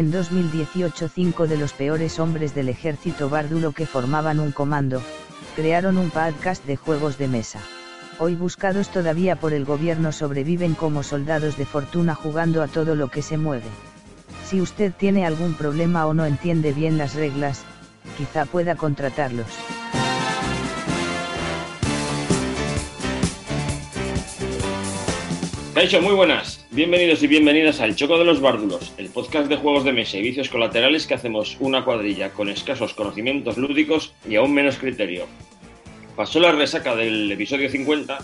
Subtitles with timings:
[0.00, 5.02] En 2018 cinco de los peores hombres del ejército bárdulo que formaban un comando,
[5.54, 7.60] crearon un podcast de juegos de mesa.
[8.18, 13.08] Hoy buscados todavía por el gobierno sobreviven como soldados de fortuna jugando a todo lo
[13.08, 13.68] que se mueve.
[14.46, 17.60] Si usted tiene algún problema o no entiende bien las reglas,
[18.16, 19.48] quizá pueda contratarlos.
[25.74, 26.66] Caixo, muy buenas.
[26.72, 30.22] Bienvenidos y bienvenidas al Choco de los Bárdulos, el podcast de juegos de mesa y
[30.22, 35.26] vicios colaterales que hacemos una cuadrilla con escasos conocimientos lúdicos y aún menos criterio.
[36.16, 38.18] Pasó la resaca del episodio 50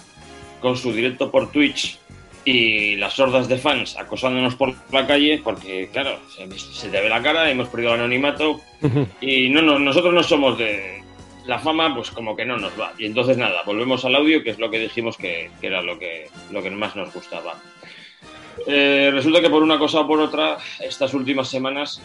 [0.60, 2.00] con su directo por Twitch
[2.44, 7.22] y las hordas de fans acosándonos por la calle porque, claro, se, te ve la
[7.22, 8.60] cara, hemos perdido el anonimato
[9.20, 11.05] y no, no, nosotros no somos de,
[11.46, 12.92] la fama pues como que no nos va.
[12.98, 16.28] Y entonces nada, volvemos al audio, que es lo que dijimos que, era lo que,
[16.50, 17.54] lo que más nos gustaba.
[18.66, 22.02] Eh, resulta que por una cosa o por otra, estas últimas semanas,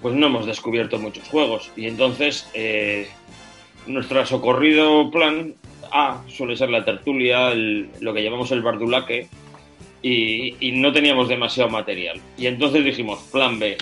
[0.00, 1.70] pues no hemos descubierto muchos juegos.
[1.76, 3.08] Y entonces, eh,
[3.86, 5.54] nuestro socorrido plan
[5.92, 9.28] A suele ser la tertulia, lo que llamamos el bardulaque,
[10.02, 12.20] y, y no teníamos demasiado material.
[12.38, 13.76] Y entonces dijimos, plan B,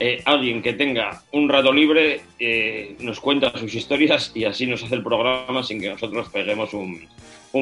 [0.00, 4.82] eh, alguien que tenga un rato libre eh, nos cuenta sus historias y así nos
[4.82, 7.08] hace el programa sin que nosotros peguemos un,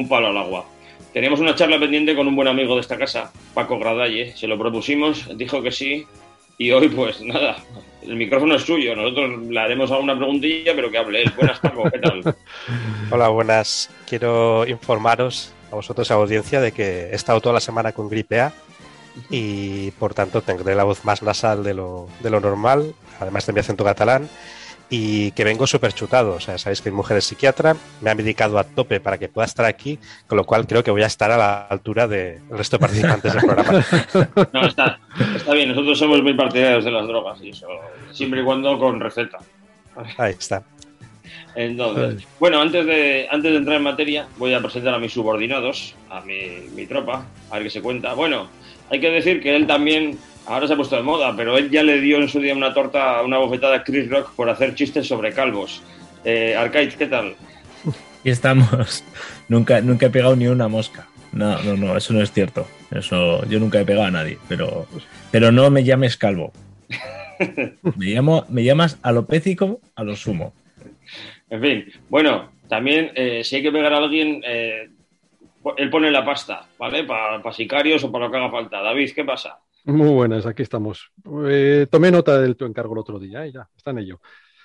[0.09, 0.65] palo al agua.
[1.13, 4.57] Teníamos una charla pendiente con un buen amigo de esta casa, Paco Gradalle, se lo
[4.57, 6.05] propusimos, dijo que sí
[6.57, 7.57] y hoy pues nada,
[8.01, 11.31] el micrófono es suyo, nosotros le haremos alguna preguntilla pero que hable él.
[11.35, 12.35] Buenas Paco, ¿qué tal?
[13.11, 13.91] Hola, buenas.
[14.07, 18.39] Quiero informaros a vosotros, a audiencia, de que he estado toda la semana con gripe
[18.39, 18.53] A
[19.29, 23.53] y por tanto tendré la voz más nasal de lo, de lo normal, además de
[23.53, 24.27] mi acento catalán,
[24.89, 26.35] y que vengo súper chutado.
[26.35, 29.29] O sea, sabéis que mi mujer es psiquiatra, me ha medicado a tope para que
[29.29, 29.97] pueda estar aquí,
[30.27, 33.33] con lo cual creo que voy a estar a la altura del resto de participantes
[33.33, 33.85] del programa.
[34.53, 34.99] No, está,
[35.35, 37.67] está bien, nosotros somos muy partidarios de las drogas y eso,
[38.11, 39.39] siempre y cuando con receta.
[40.17, 40.63] Ahí está.
[41.55, 45.95] Entonces, bueno, antes de, antes de entrar en materia, voy a presentar a mis subordinados,
[46.09, 48.13] a mi, mi tropa, a ver qué se cuenta.
[48.13, 48.47] Bueno,
[48.89, 51.83] hay que decir que él también, ahora se ha puesto de moda, pero él ya
[51.83, 55.07] le dio en su día una torta, una bofetada a Chris Rock por hacer chistes
[55.07, 55.81] sobre calvos.
[56.23, 57.35] Eh, Arcade, ¿qué tal?
[58.25, 59.03] Y estamos.
[59.49, 61.07] nunca, nunca he pegado ni una mosca.
[61.33, 62.65] No, no, no, eso no es cierto.
[62.89, 64.87] Eso, yo nunca he pegado a nadie, pero,
[65.31, 66.53] pero no me llames calvo.
[67.97, 70.53] Me, llamo, me llamas alopécico a lo sumo.
[71.49, 74.89] En fin, bueno, también eh, si hay que pegar a alguien, eh,
[75.77, 77.03] él pone la pasta, ¿vale?
[77.03, 78.81] Para sicarios o para lo que haga falta.
[78.81, 79.59] David, ¿qué pasa?
[79.85, 81.11] Muy buenas, aquí estamos.
[81.47, 83.51] Eh, tomé nota del tu encargo el otro día, ¿eh?
[83.51, 84.21] ya, está en ello.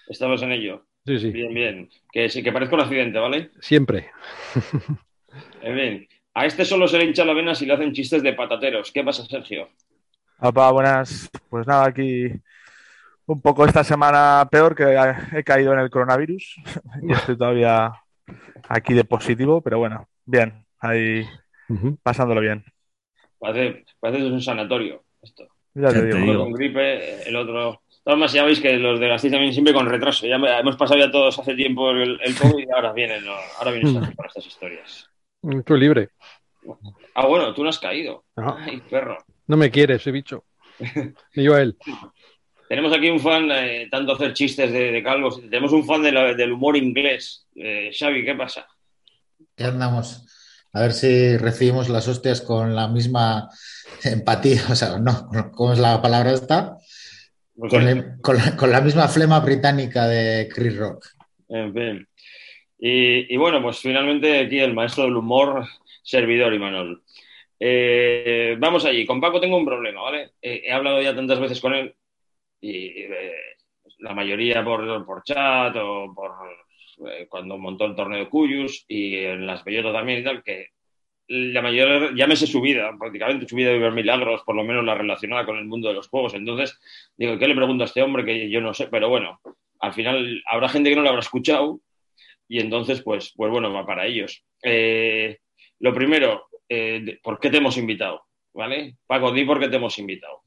[0.09, 0.87] Estamos en ello.
[1.05, 1.31] Sí, sí.
[1.31, 1.91] Bien, bien.
[2.13, 3.51] Que sí, que parezca un accidente, ¿vale?
[3.61, 4.11] Siempre.
[5.61, 6.09] En fin.
[6.35, 8.91] A este solo se le hincha la vena si le hacen chistes de patateros.
[8.91, 9.69] ¿Qué pasa, Sergio?
[10.41, 11.31] Opa, buenas.
[11.51, 12.33] Pues nada, aquí
[13.27, 14.97] un poco esta semana peor que
[15.37, 16.57] he caído en el coronavirus.
[17.03, 17.93] y estoy todavía
[18.69, 21.27] aquí de positivo, pero bueno, bien ahí
[22.03, 22.65] pasándolo bien.
[23.39, 25.49] Parece, parece un sanatorio esto.
[25.75, 26.45] Ya te digo.
[26.45, 27.83] Con gripe, el otro.
[28.05, 30.27] Además, ya veis que los de Gasteiz también siempre con retraso.
[30.27, 33.23] Ya hemos pasado ya todos hace tiempo el, el COVID y ahora vienen,
[33.59, 35.09] ahora vienen para estas historias.
[35.65, 36.11] Tú libre.
[37.15, 38.25] Ah, bueno, tú no has caído.
[38.37, 39.19] Ay, perro.
[39.47, 40.45] No me quieres, ese bicho.
[41.35, 41.77] Ni yo a él.
[42.69, 45.41] Tenemos aquí un fan, eh, tanto hacer chistes de, calvos.
[45.41, 47.47] Tenemos un fan del humor inglés.
[47.55, 48.67] Eh, Xavi, ¿qué pasa?
[49.57, 50.27] Ya andamos
[50.73, 53.49] a ver si recibimos las hostias con la misma
[54.05, 56.77] empatía, o sea, no, ¿cómo es la palabra esta?
[57.55, 61.07] Pues con, la, misma flema británica de Chris Rock.
[61.49, 62.09] En fin.
[62.79, 65.67] Y, bueno, pues finalmente aquí el maestro del humor,
[66.05, 67.03] servidor Imanol.
[67.59, 69.05] Eh, vamos allí.
[69.05, 70.35] Con Paco tengo un problema, ¿vale?
[70.41, 71.97] Eh, he hablado ya tantas veces con él
[72.61, 73.35] y eh,
[73.99, 76.31] la mayoría por, por chat o por
[77.07, 80.69] eh, cuando montó el torneo de Cuyus y en las Bellotas también y tal, que
[81.29, 84.95] la mayor, llámese su vida, prácticamente su vida de ver milagros, por lo menos la
[84.95, 86.35] relacionada con el mundo de los juegos.
[86.35, 86.79] Entonces,
[87.17, 88.25] digo, ¿qué le pregunto a este hombre?
[88.25, 89.39] Que yo no sé, pero bueno,
[89.81, 91.81] al final habrá gente que no lo habrá escuchado
[92.49, 94.43] y entonces, pues, pues bueno, va para ellos.
[94.63, 95.39] Eh,
[95.81, 98.23] lo primero, eh, ¿por qué te hemos invitado?
[98.55, 98.97] ¿Vale?
[99.07, 100.43] Paco, di por qué te hemos invitado.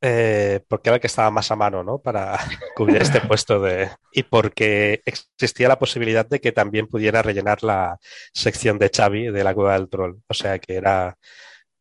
[0.00, 1.98] Eh, porque era que estaba más a mano, ¿no?
[1.98, 2.38] Para
[2.76, 3.90] cubrir este puesto de...
[4.12, 7.98] Y porque existía la posibilidad de que también pudiera rellenar la
[8.32, 10.18] sección de Xavi de la Cueva del Troll.
[10.28, 11.16] O sea que era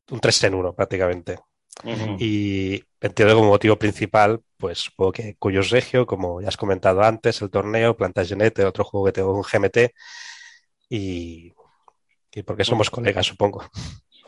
[0.10, 1.40] un 3 en 1 prácticamente.
[2.18, 7.40] Y entiendo como motivo principal, pues supongo que Cuyos Regio, como ya has comentado antes,
[7.44, 9.92] el torneo, Plantagenet, otro juego que tengo un GMT,
[10.90, 11.54] y,
[12.34, 13.64] y porque somos colegas, supongo.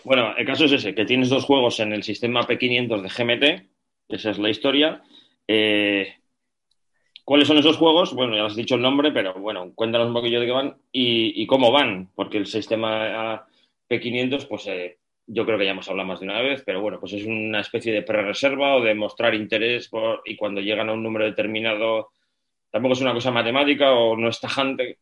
[0.03, 3.69] Bueno, el caso es ese, que tienes dos juegos en el sistema P500 de GMT
[4.09, 5.03] Esa es la historia.
[5.47, 6.15] Eh,
[7.23, 8.13] ¿Cuáles son esos juegos?
[8.15, 11.45] Bueno, ya has dicho el nombre, pero bueno, cuéntanos un poquillo de qué van y,
[11.45, 13.45] cómo van, porque el sistema
[13.87, 14.97] P500, pues eh,
[15.27, 17.61] yo creo que ya hemos hablado más de una vez, pero bueno, pues es una
[17.61, 19.91] especie de pre-reserva o de mostrar interés
[20.25, 22.09] y cuando llegan a un número determinado,
[22.71, 24.97] tampoco es una cosa matemática o no es tajante,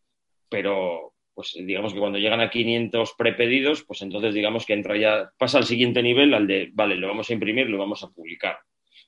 [0.50, 5.32] pero pues digamos que cuando llegan a 500 prepedidos, pues entonces digamos que entra ya,
[5.38, 8.60] pasa al siguiente nivel, al de, vale, lo vamos a imprimir, lo vamos a publicar.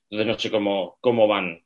[0.09, 1.63] Entonces no sé cómo, cómo van.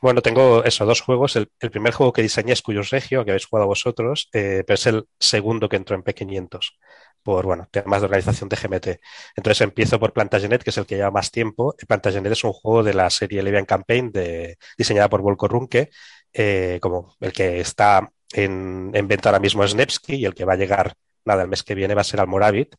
[0.00, 1.36] Bueno, tengo eso, dos juegos.
[1.36, 4.86] El, primer juego que diseñé es Cuyos Regio, que habéis jugado vosotros, eh, pero es
[4.86, 6.76] el segundo que entró en P500
[7.22, 9.00] por, bueno, temas de organización de GMT.
[9.36, 11.74] Entonces empiezo por Plantagenet, que es el que lleva más tiempo.
[11.88, 15.90] Plantagenet es un juego de la serie Levian Campaign de, diseñada por Volko Runke,
[16.32, 20.52] eh, como el que está en, venta ahora mismo es Nevsky y el que va
[20.52, 22.76] a llegar, nada, el mes que viene va a ser Almoravit.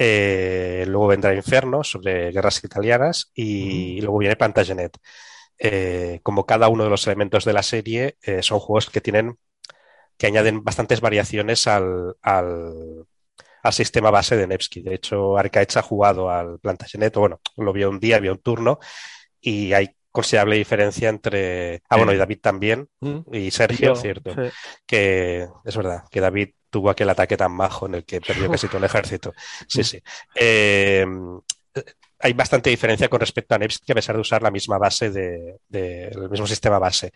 [0.00, 4.96] Eh, luego vendrá Inferno sobre guerras italianas y, luego viene Plantagenet.
[5.58, 9.36] Eh, como cada uno de los elementos de la serie, eh, son juegos que tienen
[10.16, 13.06] que añaden bastantes variaciones al, al,
[13.72, 14.82] sistema base de Nevsky.
[14.82, 18.78] De hecho, Arcaich ha jugado al Plantagenet, bueno, lo vio un día, vio un turno,
[19.40, 21.82] y hay considerable diferencia entre.
[21.88, 22.88] Ah, bueno, y David también,
[23.32, 24.34] y Sergio, cierto.
[24.86, 28.66] Que es verdad, que David tuvo aquel ataque tan majo en el que perdió casi
[28.66, 29.32] todo el ejército.
[29.66, 30.02] Sí, sí.
[30.34, 31.06] Eh,
[32.20, 35.60] hay bastante diferencia con respecto a Nevsky a pesar de usar la misma base de,
[35.70, 37.12] el mismo sistema base.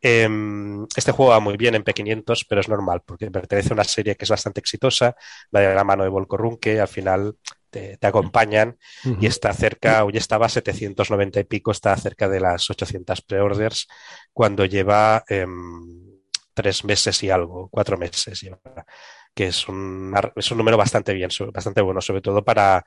[0.00, 3.84] Em, este juego va muy bien en P500, pero es normal porque pertenece a una
[3.84, 5.14] serie que es bastante exitosa,
[5.50, 7.36] la de la mano de Volko que al final
[7.70, 8.78] te, acompañan
[9.20, 13.86] y está cerca, hoy estaba a 790 y pico, está cerca de las 800 preorders
[14.32, 16.15] cuando lleva em,
[16.56, 18.40] tres meses y algo, cuatro meses,
[19.34, 22.82] que es un, es un número bastante bien, bastante bueno, sobre todo para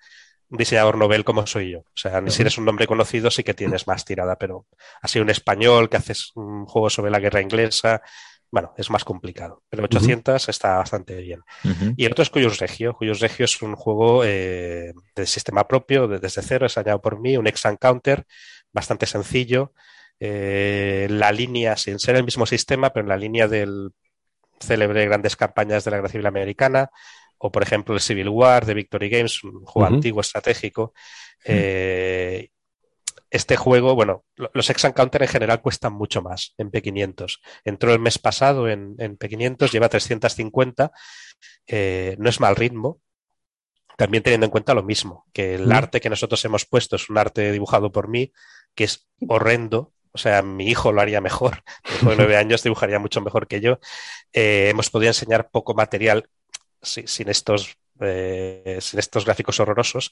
[0.49, 1.79] un diseñador novel como soy yo.
[1.81, 4.65] O sea, si eres un nombre conocido sí que tienes más tirada, pero
[5.03, 8.01] así un español que haces un juego sobre la guerra inglesa,
[8.49, 9.61] bueno, es más complicado.
[9.69, 11.41] Pero 800 está bastante bien.
[11.95, 12.95] Y el otro es Cuyos Regio.
[12.95, 17.45] Cuyos Regio es un juego eh, de sistema propio, desde cero, diseñado por mí, un
[17.45, 18.25] ex-encounter
[18.73, 19.73] bastante sencillo.
[20.19, 23.91] Eh, la línea, sin ser el mismo sistema, pero en la línea del
[24.59, 26.89] célebre grandes campañas de la Guerra Civil Americana,
[27.37, 30.93] o por ejemplo el Civil War de Victory Games, un juego antiguo estratégico.
[31.45, 32.49] Eh,
[33.31, 37.39] este juego, bueno, los ex Encounter en general cuestan mucho más en P500.
[37.63, 40.91] Entró el mes pasado en, P500, lleva 350,
[41.67, 43.01] eh, no es mal ritmo.
[43.97, 47.17] También teniendo en cuenta lo mismo, que el arte que nosotros hemos puesto es un
[47.17, 48.31] arte dibujado por mí,
[48.73, 51.63] que es horrendo, o sea, mi hijo lo haría mejor,
[52.01, 53.79] mi de nueve años dibujaría mucho mejor que yo.
[54.33, 56.29] Eh, hemos podido enseñar poco material
[56.81, 60.11] sin estos eh, sin estos gráficos horrorosos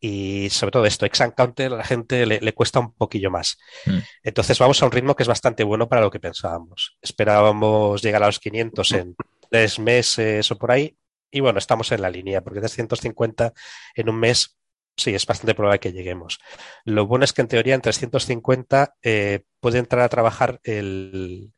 [0.00, 3.58] y sobre todo esto, Ex Counter a la gente le, cuesta un poquillo más.
[3.86, 3.98] Mm.
[4.24, 6.98] Entonces vamos a un ritmo que es bastante bueno para lo que pensábamos.
[7.00, 9.14] Esperábamos llegar a los 500 en
[9.48, 10.96] tres meses o por ahí
[11.30, 13.52] y bueno, estamos en la línea porque 350
[13.94, 14.58] en un mes
[14.98, 16.38] sí, es bastante probable que lleguemos.
[16.84, 21.52] Lo bueno es que en teoría en 350 eh, puede entrar a trabajar el,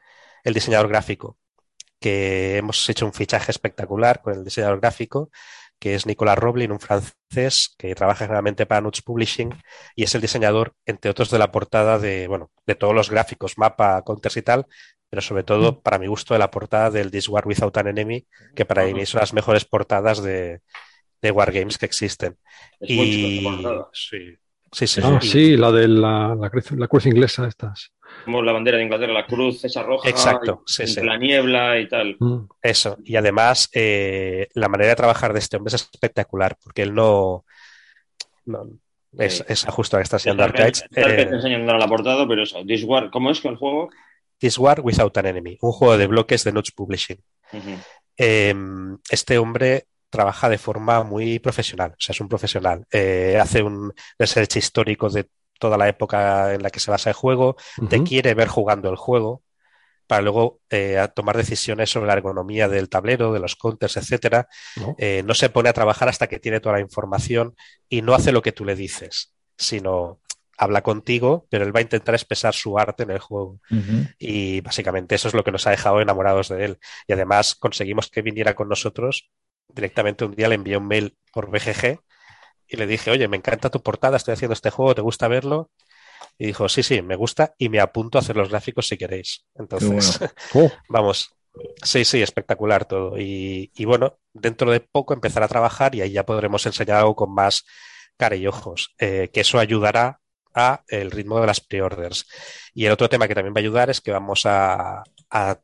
[0.44, 1.38] el diseñador gráfico
[2.00, 5.30] que hemos hecho un fichaje espectacular con el diseñador gráfico,
[5.78, 9.54] que es Nicolas Roblin, un francés que trabaja generalmente para Nuts Publishing
[9.94, 13.58] y es el diseñador, entre otros, de la portada de, bueno, de todos los gráficos,
[13.58, 14.66] mapa, counters y tal,
[15.08, 15.82] pero sobre todo, mm.
[15.82, 19.06] para mi gusto, de la portada del This War Without an Enemy, que para mí
[19.06, 20.60] son las mejores portadas de,
[21.20, 22.36] de Wargames que existen.
[22.80, 23.42] y
[23.92, 24.36] sí,
[24.72, 27.92] sí, sí, ah, sí, la de la, la cruz inglesa, estas
[28.24, 30.62] como la bandera de Inglaterra, la cruz esa roja, Exacto,
[31.02, 32.16] la niebla y tal.
[32.18, 32.40] Mm.
[32.62, 36.94] Eso, y además eh, la manera de trabajar de este hombre es espectacular, porque él
[36.94, 37.44] no,
[39.18, 40.84] es, es, justo que está haciendo Archives.
[40.94, 43.88] Eh, te enseñando la portada, pero eso, This War, ¿cómo es que el juego?
[44.38, 47.22] This War Without an Enemy, un juego de bloques de Notch Publishing.
[48.16, 52.84] Em, este hombre trabaja de forma muy profesional, o sea, es un profesional.
[52.92, 57.14] Eh, hace un research histórico de toda la época en la que se basa el
[57.14, 57.56] juego,
[57.88, 59.42] te quiere ver jugando el juego
[60.10, 64.48] para luego eh, tomar decisiones sobre la ergonomía del tablero, de los counters, etcétera.
[64.98, 65.34] Eh, no.
[65.34, 67.54] se pone a trabajar hasta que tiene toda la información
[67.88, 70.18] y no hace lo que tú le dices, sino
[70.58, 73.60] habla contigo, pero él va a intentar expresar su arte en el juego.
[74.18, 76.78] Y básicamente eso es lo que nos ha dejado enamorados de él.
[77.06, 79.30] Y además conseguimos que viniera con nosotros.
[79.74, 82.00] Directamente un día le envié un mail por BGG
[82.68, 85.70] y le dije, oye, me encanta tu portada, estoy haciendo este juego, ¿te gusta verlo?
[86.38, 89.44] Y dijo, sí, sí, me gusta y me apunto a hacer los gráficos si queréis.
[89.54, 90.20] Entonces,
[90.54, 90.70] oh.
[90.88, 91.36] vamos,
[91.82, 93.18] sí, sí, espectacular todo.
[93.18, 97.34] Y, bueno, dentro de poco empezar a trabajar y ahí ya podremos enseñar algo con
[97.34, 97.64] más
[98.16, 100.20] cara y ojos, eh, que eso ayudará
[100.54, 102.26] a el ritmo de las pre-orders.
[102.74, 105.60] Y el otro tema que también va a ayudar es que vamos a, a,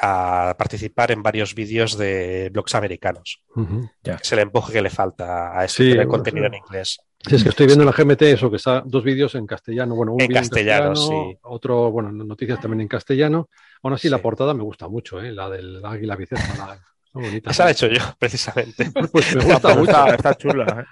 [0.00, 3.42] a participar en varios vídeos de blogs americanos.
[3.56, 3.88] Ujú.
[4.02, 6.54] Es el empuje que le falta a este Sí, bueno, contenido sí.
[6.56, 6.98] en inglés.
[7.26, 9.96] Sí, es que estoy viendo en la GMT eso, que está dos vídeos en castellano.
[9.96, 11.38] Bueno, un En vídeo castellano, castellano, sí.
[11.42, 13.48] otro, bueno, noticias también en castellano.
[13.82, 15.32] Aún así, la portada me gusta mucho, ¿eh?
[15.32, 16.66] la del águila bicéfala.
[16.66, 17.50] la- está bonita.
[17.50, 18.90] Esa la he hecho yo, precisamente.
[19.12, 19.90] Pues me gusta mucho.
[19.90, 20.86] está, está chula.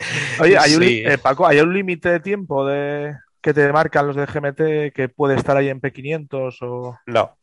[0.00, 0.04] ¿eh?
[0.40, 4.14] Oye, hay un, eh, Paco, ¿hay un límite de tiempo de que te marcan los
[4.16, 6.96] de GMT que puede estar ahí en P500 o...?
[7.06, 7.36] No,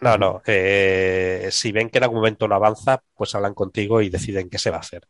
[0.00, 0.42] no, no.
[0.46, 4.58] Eh, si ven que en algún momento no avanza, pues hablan contigo y deciden qué
[4.58, 5.06] se va a hacer.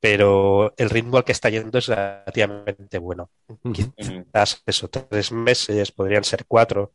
[0.00, 3.30] Pero el ritmo al que está yendo es relativamente bueno.
[3.72, 6.92] Quizás eso, tres meses, podrían ser cuatro,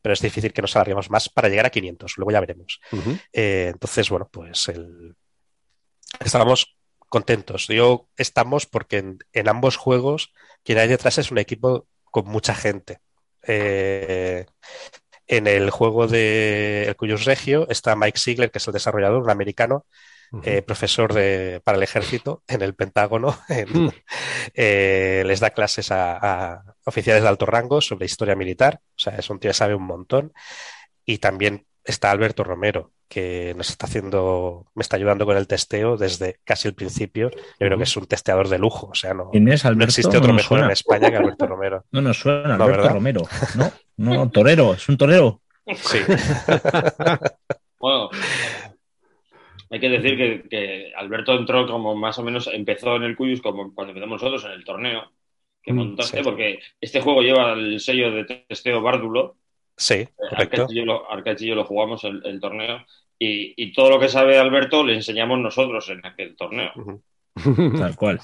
[0.00, 2.80] pero es difícil que nos alarguemos más para llegar a 500, luego ya veremos.
[3.32, 5.14] Eh, entonces, bueno, pues el...
[6.20, 6.76] estábamos
[7.08, 7.66] contentos.
[7.68, 12.54] Yo estamos porque en, en ambos juegos quien hay detrás es un equipo con mucha
[12.54, 13.00] gente.
[13.46, 14.46] Eh,
[15.26, 19.30] en el juego de El Cuyus Regio está Mike Ziegler, que es el desarrollador, un
[19.30, 19.86] americano,
[20.42, 23.38] eh, profesor de, para el ejército en el Pentágono.
[23.48, 23.90] en- Mm.
[24.54, 28.80] eh, les da clases a, a oficiales de alto rango sobre historia militar.
[28.82, 30.32] O sea, es un tío que sabe un montón.
[31.04, 35.96] Y también está Alberto Romero, que nos está haciendo, me está ayudando con el testeo
[35.96, 37.30] desde casi el principio.
[37.30, 38.88] Yo creo que es un testeador de lujo.
[38.88, 39.90] O sea, no, ¿Quién es no Alberto?
[39.90, 40.70] existe otro mejor en.
[40.70, 41.84] España que Alberto Romero.
[41.92, 42.94] No nos suena, No, Alberto ¿verdad?
[42.94, 43.22] Romero.
[43.56, 45.40] No, no, torero, es un torero.
[45.76, 45.98] Sí,
[47.78, 48.08] Bueno,
[49.70, 53.40] hay que decir que, que Alberto entró como más o menos, empezó en el Cuyus
[53.42, 55.10] como cuando empezamos nosotros en el torneo
[55.62, 56.22] que Mm, montaste, sí.
[56.22, 59.38] porque este juego lleva el sello de testeo Bárdulo.
[59.76, 60.62] Sí, correcto.
[60.62, 61.06] Arcaich y yo lo,
[61.38, 62.84] y yo lo jugamos el, el torneo.
[63.18, 66.72] Y, y todo lo que sabe Alberto le enseñamos nosotros en aquel torneo.
[67.78, 68.20] Tal cual.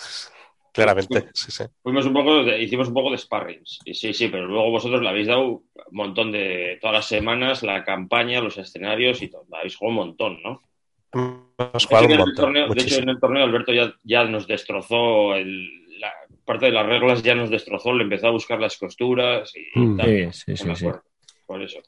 [0.72, 1.64] Claramente, sí, sí.
[1.82, 3.80] Fuimos un poco, de- hicimos un poco de sparrings.
[3.84, 7.62] Y sí, sí, pero luego vosotros le habéis dado un montón de, todas las semanas,
[7.64, 9.44] la campaña, los escenarios y todo.
[9.50, 10.62] La habéis jugado un montón, ¿no?
[11.12, 13.02] Hemos De jugado hecho, un en el montón, torneo- de hecho, muchísimo.
[13.02, 16.12] en el torneo Alberto ya, ya nos destrozó el- la
[16.44, 19.84] parte de las reglas, ya nos destrozó, le empezó a buscar las costuras y, y
[19.86, 19.96] Mm.
[19.96, 20.32] tal.
[20.32, 20.86] Sí, sí, sí.
[21.50, 21.80] Por eso.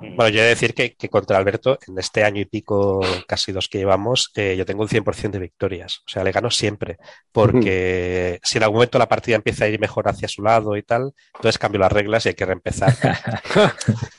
[0.00, 0.16] Mm.
[0.16, 3.52] Bueno, yo he de decir que, que contra Alberto, en este año y pico, casi
[3.52, 5.98] dos que llevamos, eh, yo tengo un 100% de victorias.
[5.98, 6.96] O sea, le gano siempre.
[7.30, 10.82] Porque si en algún momento la partida empieza a ir mejor hacia su lado y
[10.82, 12.92] tal, entonces cambio las reglas y hay que reempezar.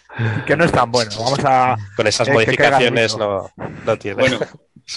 [0.46, 1.10] Que no es tan bueno.
[1.18, 1.76] Vamos a...
[1.96, 3.50] Con esas Eh, modificaciones no,
[3.84, 4.22] no tiene.
[4.22, 4.38] Bueno,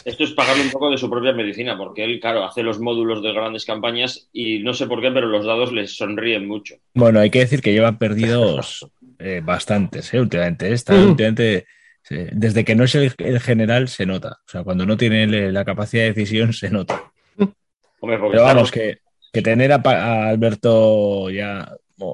[0.05, 3.23] esto es pagarle un poco de su propia medicina, porque él, claro, hace los módulos
[3.23, 6.77] de grandes campañas y no sé por qué, pero los dados les sonríen mucho.
[6.95, 8.87] Bueno, hay que decir que llevan perdidos
[9.19, 10.73] eh, bastantes, eh, últimamente.
[10.73, 11.09] Está, Mm.
[11.11, 11.67] últimamente,
[12.11, 14.39] eh, desde que no es el, el general, se nota.
[14.47, 17.13] O sea, cuando no tiene le- la capacidad de decisión, se nota.
[18.01, 18.99] Hombre, Pero vamos, que,
[19.33, 21.73] que tener a, Pa- a Alberto ya,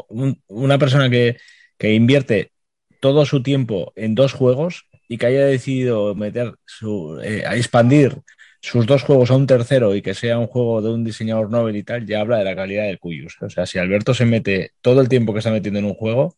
[0.08, 1.36] un- una persona que,
[1.78, 2.52] que invierte
[3.00, 8.16] todo su tiempo en dos juegos y que haya decidido meter su, eh, a expandir
[8.60, 11.74] sus dos juegos a un tercero y que sea un juego de un diseñador novel
[11.76, 13.36] y tal, ya habla de la calidad del Cuyus.
[13.42, 16.36] O sea, si Alberto se mete todo el tiempo que está metiendo en un juego.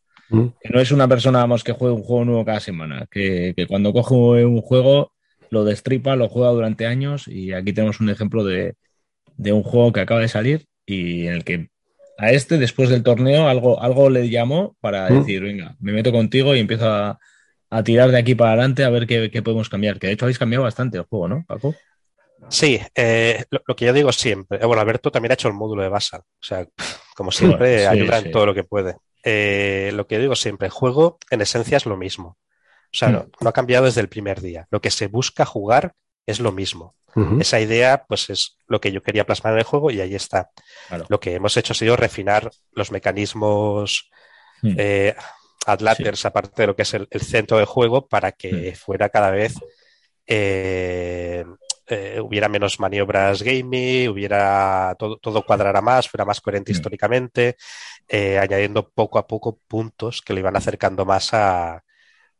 [0.60, 3.66] Que no es una persona vamos, que juegue un juego nuevo cada semana, que, que
[3.66, 4.14] cuando coge
[4.44, 5.12] un juego
[5.50, 8.74] lo destripa, lo juega durante años y aquí tenemos un ejemplo de,
[9.36, 11.68] de un juego que acaba de salir y en el que
[12.18, 15.14] a este después del torneo algo, algo le llamó para Mm.
[15.18, 17.18] decir, venga, me meto contigo y empiezo a,
[17.70, 20.24] a tirar de aquí para adelante a ver qué, qué podemos cambiar, que de hecho
[20.26, 21.74] habéis cambiado bastante el juego, ¿no, Paco?
[22.48, 24.58] Sí, eh, lo, lo que yo digo siempre.
[24.62, 26.20] eh, Bueno, Alberto también ha hecho el módulo de Basal.
[26.20, 26.66] O sea,
[27.16, 28.26] como siempre, Sí, ayuda sí.
[28.26, 28.96] en todo lo que puede.
[29.24, 32.36] Eh, lo que digo siempre, el juego en esencia es lo mismo.
[32.92, 33.12] O sea, Mm.
[33.12, 34.66] no, no ha cambiado desde el primer día.
[34.70, 35.94] Lo que se busca jugar
[36.26, 36.94] es lo mismo.
[37.38, 40.50] Esa idea, pues es lo que yo quería plasmar en el juego y ahí está.
[40.88, 41.06] Claro.
[41.08, 44.10] Lo que hemos hecho ha sido refinar los mecanismos
[44.62, 44.74] Mm.
[44.78, 45.14] eh,
[45.66, 48.74] aparte de lo que es el, el centro de juego, para que Mm.
[48.76, 49.54] fuera cada vez
[50.26, 51.44] eh,
[51.88, 56.72] eh, hubiera menos maniobras gaming, hubiera todo, todo cuadrara más, fuera más coherente Mm.
[56.72, 57.56] históricamente,
[58.08, 61.82] eh, añadiendo poco a poco puntos que le iban acercando más a,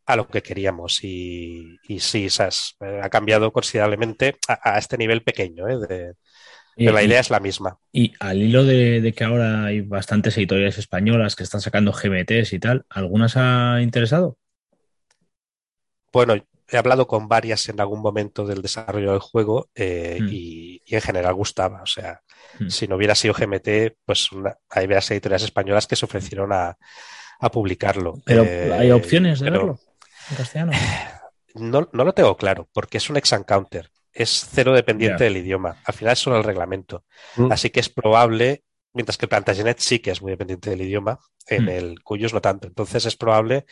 [0.06, 1.04] a lo que queríamos.
[1.04, 5.78] Y, y sí, esas, eh, ha cambiado considerablemente a, a este nivel pequeño, ¿eh?
[5.88, 6.14] de-
[6.82, 7.78] pero la idea es la misma.
[7.92, 12.52] Y al hilo de, de que ahora hay bastantes editoriales españolas que están sacando GMTs
[12.52, 14.36] y tal, ¿algunas ha interesado?
[16.12, 16.34] Bueno,
[16.74, 20.28] he hablado con varias en algún momento del desarrollo del juego eh, Mm.
[20.30, 21.82] y, y en general gustaba.
[21.82, 22.20] O sea,
[22.60, 22.68] Mm.
[22.68, 26.76] si no hubiera sido GMT, pues una- hay varias editoriales españolas que se ofrecieron a,
[27.40, 28.20] a publicarlo.
[28.24, 29.80] Pero Eh, hay opciones de pero verlo
[30.30, 30.72] en castellano.
[31.56, 33.88] No, no lo tengo claro, porque es un ex encounter.
[34.12, 35.76] Es cero dependiente del idioma.
[35.84, 37.04] Al final es solo el reglamento.
[37.36, 37.52] Mm.
[37.52, 41.20] Así que es probable mientras que el Plantagenet sí que es muy dependiente del idioma,
[41.48, 41.68] en Mm.
[41.68, 42.66] el Cuyos no tanto.
[42.66, 43.66] Entonces es probable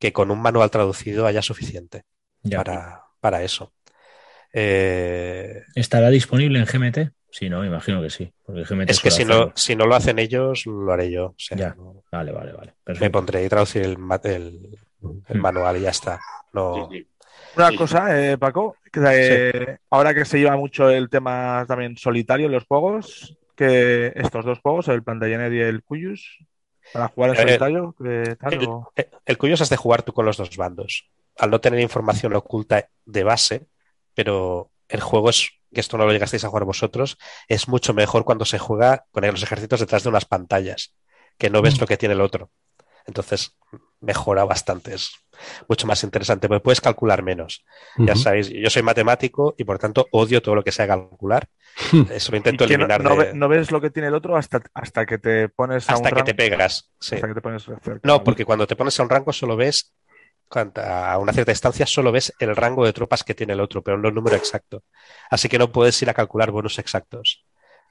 [0.00, 2.02] que con un manual traducido haya suficiente
[2.42, 2.58] Ya.
[2.58, 3.72] para, para eso.
[4.52, 7.12] Eh, ¿Estará disponible en GMT?
[7.30, 8.30] Sí, no, imagino que sí.
[8.44, 11.26] Porque GMT es que si no, si no lo hacen ellos, lo haré yo.
[11.28, 11.74] O sea, Ya.
[11.74, 12.74] no- Vale, vale, vale.
[13.00, 14.78] me pondré y traducir el, ma- el,
[15.28, 15.40] el Mm.
[15.40, 16.20] manual y ya está.
[16.52, 17.08] No, Sí, sí.
[17.56, 17.76] Una Sí.
[17.76, 22.52] cosa, eh, Paco, que, eh, ahora que se lleva mucho el tema también solitario en
[22.52, 26.38] los juegos, que estos dos juegos, el Plantagenet y el Cuyus,
[26.92, 28.36] para jugar en solitario, el,
[28.68, 31.08] o- el- el Cuyos has de jugar tú con los dos bandos.
[31.38, 33.66] Al no tener información oculta de base,
[34.14, 37.16] pero el juego es, que esto no lo llegasteis a jugar vosotros,
[37.48, 40.94] es mucho mejor cuando se juega con los ejércitos detrás de unas pantallas,
[41.38, 41.80] que no ves Mm.
[41.80, 42.50] lo que tiene el otro.
[43.06, 43.56] Entonces
[44.00, 45.12] mejora bastante, es
[45.68, 47.64] mucho más interesante, porque puedes calcular menos.
[47.96, 51.48] Ya sabéis, yo soy matemático y por tanto odio todo lo que sea calcular.
[52.10, 54.62] Eso lo intento eliminar no de- ve- no ves lo que tiene el otro hasta,
[54.74, 56.92] hasta que te pones a hasta un que te rango- pegas.
[57.00, 57.14] sí.
[57.16, 58.00] Hasta que te pones cerca.
[58.04, 59.92] No, porque cuando te pones a un rango solo ves,
[60.58, 63.98] a una cierta distancia solo ves el rango de tropas que tiene el otro, pero
[63.98, 64.82] no el número exacto.
[65.30, 67.44] Así que no puedes ir a calcular bonus exactos.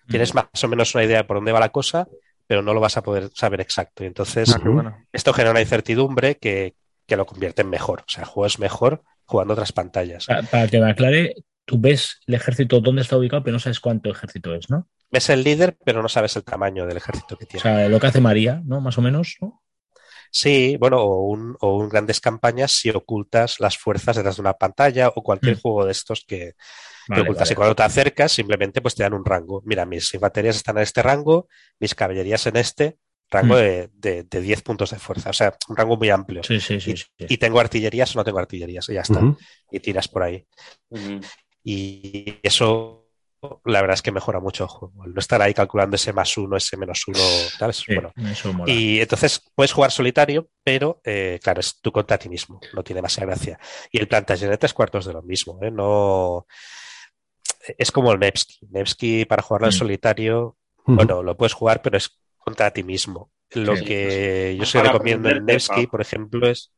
[0.08, 2.08] Tienes más o menos una idea de por dónde va la cosa,
[2.48, 4.04] pero no lo vas a poder saber exacto.
[4.04, 4.98] Y entonces Ah, bueno.
[5.14, 6.76] esto genera una incertidumbre que,
[7.08, 8.02] que lo convierte en mejor.
[8.02, 10.26] O sea, es mejor jugando otras pantallas.
[10.26, 13.80] Para, para que me aclare, tú ves el ejército dónde está ubicado, pero no sabes
[13.80, 14.88] cuánto ejército es, ¿no?
[15.10, 17.62] Ves el líder, pero no sabes el tamaño del ejército que O tiene.
[17.62, 18.82] sea, lo que hace María, ¿no?
[18.82, 19.62] Más o menos, ¿no?
[20.34, 24.54] Sí, bueno, o un, o un grandes campañas si ocultas las fuerzas detrás de una
[24.54, 25.60] pantalla o cualquier Mm.
[25.62, 26.54] juego de estos que,
[27.10, 27.36] ocultas.
[27.50, 27.52] vale.
[27.52, 29.62] Y cuando te acercas, simplemente pues te dan un rango.
[29.66, 31.48] Mira, mis infanterías están en este rango,
[31.80, 32.98] mis caballerías en este,
[33.30, 33.58] rango Mm.
[33.58, 35.32] de, de, de 10 puntos de fuerza.
[35.32, 36.44] O sea, un rango muy amplio.
[36.44, 36.92] Sí, sí, sí.
[36.92, 37.08] y, sí.
[37.18, 39.20] y tengo artillerías o no tengo artillerías, y ya está.
[39.70, 40.46] Y tiras por ahí.
[41.64, 43.01] Y eso,
[43.66, 44.94] la verdad es que mejora mucho el juego.
[45.08, 47.20] No estar ahí calculando ese más uno, ese menos uno,
[47.60, 48.12] tal, Sí, bueno.
[48.68, 53.00] Y entonces puedes jugar solitario, pero eh, claro, es tú contra ti mismo, no tiene
[53.00, 53.60] demasiada gracia.
[53.92, 55.72] Y el Plantagenet es cuartos de lo mismo, ¿eh?
[55.72, 56.46] No.
[57.78, 58.60] Es como el Nevsky.
[58.70, 59.78] Nevsky para jugarlo en Mm.
[59.78, 63.32] solitario, bueno, lo puedes jugar, pero es contra ti mismo.
[63.54, 66.72] Lo Sí, que yo sí recomiendo en Nevsky, por ejemplo, es.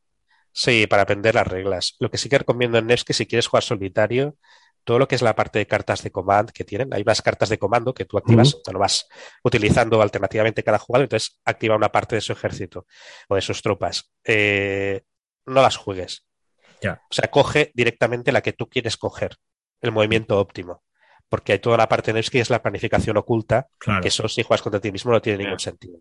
[0.52, 1.96] Sí, para aprender las reglas.
[1.98, 4.36] Lo que sí que recomiendo en Nevsky, si quieres jugar solitario,
[4.84, 7.48] todo lo que es la parte de cartas de command que tienen, hay unas cartas
[7.48, 9.08] de comando que tú activas, bueno, vas
[9.42, 12.86] utilizando alternativamente cada jugador, entonces activa una parte de su ejército
[13.28, 14.12] o de sus tropas.
[14.24, 15.02] Eh,
[15.46, 16.26] no las juegues.
[16.92, 19.36] O sea, coge directamente la que tú quieres coger,
[19.80, 20.82] el movimiento óptimo.
[21.30, 24.02] Porque hay toda la parte de Nevsky, es la planificación oculta, Claro.
[24.02, 25.98] que eso si juegas contra ti mismo no tiene ningún sentido.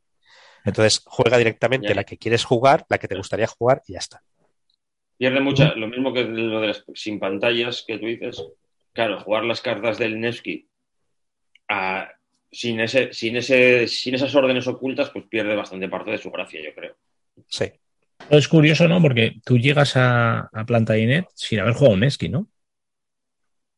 [0.66, 4.22] Entonces, juega directamente la que quieres jugar, la que te gustaría jugar y ya está.
[5.18, 8.44] Pierde mucha, lo mismo que lo de las sin pantallas que tú dices.
[8.94, 10.68] Claro, jugar las cartas del Nevsky
[11.68, 12.10] a-
[12.52, 16.62] sin, ese, sin, ese, sin esas órdenes ocultas, pues pierde bastante parte de su gracia,
[16.64, 16.96] yo creo.
[17.48, 17.72] Sí.
[18.30, 19.02] Es curioso, ¿no?
[19.02, 22.48] Porque tú llegas a, a Plantagenet sin haber jugado un esquí, ¿no?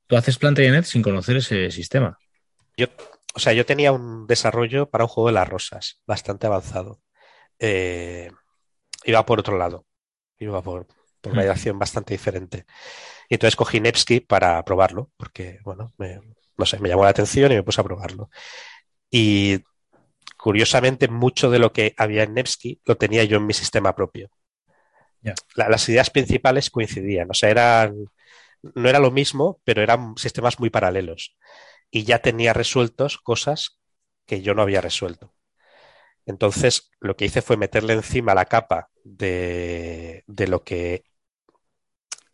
[0.08, 2.20] Tú haces Plantagenet sin conocer ese sistema.
[2.78, 2.88] Yo,
[3.34, 7.02] o sea, yo tenía un desarrollo para un juego de las rosas, bastante avanzado.
[7.60, 8.30] Eh,
[9.06, 9.86] iba por otro lado,
[10.38, 10.86] iba por,
[11.26, 11.44] por una Mm.
[11.44, 12.66] dirección bastante diferente.
[13.30, 16.22] Y entonces cogí Nevsky para probarlo, porque, bueno, me-
[16.58, 18.30] no sé, me llamó la atención y me puse a probarlo.
[19.12, 19.62] Y
[20.38, 24.30] curiosamente, mucho de lo que había en Nevsky lo tenía yo en mi sistema propio.
[25.56, 27.96] La- las ideas principales coincidían, o sea, eran,
[28.76, 31.36] no era lo mismo, pero eran sistemas muy paralelos.
[31.92, 33.80] Y ya tenía resueltos cosas
[34.26, 35.36] que yo no había resuelto.
[36.26, 41.04] Entonces, lo que hice fue meterle encima la capa de, de lo que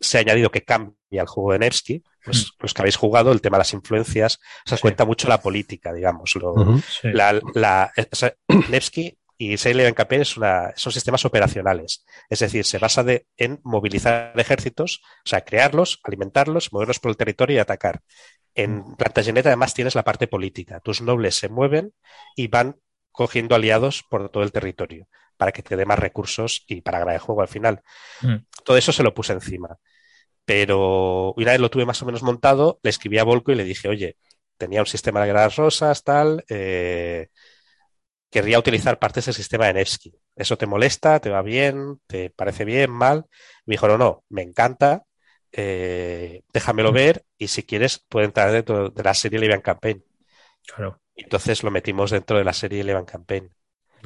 [0.02, 2.02] se ha añadido que cambia al juego de Nevsky.
[2.24, 4.82] Pues los que habéis jugado, el tema de las influencias, se os Sí.
[4.82, 6.34] cuenta mucho la política, digamos.
[6.36, 6.78] Lo, Ujú.
[6.80, 7.08] Sí.
[7.12, 8.34] la, la- o sea,
[8.70, 12.04] Nevsky y Sail Eleven Campaign es una- son sistemas operacionales.
[12.30, 17.16] Es decir, se basa de- en movilizar ejércitos, o sea, crearlos, alimentarlos, moverlos por el
[17.16, 18.02] territorio y atacar.
[18.54, 20.78] En Plantagenet además tienes la parte política.
[20.78, 21.92] Tus nobles se mueven
[22.36, 22.76] y van
[23.10, 27.14] cogiendo aliados por todo el territorio para que te dé más recursos y para ganar
[27.14, 27.82] el juego al final.
[28.20, 28.36] Mm.
[28.64, 29.76] Todo eso se lo puse encima.
[30.54, 33.64] Pero una vez lo tuve más o menos montado, le escribí a Volko y le
[33.64, 34.18] dije, oye,
[34.58, 37.28] tenía un sistema de gradas rosas, tal, eh,
[38.28, 40.12] querría utilizar partes del sistema de Nevsky.
[40.36, 41.20] ¿Eso te molesta?
[41.20, 42.02] ¿Te va bien?
[42.06, 42.90] ¿Te parece bien?
[42.90, 43.24] ¿Mal?
[43.64, 45.04] Me dijo, no, no, me encanta,
[45.52, 50.04] eh, déjamelo ver y si quieres puede entrar dentro de la serie Levian Campaign.
[50.66, 51.00] Claro.
[51.16, 53.48] Entonces lo metimos dentro de la serie Levian Campaign.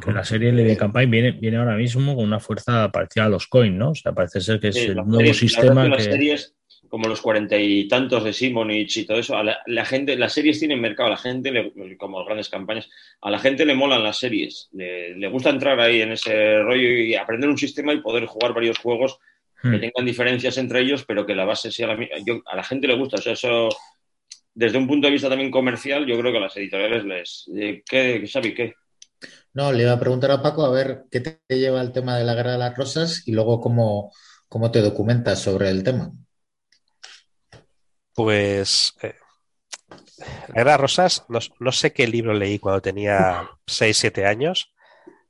[0.02, 3.46] Que la serie de Campaign viene, viene ahora mismo con una fuerza parecida a los
[3.46, 3.90] coin, ¿no?
[3.90, 5.88] O sea, parece ser que es Sí, el nuevo series- la sistema que.
[5.88, 6.54] las series,
[6.88, 10.58] como los cuarenta y tantos de Simonich y todo eso, a la, gente, las series
[10.58, 12.88] tienen mercado, a la gente, le, como grandes campañas,
[13.22, 17.14] a la gente le molan las series, le, gusta entrar ahí en ese rollo y
[17.14, 19.18] aprender un sistema y poder jugar varios juegos
[19.62, 19.80] que hmm.
[19.80, 22.16] tengan diferencias entre ellos, pero que la base sea la misma.
[22.44, 23.70] A la gente le gusta, o sea, eso,
[24.54, 27.50] desde un punto de vista también comercial, yo creo que a las editoriales les...
[27.56, 28.74] Eh, ¿Qué, Xavi, qué?
[29.56, 32.24] No, le iba a preguntar a Paco a ver qué te lleva el tema de
[32.24, 34.12] la guerra de las rosas y luego cómo,
[34.50, 36.12] cómo te documentas sobre el tema.
[38.12, 39.14] Pues eh,
[40.48, 44.74] La Guerra de Rosas, no, sé qué libro leí cuando tenía 6, 7 años,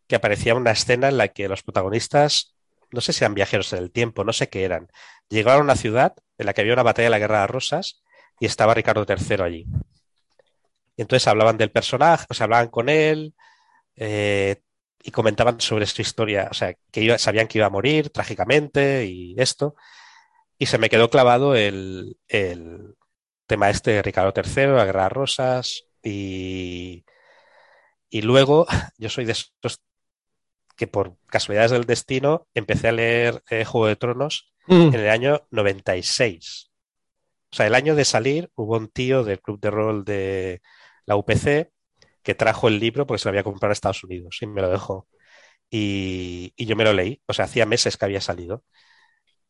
[0.08, 2.56] que aparecía una escena en la que los protagonistas,
[2.90, 4.88] no sé si eran viajeros en el tiempo, no sé qué eran,
[5.28, 8.02] llegaron a una ciudad en la que había una batalla de la Guerra de Rosas
[8.40, 9.66] y estaba Ricardo III allí.
[10.96, 13.32] Y entonces hablaban del personaje, o hablaban con él
[13.96, 14.62] eh,
[15.02, 19.34] y comentaban sobre su historia, o sea, que sabían que iba a morir trágicamente y
[19.38, 19.76] esto.
[20.58, 22.16] Y se me quedó clavado el,
[23.46, 27.04] tema este de Ricardo III, la Guerra de Rosas, y,
[28.10, 28.66] y luego
[28.98, 29.82] yo soy de esos
[30.76, 34.88] que por casualidades del destino empecé a leer eh, Juego de Tronos mm.
[34.88, 36.70] en el año 96.
[37.52, 40.62] O sea, el año de salir hubo un tío del club de rol de
[41.06, 41.70] la UPC
[42.26, 44.68] que trajo el libro porque se lo había comprado en Estados Unidos y me lo
[44.68, 45.06] dejó.
[45.70, 48.64] Y, yo me lo leí, o sea, hacía meses que había salido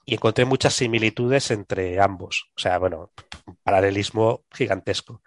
[0.04, 2.50] y encontré muchas similitudes entre ambos.
[2.56, 3.12] O sea, bueno,
[3.46, 5.22] un paralelismo gigantesco.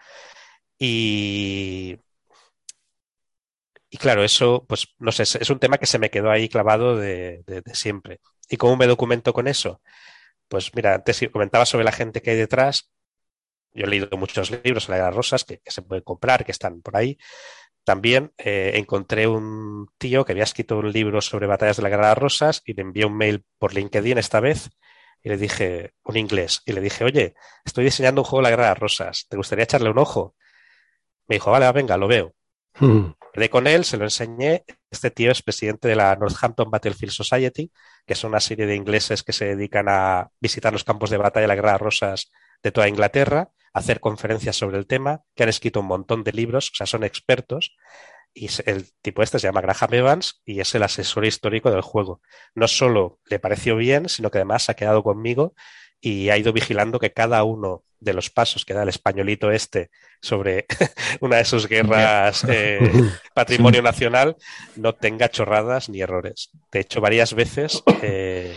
[0.77, 1.97] Y,
[3.89, 6.97] y claro, eso, pues no sé, es un tema que se me quedó ahí clavado
[6.97, 8.21] de, siempre.
[8.47, 9.81] ¿Y cómo me documento con eso?
[10.47, 12.91] Pues mira, antes comentaba sobre la gente que hay detrás.
[13.73, 16.81] Yo he leído muchos libros en las rosas que, que se pueden comprar, que están
[16.81, 17.17] por ahí.
[17.83, 22.09] También eh, encontré un tío que había escrito un libro sobre batallas de la Guerra
[22.09, 24.69] de Rosas y le envié un mail por LinkedIn esta vez
[25.23, 27.33] y le dije, un inglés, y le dije, oye,
[27.65, 30.35] estoy diseñando un juego de la Guerra de Rosas, ¿te gustaría echarle un ojo?
[31.27, 32.35] Me dijo, vale, venga, lo veo.
[32.79, 33.11] Mm.
[33.33, 34.63] Quedé con él, se lo enseñé.
[34.89, 37.71] Este tío es presidente de la Northampton Battlefield Society,
[38.05, 41.41] que es una serie de ingleses que se dedican a visitar los campos de batalla
[41.41, 42.31] de la Guerra de Rosas
[42.63, 46.69] de toda Inglaterra hacer conferencias sobre el tema, que han escrito un montón de libros,
[46.71, 47.75] o sea, son expertos.
[48.33, 52.21] Y el tipo este se llama Graham Evans y es el asesor histórico del juego.
[52.53, 55.55] No solo le pareció bien, sino que además ha quedado conmigo
[55.99, 59.89] y ha ido vigilando que cada uno de los pasos que da el españolito este
[60.21, 60.65] sobre
[61.19, 62.79] una de sus guerras eh,
[63.33, 64.37] patrimonio nacional
[64.75, 66.51] no tenga chorradas ni errores.
[66.71, 68.55] De hecho, varias veces eh,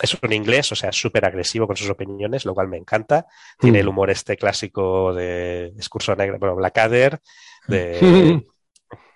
[0.00, 3.26] es un inglés, o sea, súper agresivo con sus opiniones, lo cual me encanta.
[3.58, 3.88] Tiene el mm.
[3.88, 7.20] humor este clásico de discurso negro, bueno, Blackadder,
[7.66, 7.98] de,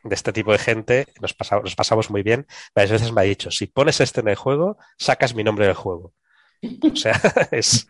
[0.05, 1.07] de este tipo de gente.
[1.21, 2.47] Nos, pasamos, pasamos muy bien.
[2.75, 5.75] Varias veces me ha dicho, si pones este en el juego, sacas mi nombre del
[5.75, 6.14] juego.
[6.62, 7.87] O sea, es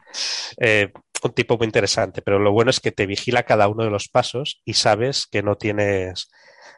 [0.58, 3.90] eh, un tipo muy interesante, pero lo bueno es que te vigila cada uno de
[3.90, 6.30] los pasos y sabes que no tienes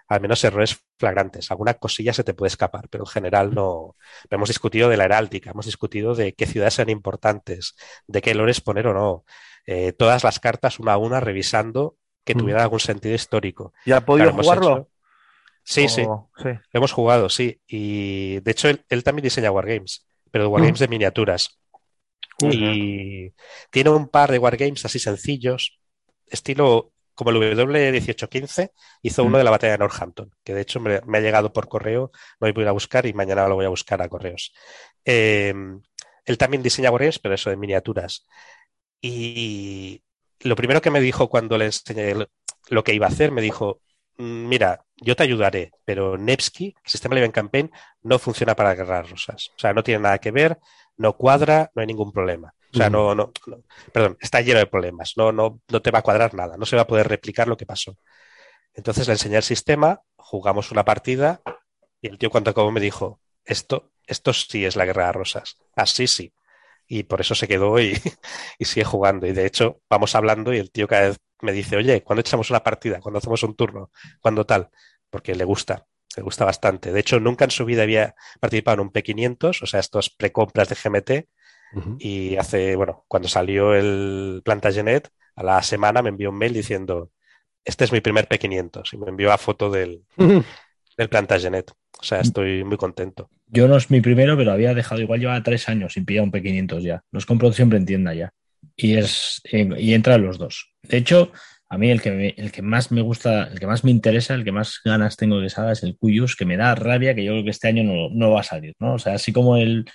[0.09, 1.51] al menos errores flagrantes.
[1.51, 3.97] Alguna cosilla se te puede escapar, pero en general no.
[4.31, 7.77] Hemos discutido de la heráldica, hemos discutido de qué ciudades son importantes,
[8.07, 9.25] de qué lores poner o no.
[9.67, 12.39] Eh, todas las cartas una a una revisando que mm.
[12.39, 13.73] tuviera algún sentido histórico.
[13.87, 14.89] ¿Ya ha podido jugarlo?
[15.65, 16.05] Sí, sí,
[16.73, 17.61] hemos jugado, sí.
[17.69, 20.85] Y de hecho, él, también diseña Wargames, pero Wargames mm.
[20.85, 21.59] de miniaturas.
[22.41, 23.33] Y
[23.71, 25.79] tiene un par de Wargames así sencillos,
[26.27, 28.73] estilo como el W1815,
[29.03, 32.11] hizo uno de la batalla de Northampton, que de hecho me, ha llegado por correo,
[32.41, 34.53] lo voy a ir a buscar y mañana lo voy a buscar a correos.
[35.05, 35.83] Em,
[36.25, 38.27] él también diseña correos, pero eso de miniaturas.
[39.01, 40.03] Y
[40.41, 42.15] lo primero que me dijo cuando le enseñé
[42.69, 43.81] lo que iba a hacer, me dijo,
[44.19, 47.71] mm, mira, yo te ayudaré, pero Nevsky, el sistema Living Campaign,
[48.03, 49.51] no funciona para guerras rosas.
[49.57, 50.59] O sea, no tiene nada que ver,
[50.97, 52.55] no cuadra, no hay ningún problema.
[52.73, 53.33] O sea, no, no,
[53.93, 55.13] perdón, está lleno de problemas.
[55.17, 56.57] No, no, no te va a cuadrar nada.
[56.57, 57.97] No se va a poder replicar lo que pasó.
[58.75, 61.43] Entonces le enseñé el sistema, jugamos una partida
[62.01, 65.59] y el tío cuando acabó me dijo, esto, esto sí es la guerra de rosas.
[65.77, 66.33] Así sí.
[66.87, 67.93] Y por eso se quedó y,
[68.59, 69.27] y sigue jugando.
[69.27, 72.51] Y de hecho, vamos hablando y el tío cada vez me dice, oye, ¿cuándo echamos
[72.51, 73.01] una partida?
[73.01, 73.91] ¿Cuándo hacemos un turno?
[74.21, 74.71] ¿Cuándo tal?
[75.11, 76.93] Porque le gusta, le gusta bastante.
[76.93, 80.69] De hecho, nunca en su vida había participado en un P500, o sea, estos precompras
[80.69, 81.29] de GMT,
[81.99, 87.11] y hace, bueno, cuando salió el Plantagenet, a la semana me envió un mail diciendo,
[87.65, 91.71] este es mi primer P500 y me envió la foto del, del Plantagenet.
[91.71, 93.31] O sea, estoy muy contento.
[93.47, 96.33] Yo no es mi primero, pero había dejado igual lleva tres años sin pillar un
[96.33, 97.03] P500 ya.
[97.11, 98.33] Los compro siempre en tienda ya.
[98.77, 100.73] Y es y entran los dos.
[100.83, 101.33] De hecho,
[101.69, 104.45] a mí el que, el que más me gusta, el que más me interesa, el
[104.45, 107.25] que más ganas tengo de que salga es el Cuyus, que me da rabia que
[107.25, 108.95] yo creo que este año no, no va a salir, ¿no?
[108.95, 109.87] O sea, así como el,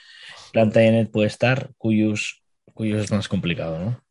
[0.58, 2.42] Plantagenet puede estar, Cuyus
[2.74, 4.02] Cuyos es más complicado, ¿no?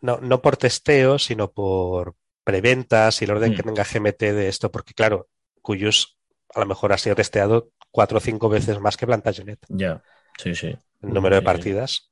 [0.00, 2.14] No, no por testeo, sino por
[2.44, 3.56] preventas y el orden Mm.
[3.56, 5.28] que tenga GMT de esto, porque claro,
[5.62, 6.16] Cuyos
[6.54, 10.02] a lo mejor ha sido testeado cuatro o cinco veces más que Plantagenet, Ya,
[10.38, 10.68] sí, sí.
[11.02, 11.44] el número de sí.
[11.44, 12.10] partidas.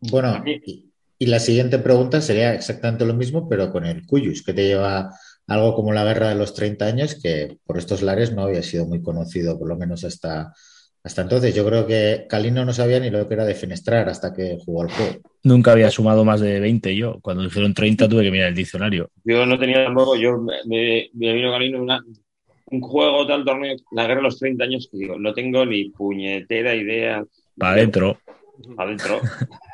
[0.00, 4.52] Bueno, y, y la siguiente pregunta sería exactamente lo mismo, pero con el Cuyus, que
[4.52, 5.10] te lleva
[5.46, 8.86] algo como la guerra de los 30 años, que por estos lares no había sido
[8.86, 10.52] muy conocido, por lo menos hasta,
[11.02, 11.54] hasta entonces.
[11.54, 14.90] Yo creo que Calino no sabía ni lo que era defenestrar hasta que jugó al
[14.90, 15.12] juego.
[15.42, 17.18] Nunca había sumado más de 20 yo.
[17.20, 19.10] Cuando dijeron 30 tuve que mirar el diccionario.
[19.24, 22.04] Yo no tenía tampoco, yo me, me, me vino Galino una,
[22.66, 25.90] un juego tal torneo, la guerra de los 30 años, que digo, no tengo ni
[25.90, 27.24] puñetera idea.
[27.56, 28.18] Para adentro.
[28.76, 29.20] Adentro.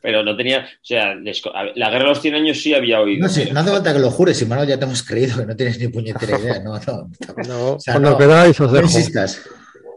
[0.00, 3.22] Pero no tenía, o sea, la guerra de los 100 años sí había oído.
[3.22, 5.46] No sé, no hace falta que lo jures, si Manuel ya te hemos creído que
[5.46, 6.58] no tienes ni puñetera idea.
[6.60, 7.10] No, no.
[7.46, 8.84] No, O sea, cuando no, queráis os dejo.
[8.84, 9.42] insistas.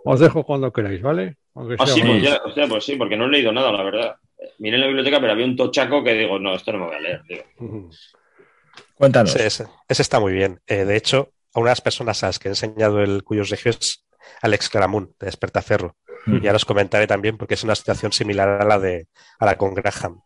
[0.04, 1.38] Os dejo cuando queráis, ¿vale?
[1.56, 3.72] Aunque Ah, sea sí, pues ya, o sea, pues sí, porque no he leído nada,
[3.72, 4.16] la verdad.
[4.60, 6.96] Miré en la biblioteca, pero había un tochaco que digo, no, esto no me voy
[6.96, 7.44] a leer, tío.
[8.96, 9.36] Cuéntanos.
[9.36, 10.60] Ese, ese- ese está muy bien.
[10.68, 13.50] Eh, de hecho, a una de las personas a las que he enseñado el Cuyos
[13.50, 14.06] Regio es
[14.42, 15.96] Alex Claramunt, de Despertaferro.
[16.26, 16.42] Mm.
[16.42, 19.08] Ya los comentaré también porque es una situación similar a la de
[19.40, 20.22] a la con Graham.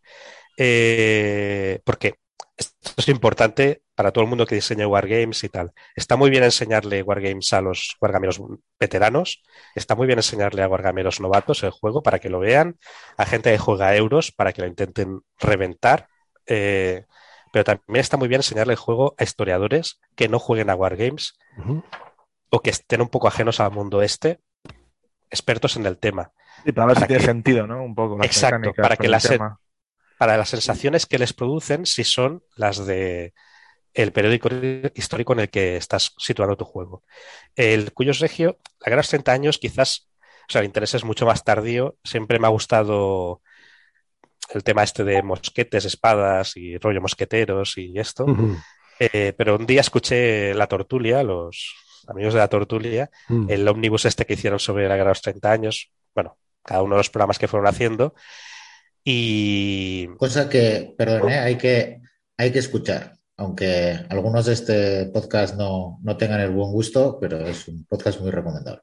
[0.58, 2.16] Eh, porque
[2.58, 5.72] esto es importante para todo el mundo que diseña Wargames y tal.
[5.96, 8.42] Está muy bien enseñarle Wargames a los wargameros
[8.80, 9.42] veteranos,
[9.76, 12.78] está muy bien enseñarle a wargameros novatos el juego para que lo vean,
[13.18, 16.08] a gente que juega euros para que lo intenten reventar.
[16.46, 17.06] eh,
[17.52, 21.38] pero también está muy bien enseñarle el juego a historiadores que no jueguen a Wargames
[22.50, 24.40] o que estén un poco ajenos al mundo este,
[25.30, 26.32] expertos en el tema.
[26.66, 27.84] Y para ver Para si tiene sentido, ¿no?
[27.84, 29.60] Un poco las Exacto, para que el la se- tema.
[30.18, 33.34] para las sensaciones que les producen si son las de
[33.94, 34.50] el periódico
[34.96, 37.04] histórico en el que estás situando tu juego.
[37.56, 40.10] El Cuyos Regio, la guerra de los 30 años, quizás,
[40.48, 41.98] o sea, el interés es mucho más tardío.
[42.04, 43.42] Siempre me ha gustado
[44.54, 48.26] el tema este de mosquetes, espadas y rollo mosqueteros y esto.
[49.00, 51.76] Eh, pero un día escuché la tortulia, los
[52.10, 53.50] amigos de la tortulia, Mm.
[53.50, 56.96] el ómnibus este que hicieron sobre la guerra de los 30 años, bueno, cada uno
[56.96, 58.14] de los programas que fueron haciendo.
[59.04, 61.40] Y Cosa que, perdón, ¿eh?
[61.40, 62.02] hay que,
[62.38, 63.16] hay que escuchar.
[63.38, 68.20] Aunque algunos de este podcast no, no tengan el buen gusto, pero es un podcast
[68.20, 68.82] muy recomendable.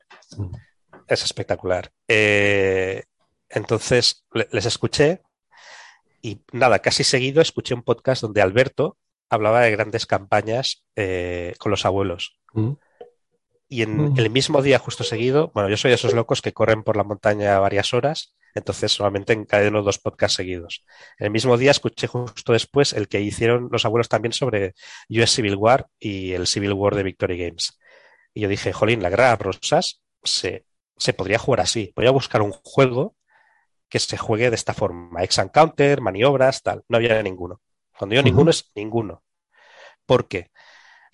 [1.06, 1.90] es espectacular.
[2.08, 3.04] Eh,
[3.50, 5.22] entonces le- les escuché
[6.22, 8.96] y nada, casi seguido escuché un podcast donde Alberto
[9.28, 12.40] hablaba de grandes campañas eh, con los abuelos.
[12.54, 12.72] Mm.
[13.68, 14.14] Y en Mm.
[14.16, 17.04] el mismo día, justo seguido, bueno, yo soy de esos locos que corren por la
[17.04, 20.84] montaña varias horas, entonces solamente encadeno dos podcasts seguidos.
[21.18, 24.74] El mismo día escuché justo después el que hicieron los abuelos también sobre
[25.08, 27.78] US Civil War y el Civil War de Victory Games.
[28.34, 31.92] Y yo dije, jolín, la guerra de rosas se, se podría jugar así.
[31.96, 33.16] Voy a buscar un juego
[33.88, 35.22] que se juegue de esta forma.
[35.24, 36.84] Ex and counter, maniobras, tal.
[36.88, 37.60] No había ninguno.
[37.98, 39.22] Cuando digo ninguno es ninguno.
[40.06, 40.50] ¿Por qué?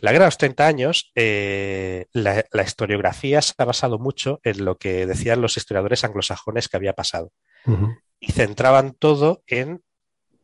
[0.03, 4.65] La guerra de los 30 años, eh, la, la historiografía se ha basado mucho en
[4.65, 7.31] lo que decían los historiadores anglosajones que había pasado.
[8.19, 9.81] Y centraban todo en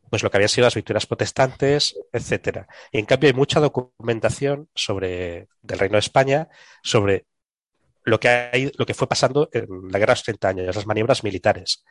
[0.09, 2.67] pues lo que habían sido las victorias protestantes, etcétera.
[2.93, 6.47] Y en cambio hay mucha documentación sobre del Reino de España
[6.81, 7.25] sobre
[8.05, 10.87] lo que hay, lo que fue pasando en la guerra de los 30 años, las
[10.87, 11.83] maniobras militares.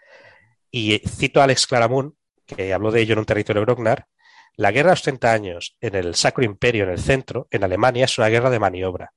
[0.71, 2.15] Y cito a Alex Claramunt,
[2.47, 4.07] que habló de ello en un territorio Grognar,
[4.59, 8.05] la guerra de los 30 años en el Sacro Imperio, en el centro, en Alemania,
[8.07, 9.13] es una guerra de maniobra.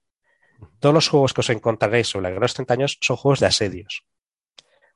[0.80, 3.39] Todos los juegos que os encontraréis sobre la guerra de los 30 años son juegos
[3.39, 4.04] de asedios.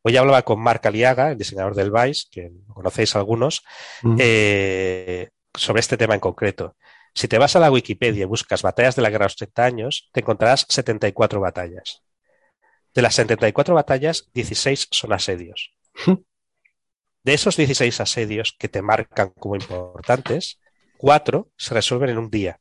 [0.04, 3.64] Hoy hablaba con Marc Aliaga, el diseñador del Vice, que conocéis algunos,
[4.04, 4.18] Mm.
[4.20, 6.76] eh, sobre este tema en concreto.
[7.16, 9.66] Si te vas a la Wikipedia y buscas batallas de la guerra de los 30
[9.66, 12.04] años, te encontrarás 74 batallas.
[12.94, 15.74] De las 74 batallas, 16 son asedios.
[17.26, 20.60] De esos 16 asedios que te marcan como importantes,
[20.98, 22.60] cuatro se resuelven en un día.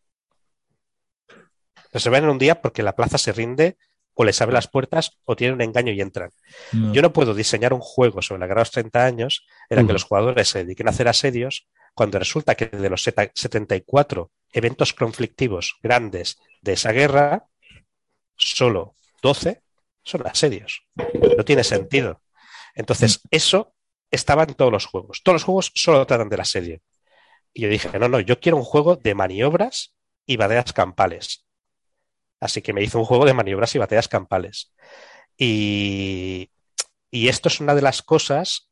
[1.29, 3.77] Se resuelven en un día porque la plaza se rinde
[4.14, 6.31] o les abre las puertas o tiene un engaño y entran.
[6.72, 6.94] No.
[6.94, 9.87] Yo no puedo diseñar un juego sobre la guerra de los 30 años en el
[9.87, 14.33] que los jugadores se dediquen a hacer asedios cuando resulta que de los seta- 74
[14.53, 17.48] eventos conflictivos grandes de esa guerra,
[18.37, 19.62] solo 12
[20.03, 20.87] son asedios.
[21.37, 22.22] No tiene sentido.
[22.74, 23.73] Entonces, eso
[24.14, 25.22] estaba en todos los juegos.
[25.22, 26.81] Todos los juegos solo tratan del asedio.
[27.53, 29.94] Y yo dije, no, no, yo quiero un juego de maniobras
[30.27, 31.44] y batallas campales.
[32.40, 34.72] Así que me hizo un juego de maniobras y batallas campales.
[35.37, 36.50] Y,
[37.11, 38.70] y esto es una de las cosas,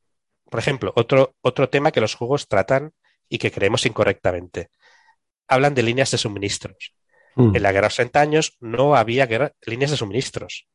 [0.51, 2.93] por ejemplo, otro, otro tema que los juegos tratan
[3.29, 4.71] y que creemos incorrectamente.
[5.49, 6.95] Hablan de líneas de suministros.
[7.37, 7.57] Mm.
[7.57, 10.67] En la guerra de los 30 años no había guerra- líneas de suministros.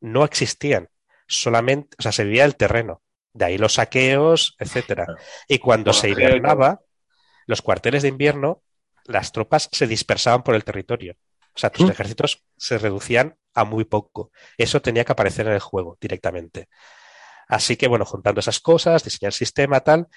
[0.00, 0.88] No existían.
[1.26, 3.02] Solamente, o sea, se vivía el terreno.
[3.36, 5.06] De ahí los saqueos, etcétera.
[5.46, 6.80] Y cuando se hibernaba,
[7.46, 8.62] los cuarteles de invierno,
[9.04, 11.16] las tropas se dispersaban por el territorio.
[11.54, 14.30] O sea, tus ejércitos se reducían a muy poco.
[14.56, 16.68] Eso tenía que aparecer en el juego directamente.
[17.46, 20.08] Así que, bueno, juntando esas cosas, diseñar el sistema, tal,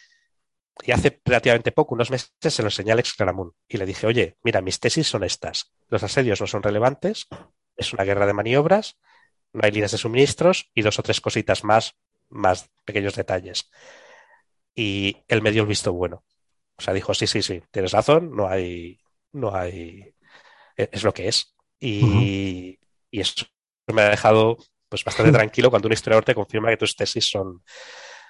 [0.81, 4.07] y hace relativamente poco, unos meses, se lo enseñé a Alex Claramun y le dije,
[4.07, 5.73] oye, mira, mis tesis son estas.
[5.89, 7.27] Los asedios no son relevantes,
[7.75, 8.97] es una guerra de maniobras,
[9.51, 11.95] no hay líneas de suministros y dos o tres cositas más,
[12.29, 13.69] más pequeños detalles.
[14.75, 16.23] Y él me dio el visto bueno.
[16.77, 18.99] O sea, dijo, sí, sí, sí, tienes razón, no hay,
[19.33, 20.13] no hay,
[20.77, 21.55] e-, es lo que es.
[21.79, 22.79] Y,
[23.11, 23.45] y eso
[23.87, 27.61] me ha dejado pues bastante tranquilo cuando un historiador te confirma que tus tesis son,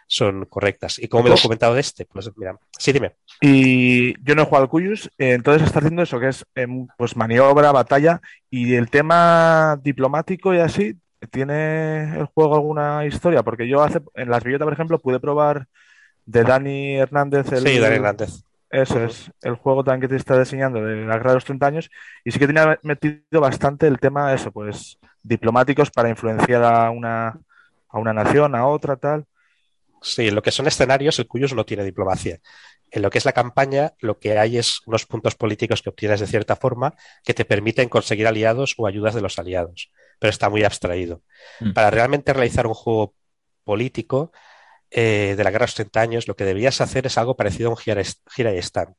[0.08, 1.00] son correctas.
[1.00, 2.06] ¿Y cómo me he pues documentado de este?
[2.06, 3.16] Pues mira, sí, dime.
[3.42, 6.88] Y yo no he jugado al Cuyus, eh, entonces está haciendo eso, que es em,
[6.98, 10.96] pues maniobra, batalla, y el tema diplomático y así,
[11.32, 13.44] ¿tiene el juego alguna historia?
[13.44, 15.68] Porque yo hace, en las billetas, por ejemplo, pude probar
[16.26, 17.52] de Dani Hernández.
[17.52, 18.44] El, sí, Dani Hernández.
[18.70, 21.66] Eso es, el juego también que te está diseñando de la guerra de los 30
[21.66, 21.90] años,
[22.24, 26.92] y sí que tenía metido bastante el tema de eso, pues diplomáticos para influenciar a
[26.92, 27.40] una,
[27.90, 29.26] a una nación, a otra, tal.
[30.02, 32.40] Sí, en lo que son escenarios, el Cuyos no tiene diplomacia.
[32.92, 36.20] En lo que es la campaña, lo que hay es unos puntos políticos que obtienes
[36.20, 40.50] de cierta forma que te permiten conseguir aliados o ayudas de los aliados, pero está
[40.50, 41.24] muy abstraído.
[41.60, 41.74] Mm.
[41.74, 43.16] Para realmente realizar un juego
[43.64, 44.32] político
[44.92, 47.70] eh, de la guerra de los 30 años, lo que deberías hacer es algo parecido
[47.70, 48.96] a un gira, gira y stand.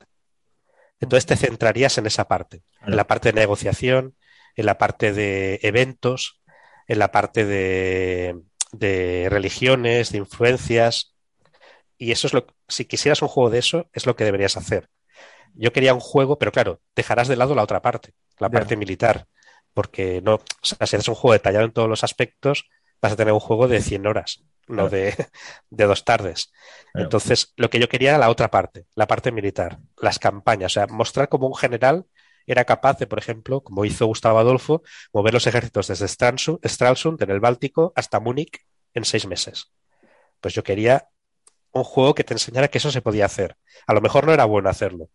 [0.99, 4.15] Entonces te centrarías en esa parte, en la parte de negociación,
[4.55, 6.41] en la parte de eventos,
[6.87, 8.39] en la parte de,
[8.71, 11.15] de religiones, de influencias.
[11.97, 14.89] Y eso es lo si quisieras un juego de eso, es lo que deberías hacer.
[15.53, 19.27] Yo quería un juego, pero claro, dejarás de lado la otra parte, la parte militar,
[19.73, 22.65] porque no, o sea, si eres un juego detallado en todos los aspectos,
[23.01, 25.15] vas a tener un juego de 100 horas, no de,
[25.69, 26.51] de, dos tardes.
[26.93, 30.75] Entonces, lo que yo quería era la otra parte, la parte militar, las campañas, o
[30.75, 32.05] sea, mostrar como un general
[32.47, 37.29] era capaz de, por ejemplo, como hizo Gustavo Adolfo, mover los ejércitos desde Stralsund, en
[37.29, 39.71] el Báltico, hasta Múnich en seis meses.
[40.39, 41.07] Pues yo quería
[41.71, 43.57] un juego que te enseñara que eso se podía hacer.
[43.87, 45.09] A lo mejor no era bueno hacerlo,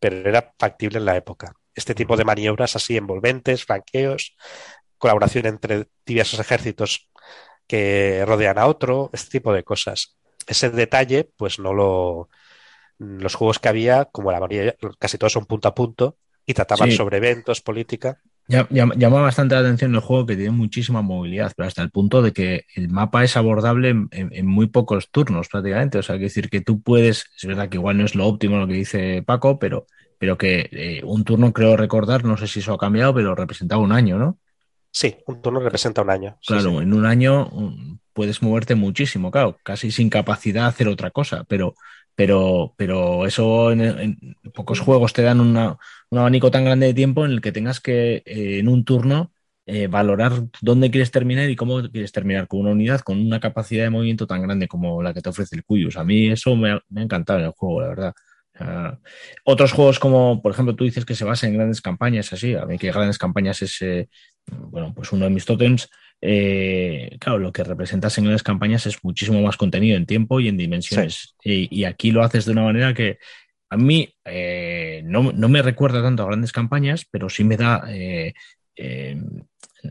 [0.00, 1.54] pero era factible en la época.
[1.78, 4.36] Este tipo de maniobras así envolventes, franqueos,
[4.98, 7.08] colaboración entre diversos ejércitos
[7.68, 10.16] que rodean a otro, este tipo de cosas.
[10.46, 12.28] Ese detalle, pues no lo.
[12.98, 16.90] Los juegos que había, como la mayoría, casi todos son punto a punto, y trataban
[16.90, 18.18] sobre eventos, política.
[18.48, 22.32] Llama bastante la atención el juego que tiene muchísima movilidad, pero hasta el punto de
[22.32, 25.98] que el mapa es abordable en, muy pocos turnos prácticamente.
[25.98, 28.56] O sea, que decir que tú puedes, es verdad que igual no es lo óptimo
[28.56, 29.86] lo que dice Paco, pero,
[30.18, 33.80] pero que eh, un turno creo recordar, no sé si eso ha cambiado, pero representaba
[33.80, 34.38] un año, ¿no?
[34.90, 36.38] Sí, un turno representa un año.
[36.44, 41.10] Claro, en un año mm, puedes moverte muchísimo, claro, casi sin capacidad de hacer otra
[41.10, 41.74] cosa, pero,
[42.14, 45.56] pero, pero eso en, pocos juegos te dan un
[46.10, 49.32] abanico tan grande de tiempo en el que tengas que eh, en un turno
[49.70, 53.84] eh, valorar dónde quieres terminar y cómo quieres terminar con una unidad con una capacidad
[53.84, 55.98] de movimiento tan grande como la que te ofrece el Cuyus.
[55.98, 58.14] A mí eso me ha, encantado en el juego, la verdad.
[59.44, 62.66] Otros juegos como, por ejemplo, tú dices que se basa en grandes campañas, así, a
[62.66, 64.08] mí que grandes campañas es, eh,
[64.46, 65.88] bueno, pues uno de mis totems,
[66.20, 70.48] eh, claro, lo que representas en las campañas es muchísimo más contenido en tiempo y
[70.48, 71.36] en dimensiones.
[71.42, 73.18] Y, aquí lo haces de una manera que
[73.70, 78.34] a mí eh, no, me recuerda tanto a grandes campañas, pero sí me da eh,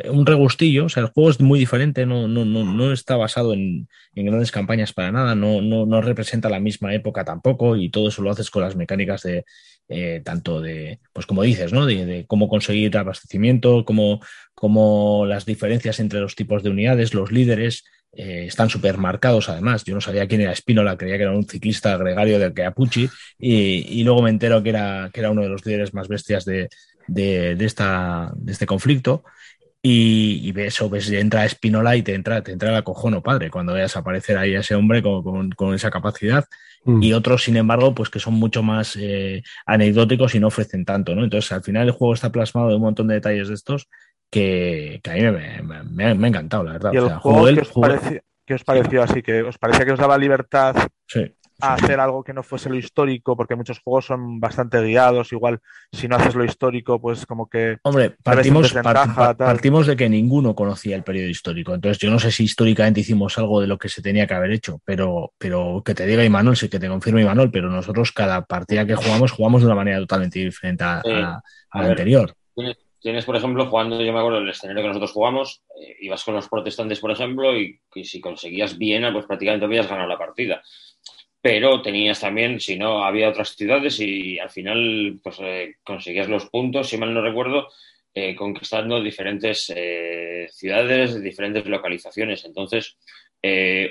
[0.10, 0.86] un regustillo.
[0.86, 4.52] O sea, el juego es muy diferente, no, no, no, no está basado en, grandes
[4.52, 8.32] campañas para nada, no, no, no representa la misma época tampoco y todo eso lo
[8.32, 9.46] haces con las mecánicas de,
[9.90, 11.86] eh, tanto de, pues como dices, ¿no?
[11.86, 14.20] De, cómo conseguir abastecimiento, cómo,
[14.54, 19.84] cómo, las diferencias entre los tipos de unidades, los líderes, eh, están súper marcados además.
[19.86, 24.04] Yo no sabía quién era Espínola, creía que era un ciclista gregario del Keapuchi y,
[24.04, 26.68] luego me entero que era, que era uno de los líderes más bestias de,
[27.08, 29.24] de, esta, de este conflicto.
[29.82, 33.74] Y, ves, eso, ves, entra Espinola y te entra, te entra el acojono, padre, cuando
[33.74, 36.46] veas aparecer ahí a ese hombre con, con, esa capacidad.
[36.84, 37.04] Mm.
[37.04, 41.16] Y otros, sin embargo, pues que son mucho más eh, anecdóticos y no ofrecen tanto,
[41.16, 41.24] ¿no?
[41.24, 43.88] Entonces, al final el juego está plasmado de un montón de detalles de estos
[44.30, 45.22] que, a mí
[45.90, 46.92] me, ha, encantado, la verdad.
[46.94, 49.22] ¿Y el juego, ¿qué, os pareció, ¿qué, os pareció, así?
[49.22, 50.76] ¿Que os parecía que os daba libertad
[51.08, 55.32] sí a hacer algo que no fuese lo histórico, porque muchos juegos son bastante guiados,
[55.32, 55.60] igual
[55.92, 57.78] si no haces lo histórico, pues como que...
[57.84, 62.44] Hombre, partimos, partimos de que ninguno conocía el periodo histórico, entonces yo no sé si
[62.44, 66.06] históricamente hicimos algo de lo que se tenía que haber hecho, pero, pero que te
[66.06, 69.68] diga Imanol, sí que te confirme Imanol, pero nosotros cada partida que jugamos jugamos de
[69.68, 71.42] una manera totalmente diferente a, la
[71.74, 72.34] anterior.
[73.00, 76.36] tienes, por ejemplo, jugando, yo me acuerdo del escenario que nosotros jugamos, eh, ibas con
[76.36, 80.62] los protestantes, por ejemplo, y, y si conseguías Viena, pues prácticamente habías ganado la partida
[81.48, 86.48] pero tenías también, si no, había otras ciudades y al final pues eh, conseguías los
[86.50, 87.70] puntos, si mal no recuerdo,
[88.14, 92.44] eh, conquistando diferentes eh, ciudades, diferentes localizaciones.
[92.44, 92.98] Entonces,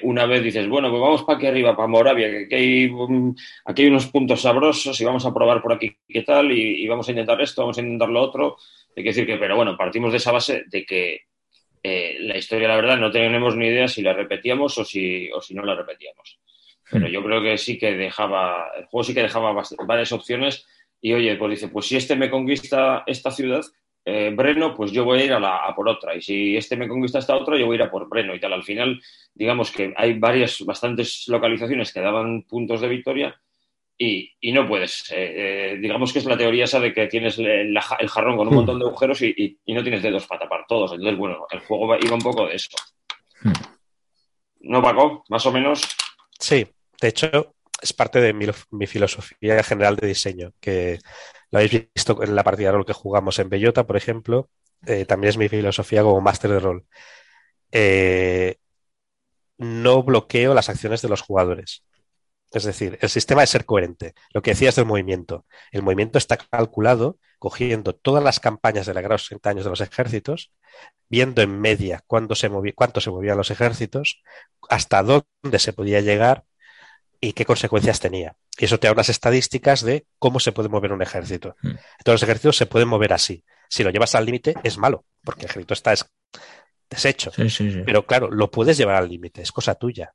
[0.03, 3.35] una vez dices, bueno, pues vamos para aquí arriba, para Moravia, que aquí hay, um,
[3.65, 7.09] aquí unos puntos sabrosos y vamos a probar por aquí qué tal y, y, vamos
[7.09, 8.59] a intentar esto, vamos a intentar lo otro.
[8.95, 11.21] Hay que decir que, pero bueno, partimos de esa base de que
[11.83, 15.55] la historia, la verdad, no tenemos ni idea si la repetíamos o si, o si
[15.55, 16.39] no la repetíamos.
[16.91, 20.67] Pero yo creo que sí que dejaba, el juego sí que dejaba varias opciones
[21.01, 23.63] y oye, pues dice, pues si este me conquista esta ciudad,
[24.05, 26.15] eh, Breno, pues yo voy a ir a, la, a, por otra.
[26.15, 28.41] Y si este me conquista esta otra, yo voy a ir a por Breno y
[28.41, 28.53] tal.
[28.53, 29.03] Al final,
[29.35, 33.41] digamos que hay varias, bastantes localizaciones que daban puntos de victoria
[33.99, 35.11] y, y no puedes.
[35.11, 38.47] Eh, eh, digamos que es la teoría esa de que tienes el, el jarrón con
[38.47, 40.93] un montón de agujeros y, y, y, no tienes dedos para tapar todos.
[40.93, 42.71] Entonces, bueno, el juego iba un poco de eso.
[44.61, 45.25] ¿No, Paco?
[45.29, 45.83] Más o menos.
[46.39, 46.67] Sí,
[47.01, 50.99] de hecho, es parte de mi, filosofía general de diseño, que
[51.51, 54.49] lo habéis visto en la partida de rol que jugamos en Bellota, por ejemplo,
[54.87, 56.87] eh, también es mi filosofía como máster de rol.
[57.73, 58.57] Eh,
[59.59, 61.85] no bloqueo las acciones de los jugadores.
[62.53, 64.15] Es decir, el sistema es ser coherente.
[64.33, 65.47] Lo que decías del movimiento.
[65.73, 69.65] El movimiento está calculado cogiendo todas las campañas de la guerra de los 60 años
[69.65, 70.53] de los ejércitos,
[71.09, 74.23] viendo en media cuánto se movían los ejércitos,
[74.69, 76.45] hasta dónde se podía llegar
[77.27, 78.37] y qué consecuencias tenía.
[78.57, 81.57] Y eso te da unas estadísticas de cómo se puede mover un ejército.
[81.61, 81.71] Mm.
[82.05, 83.43] Todos los ejércitos se pueden mover así.
[83.69, 85.93] Si lo llevas al límite es malo, porque el ejército está
[86.89, 87.33] deshecho.
[87.33, 87.83] Sí, sí, sí.
[87.85, 90.15] Pero claro, lo puedes llevar al límite, es cosa tuya.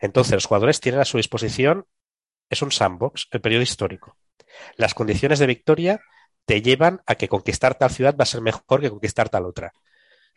[0.00, 1.86] Entonces, los jugadores tienen a su disposición,
[2.48, 4.16] es un sandbox, el periodo histórico.
[4.74, 6.00] Las condiciones de victoria
[6.46, 9.72] te llevan a que conquistar tal ciudad va a ser mejor que conquistar tal otra.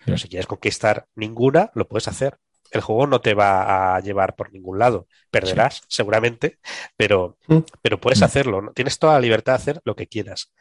[0.06, 2.38] Pero si quieres conquistar ninguna, lo puedes hacer
[2.74, 5.08] el juego no te va a llevar por ningún lado.
[5.30, 5.82] Perderás, sí.
[5.90, 6.58] seguramente,
[6.98, 7.60] pero, mm.
[7.82, 8.24] pero puedes mm.
[8.24, 8.62] hacerlo.
[8.62, 8.74] ¿no?
[8.74, 10.52] Tienes toda la libertad de hacer lo que quieras.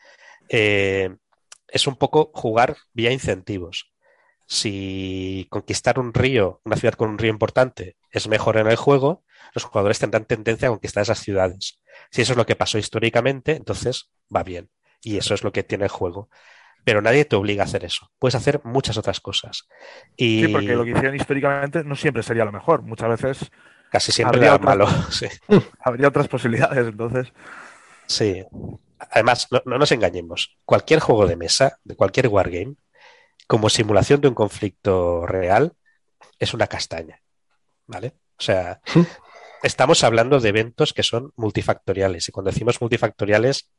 [0.50, 1.16] Eh,
[1.68, 3.92] es un poco jugar vía incentivos.
[4.46, 9.24] Si conquistar un río, una ciudad con un río importante, es mejor en el juego,
[9.54, 11.80] los jugadores tendrán tendencia a conquistar esas ciudades.
[12.10, 14.68] Si eso es lo que pasó históricamente, entonces va bien.
[15.00, 16.28] Y eso es lo que tiene el juego
[16.84, 18.10] pero nadie te obliga a hacer eso.
[18.18, 19.68] Puedes hacer muchas otras cosas.
[20.16, 20.46] Y...
[20.46, 22.82] Sí, porque lo que hicieron históricamente no siempre sería lo mejor.
[22.82, 23.50] Muchas veces.
[23.90, 24.86] Casi siempre era otras, malo.
[25.10, 25.26] Sí.
[25.80, 27.32] Habría otras posibilidades, entonces.
[28.06, 28.44] Sí.
[28.98, 30.56] Además, no, no, nos engañemos.
[30.64, 32.76] Cualquier juego de mesa, de cualquier wargame,
[33.46, 35.74] como simulación de un conflicto real,
[36.38, 37.20] es una castaña.
[37.86, 38.14] ¿Vale?
[38.38, 38.80] O sea,
[39.62, 42.28] estamos hablando de eventos que son multifactoriales.
[42.28, 43.70] Y cuando decimos multifactoriales,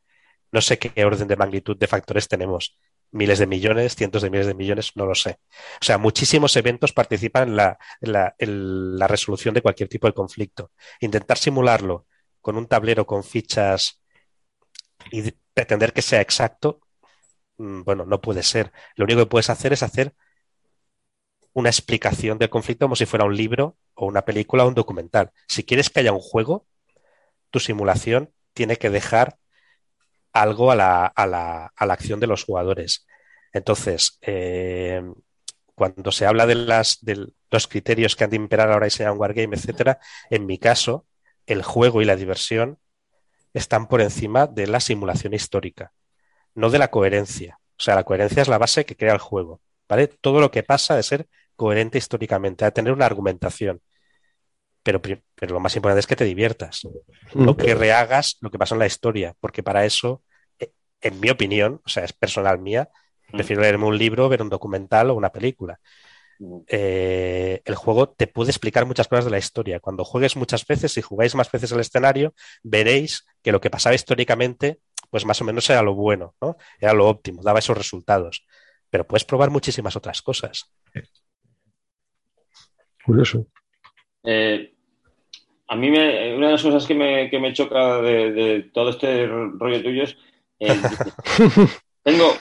[0.54, 2.78] no sé qué orden de magnitud de factores tenemos.
[3.14, 5.40] Miles de millones, cientos de miles de millones, no lo sé.
[5.82, 10.08] O sea, muchísimos eventos participan en la, en la, en la resolución de cualquier tipo
[10.08, 10.72] de conflicto.
[11.00, 12.08] Intentar simularlo
[12.42, 14.02] con un tablero con fichas
[15.12, 16.82] y pretender que sea exacto,
[17.58, 18.72] bueno, no puede ser.
[18.96, 20.16] Lo único que puedes hacer es hacer
[21.54, 25.32] una explicación del conflicto como si fuera un libro o una película o un documental.
[25.48, 26.68] Si quieres que haya un juego,
[27.52, 29.38] tu simulación tiene que dejar
[30.34, 33.06] algo a la, a la, a la acción de los jugadores.
[33.54, 35.02] Entonces, eh,
[35.76, 39.04] cuando se habla de, las, de los criterios que han de imperar ahora y se
[39.04, 41.06] llaman Wargame, etcétera, en mi caso,
[41.46, 42.80] el juego y la diversión
[43.54, 45.94] están por encima de la simulación histórica,
[46.56, 47.60] no de la coherencia.
[47.80, 49.62] O sea, la coherencia es la base que crea el juego.
[49.90, 50.08] ¿vale?
[50.08, 53.82] Todo lo que pasa de ser coherente históricamente, a tener una argumentación.
[54.84, 56.86] Pero, pero, lo más importante es que te diviertas,
[57.34, 60.22] no que rehagas lo que pasó en la historia, porque para eso,
[60.60, 62.90] eh, en mi opinión, o sea, es personal mía,
[63.32, 65.80] prefiero leerme un libro, ver un documental o una película.
[66.68, 69.80] Eh, el juego te puede explicar muchas cosas de la historia.
[69.80, 73.96] Cuando juegues muchas veces y jugáis más veces el escenario, veréis que lo que pasaba
[73.96, 74.80] históricamente,
[75.10, 76.58] pues más o menos era lo bueno, ¿no?
[76.80, 78.46] Era lo óptimo, daba esos resultados.
[78.90, 80.70] Pero puedes probar muchísimas otras cosas.
[83.06, 83.48] Curioso.
[84.24, 84.72] Eh,
[85.68, 88.90] a mí me, una de las cosas que me, que me choca de, de, todo
[88.90, 90.16] este rollo tuyo es
[90.60, 90.68] eh,
[92.04, 92.34] tengo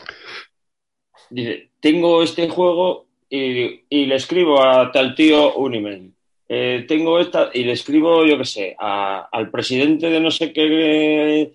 [1.31, 6.13] dice, tengo este juego y, y, le escribo a tal tío un email.
[6.49, 10.53] Eh, tengo esta y le escribo, yo qué sé, a, al presidente de no sé
[10.53, 11.53] qué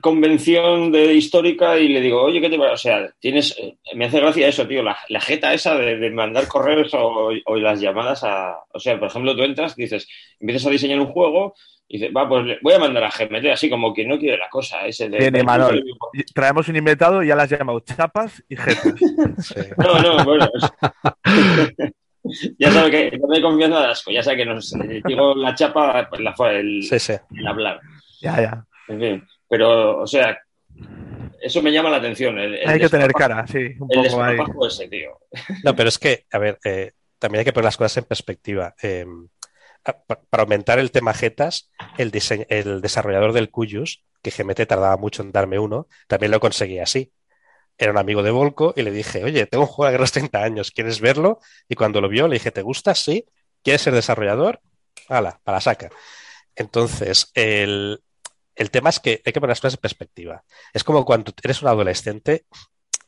[0.00, 2.72] convención de histórica y le digo, oye, ¿qué te pasa?
[2.72, 3.56] O sea, tienes,
[3.94, 7.56] me hace gracia eso, tío, la, la jeta esa de, de mandar correos o, o,
[7.56, 10.08] las llamadas a, o sea, por ejemplo, tú entras, dices,
[10.40, 11.54] empiezas a diseñar un juego,
[11.86, 14.38] Y dice, va, pues le- voy a mandar a GMT, así como que no quiere
[14.38, 14.86] la cosa.
[14.86, 15.84] Ese de, Bien, Imanol.
[16.34, 18.94] Traemos un invitado y ya las has llamado chapas y jetas.
[19.44, 19.60] Sí.
[19.76, 20.48] No, no, bueno.
[22.58, 25.54] ya sabe que no me confianza de asco, ya sabe que nos eh, digo la
[25.54, 27.12] chapa, pues la fue el, Sí, sí.
[27.36, 27.80] el hablar.
[28.22, 28.64] ya, ya.
[28.88, 30.38] En fin, pero, o sea,
[31.40, 32.38] eso me llama la atención.
[32.38, 34.38] El, el Hay que tener cara, sí, un El poco ahí.
[34.66, 35.18] ese, tío.
[35.62, 38.74] No, pero es que, a ver, eh, también hay que poner las cosas en perspectiva.
[38.82, 39.06] Eh,
[39.82, 39.98] pa-
[40.30, 45.22] para aumentar el tema jetas, el, diseñ- el desarrollador del Cuyus, que GMT tardaba mucho
[45.22, 47.12] en darme uno, también lo conseguí así.
[47.76, 50.42] Era un amigo de Volco y le dije, oye, tengo un juego de los 30
[50.42, 51.40] años, ¿quieres verlo?
[51.68, 52.94] Y cuando lo vio le dije, ¿te gusta?
[52.94, 53.26] Sí.
[53.62, 54.60] ¿Quieres ser desarrollador?
[55.08, 55.90] Hala, para la saca.
[56.56, 58.00] Entonces, el,
[58.56, 60.44] el tema es que hay que poner las cosas en perspectiva.
[60.72, 62.46] Es como cuando eres un adolescente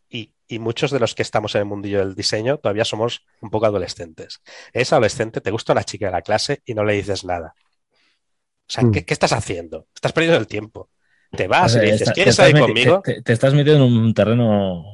[0.09, 3.51] y, y muchos de los que estamos en el mundillo del diseño todavía somos un
[3.51, 4.41] poco adolescentes.
[4.73, 7.55] Eres adolescente, te gusta una chica de la clase y no le dices nada.
[7.59, 8.93] O sea, Mm.
[8.93, 9.87] ¿qué, qué estás haciendo?
[9.95, 10.91] Estás perdiendo el tiempo.
[11.31, 13.03] Te vas O sea, y le dices, está- ¿quieres salir conmigo?
[13.05, 14.85] Te, te estás metiendo en un terreno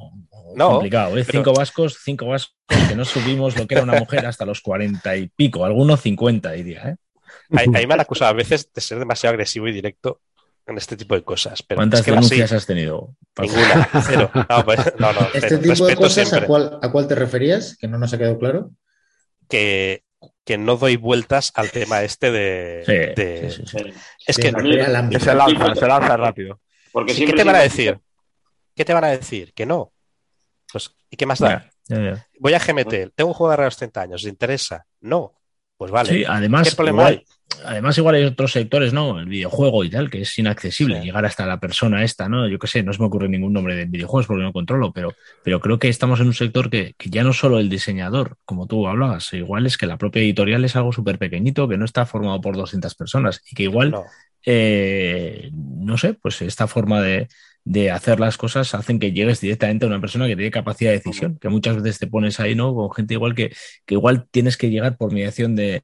[0.55, 1.17] No, complicado.
[1.17, 1.23] ¿eh?
[1.25, 2.55] pero- Cinco vascos, cinco vascos
[2.87, 6.51] que no subimos lo que era una mujer hasta los cuarenta y pico, algunos cincuenta
[6.51, 6.89] diría.
[6.89, 6.95] ¿eh?
[7.51, 10.21] Ahí, ahí me han acusado a veces de ser demasiado agresivo y directo
[10.65, 11.61] en este tipo de cosas.
[11.63, 13.15] Pero ¿Cuántas es que denuncias has tenido?
[13.37, 14.31] Ninguna, cero.
[14.33, 15.61] No, pues, no, no, Este cero.
[15.73, 17.77] tipo de cosas, ¿a cuál, ¿a cuál te referías?
[17.77, 18.71] Que no nos ha quedado claro.
[19.49, 20.03] Que,
[20.45, 22.83] que no doy vueltas al tema este de.
[22.85, 22.91] Sí,
[23.21, 23.93] de- sí, sí, sí.
[24.25, 25.19] Es que se lanza,
[25.75, 26.59] se lanza rápido.
[26.91, 27.99] Porque ¿Qué te van a decir?
[28.75, 29.53] ¿Qué te van a decir?
[29.53, 29.91] Que no.
[30.71, 31.69] Pues, ¿y qué más da?
[31.87, 32.27] Ya, ya, ya.
[32.39, 34.85] Voy a GMT, tengo un juego de los 30 años, ¿te interesa?
[35.01, 35.33] No.
[35.77, 36.09] Pues vale.
[36.09, 37.25] Sí, además, ¿Qué problema igual,
[37.65, 39.19] además igual hay otros sectores, ¿no?
[39.19, 41.05] El videojuego y tal, que es inaccesible Sí.
[41.05, 42.47] llegar hasta la persona esta, ¿no?
[42.47, 45.13] Yo qué sé, no se me ocurre ningún nombre de videojuegos porque no controlo, pero,
[45.43, 48.67] pero creo que estamos en un sector que, que ya no solo el diseñador, como
[48.67, 52.05] tú hablabas, igual es que la propia editorial es algo súper pequeñito que no está
[52.05, 54.03] formado por 200 personas y que igual, No.
[54.45, 57.27] eh, no sé, pues esta forma de,
[57.65, 60.97] de hacer las cosas hacen que llegues directamente a una persona que tiene capacidad de
[60.97, 62.73] decisión, que muchas veces te pones ahí, ¿no?
[62.75, 63.53] Con gente igual que,
[63.85, 65.83] que igual tienes que llegar por mediación de,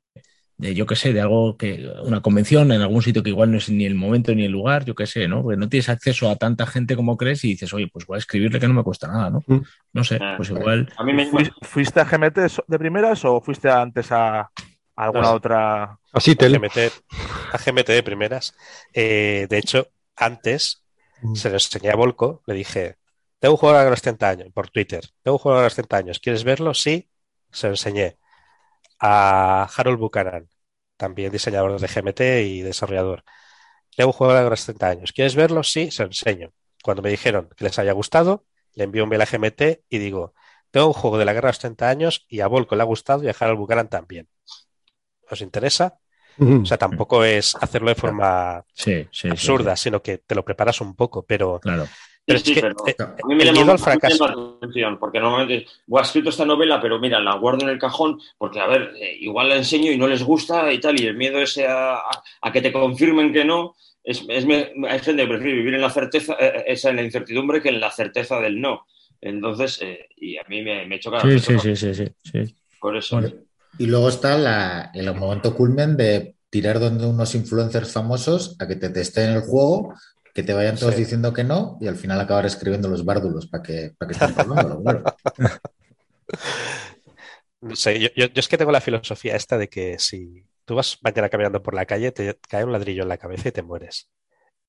[0.59, 3.57] de yo qué sé, de algo que, una convención en algún sitio que igual no
[3.57, 5.41] es ni el momento ni el lugar, yo qué sé, ¿no?
[5.41, 8.19] Porque no tienes acceso a tanta gente como crees y dices, oye, pues voy a
[8.19, 9.41] escribirle que no me cuesta nada, ¿no?
[9.47, 9.61] Mm.
[9.93, 10.91] No sé, Ah, pues igual.
[10.97, 15.29] A mí me ¿Fui- ¿Fuiste a GMT de primeras o fuiste antes a a alguna
[15.29, 15.33] No.
[15.35, 15.97] otra?
[16.11, 16.77] Así A te GMT,
[17.53, 18.53] a GMT de primeras.
[18.93, 19.87] Eh, de hecho,
[20.17, 20.83] antes
[21.21, 21.35] Mm.
[21.35, 22.97] se lo enseñé a Volco, le dije,
[23.39, 25.95] tengo un juego de los 30 años, por Twitter, tengo un juego de los 30
[25.97, 26.73] años, ¿quieres verlo?
[26.73, 27.07] Sí,
[27.49, 28.17] se lo enseñé.
[28.99, 30.49] A Harold Buchanan,
[30.97, 33.23] también diseñador de GMT y desarrollador.
[33.95, 35.63] Tengo un juego de los 30 años, ¿quieres verlo?
[35.63, 36.51] Sí, se lo enseño.
[36.83, 40.33] Cuando me dijeron que les había gustado, le envío un mail a GMT y digo,
[40.71, 42.85] tengo un juego de la guerra de los 30 años y a Volco le ha
[42.85, 44.27] gustado y a Harold Buchanan también.
[45.29, 45.99] ¿Os interesa?
[46.39, 50.45] O sea, tampoco es hacerlo de forma Sí, sí, sí, absurda, sino que te lo
[50.45, 51.87] preparas un poco, pero, Claro.
[52.29, 53.77] Pero Sí, es sí, que pero eh, a mí me el llama, miedo al a
[53.79, 54.27] fracaso.
[54.27, 57.79] la atención, porque normalmente, "Buah, he escrito esta novela, pero mira, la guardo en el
[57.79, 61.05] cajón, porque a ver, eh, igual la enseño y no les gusta y tal, y
[61.07, 65.27] el miedo ese a, a- a que te confirmen que no, es, hay gente que
[65.27, 68.61] prefiere vivir en la certeza, eh, esa en la incertidumbre que en la certeza del
[68.61, 68.85] no.
[69.21, 72.05] Entonces, eh, y a mí me, me choca, Sí, me sí, choca sí, sí, sí,
[72.23, 72.55] sí.
[72.79, 73.17] por eso.
[73.19, 73.33] Bueno.
[73.77, 78.75] Y luego está la- el momento culmen de tirar donde unos influencers famosos a que
[78.75, 79.93] te testeen el juego,
[80.41, 81.01] que te vayan todos Sí.
[81.01, 84.33] diciendo que no y al final acabar escribiendo los bárdulos para que, para que estén
[84.35, 85.03] probándolo, claro.
[87.61, 90.75] No sé, yo, yo- yo es que tengo la filosofía esta de que si tú
[90.75, 93.63] vas mañana caminando por la calle, te cae un ladrillo en la cabeza y te
[93.63, 94.09] mueres.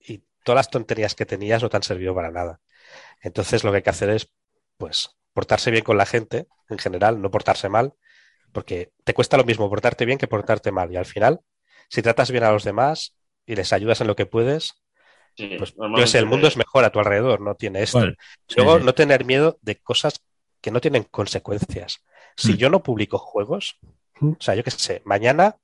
[0.01, 2.61] Y todas las tonterías que tenías no te han servido para nada.
[3.23, 4.33] Entonces lo que hay que hacer es,
[4.79, 7.95] pues, portarse bien con la gente en general, no portarse mal,
[8.53, 10.93] porque te cuesta lo mismo portarte bien que portarte mal.
[10.93, 11.41] Y al final,
[11.91, 13.16] si tratas bien a los demás
[13.47, 14.80] y les ayudas en lo que puedes,
[15.49, 18.01] Sí, pues el mundo es mejor a tu alrededor, no tiene esto.
[18.57, 18.84] Luego, sí.
[18.84, 20.20] no tener miedo de cosas
[20.61, 22.01] que no tienen consecuencias.
[22.36, 22.57] Si Mm.
[22.57, 23.78] yo no publico juegos,
[24.20, 24.32] Mm.
[24.32, 25.57] o sea, yo qué sé, mañana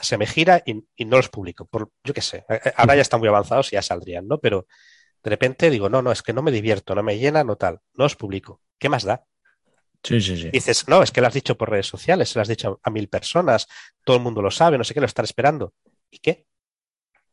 [0.00, 1.64] se me gira y, y no los publico.
[1.66, 4.38] Por, yo qué sé, eh, eh, ahora ya están muy avanzados y ya saldrían, ¿no?
[4.38, 4.66] Pero
[5.22, 7.80] de repente digo, no, no, es que no me divierto, no me llena, no tal,
[7.94, 8.60] no los publico.
[8.78, 9.24] ¿Qué más da?
[10.02, 10.50] Sí, sí, sí.
[10.50, 12.90] Dices, no, es que lo has dicho por redes sociales, se lo has dicho a
[12.90, 13.66] mil personas,
[14.04, 15.72] todo el mundo lo sabe, no sé qué, lo están esperando.
[16.10, 16.44] ¿Y qué?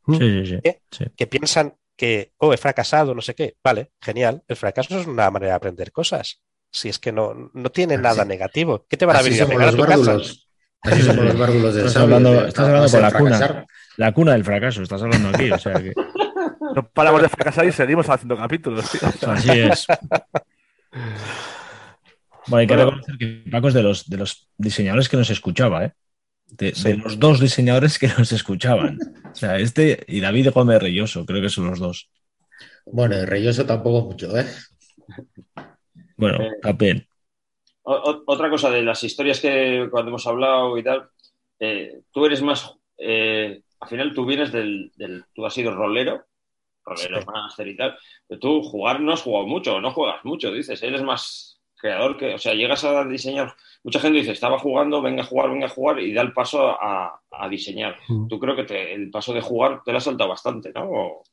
[0.08, 0.60] Sí, sí, sí.
[0.92, 1.06] Sí.
[1.16, 3.56] que piensan que, oh, he fracasado, no sé qué.
[3.64, 4.44] Vale, genial.
[4.48, 6.42] El fracaso es una manera de aprender cosas.
[6.72, 8.86] Si es que no, no tiene Así- nada negativo.
[8.90, 9.98] ¿Qué te van a venir a pegar a los tu casa?
[9.98, 10.48] bárdulos.
[10.84, 13.66] Así somos los bárdulos del Estás hablando- de- estás hablando vamos por la cuna.
[13.98, 15.94] La cuna del fracaso, estás hablando aquí, o sea que
[16.76, 18.90] No paramos de fracasar y seguimos haciendo capítulos.
[18.90, 19.02] tío.
[19.30, 19.86] así es.
[22.48, 22.92] Bueno, hay que Bueno.
[22.92, 25.94] reconocer que Paco es de los, de los diseñadores que nos escuchaba, ¿eh?
[26.52, 26.84] De, Sí.
[26.90, 28.98] de los dos diseñadores que nos escuchaban.
[29.32, 32.10] O sea, este y David Gómez Reyoso, creo que son los dos.
[32.86, 34.46] Bueno, de Reyoso tampoco mucho, ¿eh?
[36.18, 37.08] Bueno, Eh, también.
[37.84, 41.10] O- o- otra cosa de las historias que cuando hemos hablado y tal,
[41.60, 46.26] eh, tú eres más, eh, al final tú vienes del, del- tú has sido rolero,
[46.86, 47.28] rolero Sí.
[47.28, 47.98] máster y tal,
[48.28, 51.51] pero tú jugar no has jugado mucho, no juegas mucho, dices, eres más
[51.82, 55.50] creador que, o sea, llegas a diseñar, mucha gente dice, estaba jugando, venga a jugar,
[55.52, 57.98] venga a jugar y da el paso a, a diseñar.
[58.10, 58.28] Mm.
[58.28, 60.84] Tú creo que te- el paso de jugar te lo has saltado bastante, ¿no?
[60.90, 61.24] O-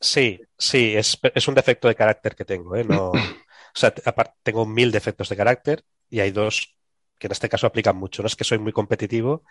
[0.00, 2.84] Sí, sí, es, es un defecto de carácter que tengo, ¿eh?
[2.84, 3.36] No, o
[3.74, 6.76] sea, aparte, tengo mil defectos de carácter y hay dos
[7.18, 8.20] que en este caso aplican mucho.
[8.22, 9.44] Uno es que soy muy competitivo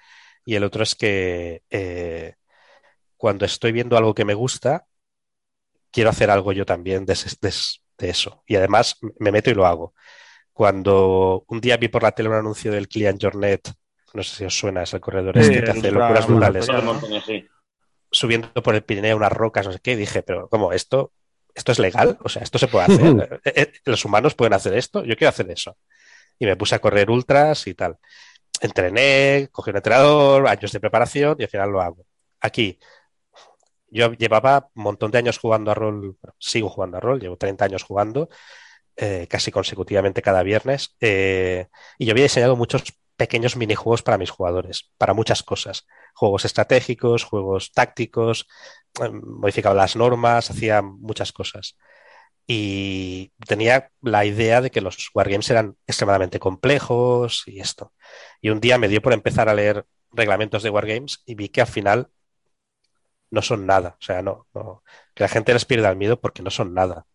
[0.46, 2.36] y el otro es que eh,
[3.18, 4.88] cuando estoy viendo algo que me gusta,
[5.92, 8.44] quiero hacer algo yo también de, ese- de es- de eso.
[8.48, 9.94] Y además me meto y lo hago.
[10.52, 13.72] Cuando un día vi por la tele un anuncio del Client Journet,
[14.14, 16.70] no sé si os suena, es el corredor Sí, este que hace locuras brutales
[18.14, 20.72] subiendo por el Pirineo unas rocas, no sé qué, y dije, pero ¿cómo?
[20.72, 21.12] ¿Esto,
[21.54, 22.18] esto es legal?
[22.24, 23.42] O sea, ¿esto se puede hacer?
[23.44, 25.04] Eh, eh, ¿Los humanos pueden hacer esto?
[25.04, 25.78] Yo quiero hacer eso.
[26.40, 27.98] Y me puse a correr ultras y tal.
[28.62, 32.06] Entrené, cogí un entrenador, años de preparación y al final lo hago.
[32.40, 32.80] Aquí,
[33.94, 37.66] yo llevaba un montón de años jugando a rol, sigo jugando a rol, llevo 30
[37.66, 38.30] años jugando,
[38.96, 41.68] eh, casi consecutivamente cada viernes, eh,
[41.98, 42.84] y yo había diseñado muchos
[43.16, 48.48] pequeños minijuegos para mis jugadores, para muchas cosas juegos estratégicos, juegos tácticos,
[49.02, 51.78] eh, modificaba las normas, hacía muchas cosas.
[52.48, 57.94] Y tenía la idea de que los wargames eran extremadamente complejos y esto.
[58.42, 61.62] Y un día me dio por empezar a leer reglamentos de wargames y vi que
[61.62, 62.10] al final
[63.34, 63.98] no son nada.
[64.00, 64.84] O sea, no, no-
[65.16, 67.08] que la gente les pierda el miedo porque no son nada.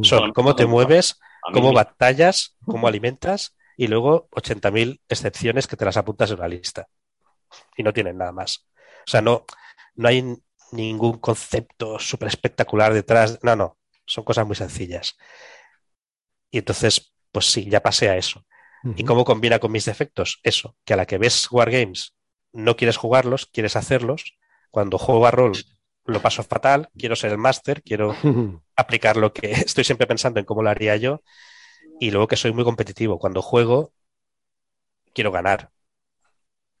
[0.00, 5.96] Son cómo te mueves, cómo batallas, cómo alimentas y luego 80.000 excepciones que te las
[5.98, 6.88] apuntas en una lista.
[7.76, 8.66] Y no tienen nada más.
[9.06, 9.44] O sea, no,
[9.94, 10.36] no hay
[10.72, 13.38] ningún concepto súper espectacular detrás.
[13.42, 13.78] No, no.
[14.06, 15.16] Son cosas muy sencillas.
[16.50, 18.44] Y entonces, pues sí, ya pasé a eso.
[18.94, 20.40] ¿Y cómo combina con mis defectos?
[20.42, 22.14] Eso, que a la que ves Wargames
[22.52, 24.36] no quieres jugarlos, quieres hacerlos.
[24.72, 25.52] Cuando juego a rol
[26.06, 28.14] lo paso fatal, quiero ser el máster, quiero
[28.76, 31.22] aplicar lo que estoy siempre pensando en cómo lo haría yo
[32.00, 33.18] y luego que soy muy competitivo.
[33.20, 33.92] Cuando juego,
[35.14, 35.70] quiero ganar.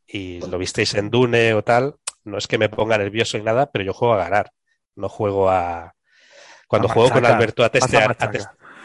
[0.06, 3.70] Y lo visteis en Dune o tal, no es que me ponga nervioso ni nada,
[3.70, 4.52] pero yo juego a ganar,
[4.94, 5.94] no juego a...
[6.68, 8.10] Cuando A juego con Alberto a testear...
[8.10, 8.32] a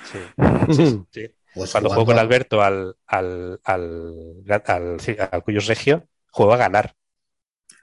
[0.03, 0.20] sí,
[0.72, 1.36] sí, sí, sí.
[1.53, 6.08] Pues Cuando jugando juego con a- Alberto al, al, al, al, sí, al Cuyos Regio,
[6.32, 6.95] juego a ganar.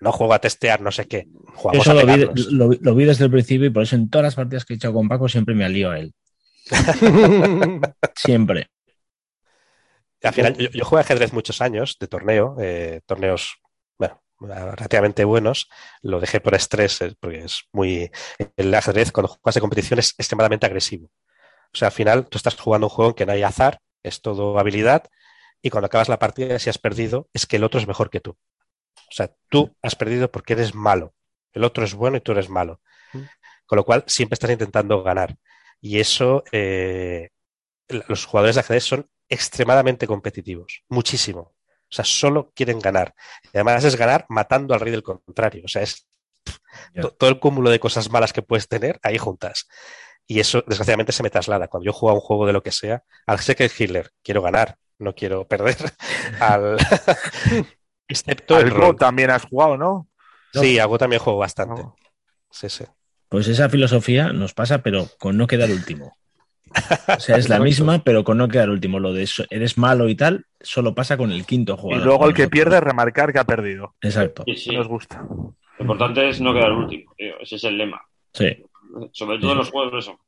[0.05, 1.27] No juego a testear no sé qué.
[1.55, 2.53] Jugamos Eso a lo vi, pegarnos.
[2.53, 4.75] lo vi- lo vi desde el principio y por eso en todas las partidas que
[4.75, 6.13] he echado con Paco siempre me alío a él.
[8.15, 8.69] Siempre.
[10.23, 13.57] Al final, yo, yo jugué ajedrez muchos años de torneo, eh, torneos,
[13.99, 15.69] bueno, relativamente buenos.
[16.03, 18.11] Lo dejé por estrés, eh, porque es muy.
[18.57, 21.09] El ajedrez, cuando juegas de competición, es extremadamente agresivo.
[21.73, 24.23] O sea, al final, tú estás jugando un juego en que no hay azar, es
[24.23, 25.05] todo habilidad,
[25.63, 28.21] y cuando acabas la partida, si has perdido, es que el otro es mejor que
[28.21, 28.37] tú.
[29.15, 31.15] O sea, tú has perdido porque eres malo.
[31.53, 32.81] El otro es bueno y tú eres malo.
[33.65, 35.37] Con lo cual, siempre estás intentando ganar.
[35.81, 37.29] Y eso, eh,
[37.89, 41.41] los jugadores de ajedrez son extremadamente competitivos, muchísimo.
[41.41, 43.15] O sea, solo quieren ganar.
[43.45, 45.63] Y además es ganar matando al rey del contrario.
[45.65, 46.09] O sea, es
[47.17, 49.69] todo el cúmulo de cosas malas que puedes tener ahí juntas.
[50.27, 51.69] Y eso, desgraciadamente, se me traslada.
[51.69, 54.77] Cuando yo juego a un juego de lo que sea, al Secret Hitler, quiero ganar,
[54.99, 55.77] no quiero perder.
[56.41, 56.79] Al...
[58.09, 58.71] Excepto el.
[58.71, 60.09] Go también has jugado, ¿no?
[60.53, 61.83] Sí, hago también juego bastante.
[61.83, 61.97] No.
[62.51, 62.85] Sí, sí.
[63.29, 66.17] Pues esa filosofía nos pasa, pero con no quedar último.
[67.09, 69.01] O sea, es la misma, pero con no quedar último.
[69.01, 72.05] Lo de so- eres malo y tal, solo pasa con el quinto Y jugador.
[72.05, 73.95] luego con el que pierde, remarcar que ha perdido.
[74.01, 74.45] Exacto.
[74.47, 74.77] Sí, sí.
[74.77, 75.25] Nos gusta.
[75.29, 77.35] Lo importante es no quedar último, tío.
[77.41, 78.01] Ese es el lema.
[78.33, 78.65] Sí.
[79.13, 80.19] Sobre todo en los juegos, eso.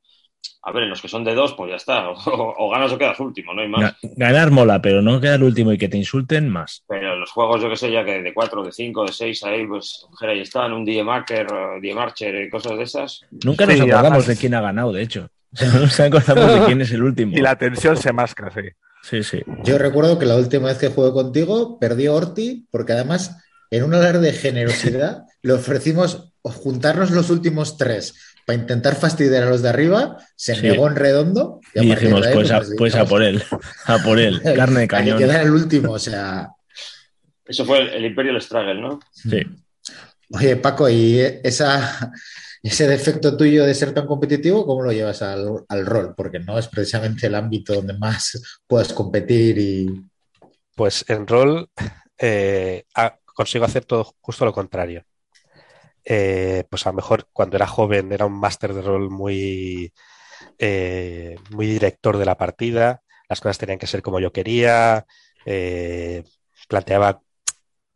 [0.63, 2.09] A ver, en los que son de dos, pues ya está.
[2.27, 3.83] O, o ganas o quedas último, no hay más.
[3.83, 6.83] Ga- Ganar mola, pero no quedar último y que te insulten más.
[6.89, 9.43] Pero en los juegos, yo que sé, ya que de cuatro, de cinco, de seis,
[9.45, 13.21] ahí, pues, ahí están, un Die Marker, eh, Die Marcher y cosas de esas.
[13.45, 15.29] Nunca Sí, nos acordamos además- de quién ha ganado, de hecho.
[15.53, 17.33] O sea, no nos acordamos de quién es el último.
[17.37, 18.63] Y la tensión se masca, sí.
[19.03, 19.41] Sí, sí.
[19.63, 23.41] Yo recuerdo que la última vez que jugué contigo perdió Orti porque además
[23.71, 29.51] en un alarde de generosidad le ofrecimos juntarnos los últimos tres para intentar fastidiar a
[29.51, 30.63] los de arriba, se Sí.
[30.63, 33.43] negó en redondo Y partir dijimos, ahí, pues a, pues a por él,
[33.85, 35.19] a por él, carne de que cañón.
[35.19, 36.49] quedara el último, o sea,
[37.45, 39.01] Eso fue el, el Imperial Struggle, ¿no?
[39.13, 39.43] Sí.
[40.33, 42.11] oye Paco, y esa,
[42.63, 46.15] ese defecto tuyo de ser tan competitivo, ¿cómo lo llevas al, al rol?
[46.17, 49.87] Porque no es precisamente el ámbito donde más puedas competir y
[50.75, 51.69] Pues en rol,
[52.19, 55.05] eh, a- consigo hacer todo justo lo contrario.
[56.09, 59.93] Eh, pues a lo mejor cuando era joven era un máster de rol muy,
[60.57, 65.05] eh, muy director de la partida, las cosas tenían que ser como yo quería,
[65.45, 66.23] eh,
[66.69, 67.23] planteaba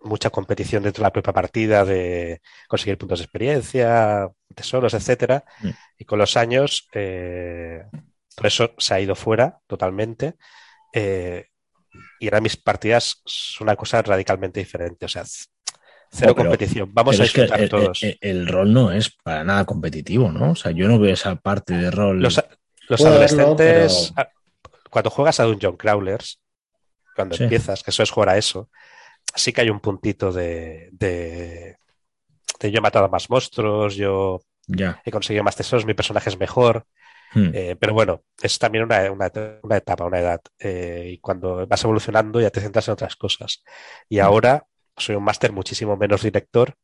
[0.01, 5.45] mucha competición dentro de la propia partida de conseguir puntos de experiencia, tesoros, etcétera.
[5.61, 5.71] Mm.
[5.99, 10.35] Y con los años todo eso se ha ido fuera totalmente.
[10.93, 15.05] y ahora mis partidas son una cosa radicalmente diferente.
[15.07, 15.25] O sea,
[16.11, 16.91] cero pero- competición.
[16.93, 18.03] Vamos a es que disfrutar el, todos.
[18.03, 20.53] el- el rol no es para nada competitivo, ¿no?
[20.53, 22.21] O sea, yo no veo esa parte de rol.
[22.21, 22.43] los
[22.89, 24.31] los Puedo verlo, adolescentes, pero-
[24.91, 26.41] cuando juegas a Dungeon Crawlers,
[27.15, 27.45] cuando Sí.
[27.45, 28.69] empiezas, que eso es jugar a eso,
[29.35, 31.77] sí que hay un puntito de, de,
[32.59, 35.01] de yo he matado a más monstruos, yo Ya.
[35.05, 36.85] he conseguido más tesoros, mi personaje es mejor.
[37.33, 37.51] Hmm.
[37.55, 39.31] Eh, pero bueno, es también una, una,
[39.63, 40.41] una etapa, una edad.
[40.59, 43.63] Eh, y cuando vas evolucionando ya te centras en otras cosas.
[44.09, 46.74] Y ahora soy un máster muchísimo menos director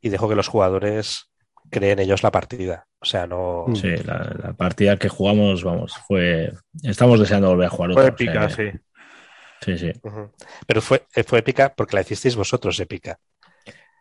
[0.00, 1.30] y dejo que los jugadores
[1.70, 2.86] creen ellos la partida.
[3.00, 3.66] O sea, no.
[3.68, 3.76] Mm.
[3.76, 6.52] Sí, la, la partida que jugamos, vamos, fue.
[6.82, 8.02] Estamos deseando volver a jugar otra.
[8.02, 8.78] Fue o sea, épica, sí.
[9.60, 9.92] Sí, sí.
[10.66, 13.18] Pero fue, eh, fue épica porque la hicisteis vosotros épica.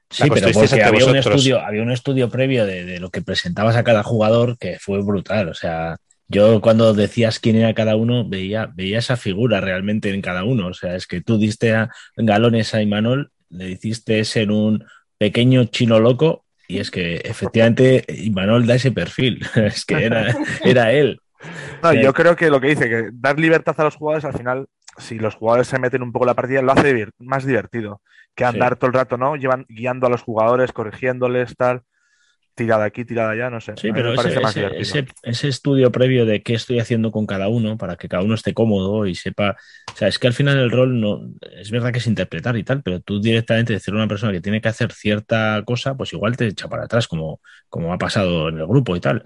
[0.10, 3.76] Sí, pero porque había un, estudio, había un estudio previo de, de lo que presentabas
[3.76, 5.50] a cada jugador que fue brutal.
[5.50, 5.98] O sea,
[6.28, 10.68] yo cuando decías quién era cada uno, veía, veía esa figura realmente en cada uno.
[10.68, 14.84] O sea, es que tú diste a galones a Imanol, le hiciste ser un
[15.18, 19.46] pequeño chino loco, y es que efectivamente Imanol da ese perfil.
[19.56, 21.20] es que era, era él.
[21.84, 22.02] No, Sí.
[22.02, 24.66] yo creo que lo que dice, que dar libertad a los jugadores, al final,
[24.98, 28.02] si los jugadores se meten un poco en la partida, lo hace divir- más divertido
[28.34, 29.36] que andar todo el rato, ¿no?
[29.36, 31.84] Llevan guiando a los jugadores, corrigiéndoles, tal.
[32.56, 33.74] Tirada aquí, tirada allá, no sé.
[33.76, 37.26] Sí, pero me ese, más ese- ese- ese estudio previo de qué estoy haciendo con
[37.26, 39.58] cada uno para que cada uno esté cómodo y sepa.
[39.94, 41.22] O sea, es que al final el rol no.
[41.60, 44.40] Es verdad que es interpretar y tal, pero tú directamente decir a una persona que
[44.42, 48.48] tiene que hacer cierta cosa, pues igual te echa para atrás, como, como ha pasado
[48.50, 49.24] en el grupo y tal.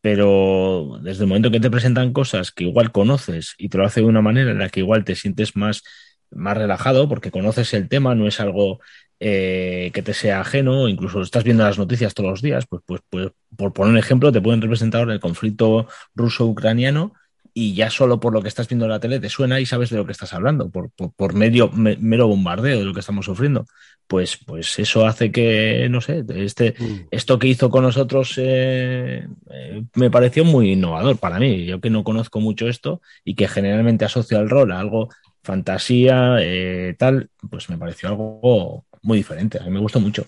[0.00, 4.00] Pero desde el momento que te presentan cosas que igual conoces y te lo hace
[4.00, 5.82] de una manera en la que igual te sientes más,
[6.30, 8.80] más relajado porque conoces el tema, no es algo
[9.20, 13.00] eh, que te sea ajeno, incluso estás viendo las noticias todos los días, pues, pues,
[13.10, 17.12] pues por poner un ejemplo, te pueden representar el conflicto ruso-ucraniano
[17.52, 19.90] y ya solo por lo que estás viendo en la tele te suena y sabes
[19.90, 23.00] de lo que estás hablando, por, por, por medio, me- mero bombardeo de lo que
[23.00, 23.66] estamos sufriendo.
[24.06, 27.06] Pues, pues eso hace que, no sé, este, Mm.
[27.10, 31.64] esto que hizo con nosotros eh, eh, me pareció muy innovador para mí.
[31.66, 35.08] Yo que no conozco mucho esto y que generalmente asocio al rol a algo
[35.42, 39.58] fantasía, eh, tal, pues me pareció algo muy diferente.
[39.58, 40.24] A mí me gustó mucho.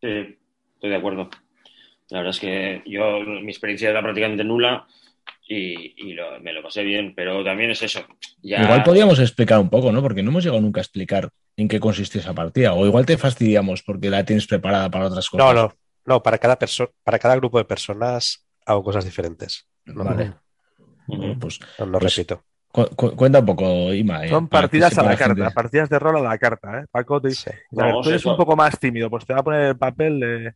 [0.00, 0.38] Sí,
[0.74, 1.28] estoy de acuerdo.
[2.08, 4.86] La verdad es que yo, mi experiencia era prácticamente nula
[5.46, 8.04] y, y lo- me lo pasé bien, pero también es eso.
[8.42, 10.02] Ya, Igual podíamos explicar un poco, ¿no?
[10.02, 12.72] Porque no hemos llegado nunca a explicar en qué consiste esa partida.
[12.72, 15.46] O igual te fastidiamos porque la tienes preparada para otras cosas.
[15.46, 15.74] No, no,
[16.06, 19.68] no, para cada persona, para cada grupo de personas hago cosas diferentes.
[19.84, 20.32] No, Vale.
[21.38, 22.44] Pues no, no Pues- repito.
[22.72, 24.24] Cu- cu- cuenta un poco, Ima.
[24.24, 26.84] eh, Son partidas a la carta, partidas de rol a la carta, ¿eh?
[26.90, 27.76] Paco te dice, Sí.
[28.02, 30.54] tú eres un poco más tímido, pues te va a poner el papel de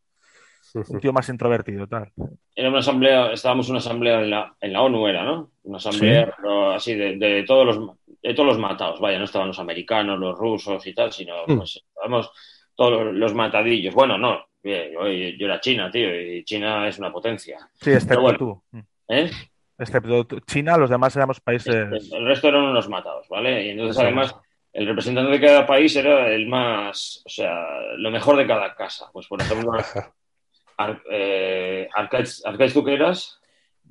[0.88, 2.10] un tío más introvertido, tal.
[2.54, 5.50] Era una asamblea, estábamos en una asamblea en la, en la ONU, era, ¿no?
[5.64, 6.48] Una asamblea Sí.
[6.74, 7.90] así de, de todos los
[8.22, 11.58] de todos los matados, vaya, no estaban los americanos, los rusos y tal, sino Mm.
[11.58, 12.30] pues estábamos
[12.74, 13.94] todos los, los matadillos.
[13.94, 17.58] Bueno, no, bien, yo, yo era China, tío, y China es una potencia.
[17.74, 18.38] Sí, excepto bueno.
[18.38, 18.62] tú.
[19.08, 19.30] ¿Eh?
[19.78, 20.26] Excepto.
[20.46, 21.74] China, los demás éramos países.
[22.12, 23.66] El resto eran unos matados, ¿vale?
[23.66, 24.34] Y entonces, además,
[24.72, 27.64] el representante de cada país era el más, o sea,
[27.96, 29.06] lo mejor de cada casa.
[29.12, 29.72] Pues, por ejemplo,
[30.76, 33.40] Ar eh, Arcaiz, Arcaiz, ¿tú qué eras?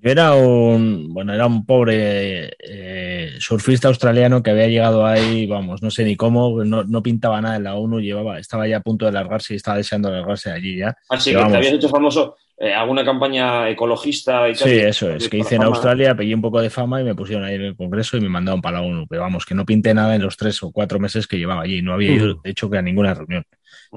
[0.02, 5.82] Yo era un, bueno, era un pobre eh, surfista australiano que había llegado ahí, vamos,
[5.82, 8.82] no sé ni cómo, no, no pintaba nada en la ONU, llevaba, estaba ya a
[8.82, 10.94] punto de largarse y estaba deseando largarse de allí ya.
[11.08, 11.52] Así Que que vamos.
[11.54, 14.70] te habías hecho famoso eh, alguna campaña ecologista y tal.
[14.70, 15.74] Sí, eso es, que hice en Fama.
[15.76, 18.30] Australia, pegué un poco de fama y me pusieron ahí en el Congreso y me
[18.30, 21.00] mandaron para la ONU, pero vamos, que no pinté nada en los tres o cuatro
[21.00, 23.44] meses que llevaba allí, no había ido, de hecho, que a ninguna reunión,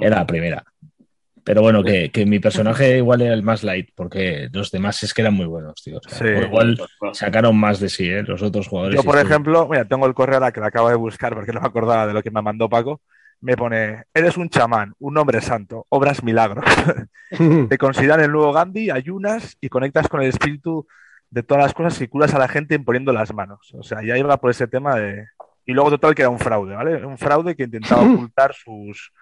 [0.00, 0.64] era la primera.
[1.44, 5.14] Pero bueno, que, que mi personaje igual era el más light, porque los demás es
[5.14, 5.98] que eran muy buenos, tío.
[5.98, 6.44] O sea, Sí.
[6.44, 6.76] igual
[7.12, 8.24] sacaron más de sí, ¿eh?
[8.24, 8.96] Los otros jugadores.
[8.96, 11.60] Yo, por ejemplo, mira, tengo el correo ahora que lo acabo de buscar porque no
[11.60, 13.00] me acordaba de lo que me mandó Paco.
[13.40, 16.64] Me pone, eres un chamán, un hombre santo, obras milagros.
[17.68, 20.86] Te consideran el nuevo Gandhi, ayunas y conectas con el espíritu
[21.30, 23.72] de todas las cosas y curas a la gente imponiendo las manos.
[23.74, 25.26] O sea, ya iba por ese tema de...
[25.64, 27.04] Y luego total que era un fraude, ¿vale?
[27.04, 29.12] Un fraude que intentaba ocultar sus,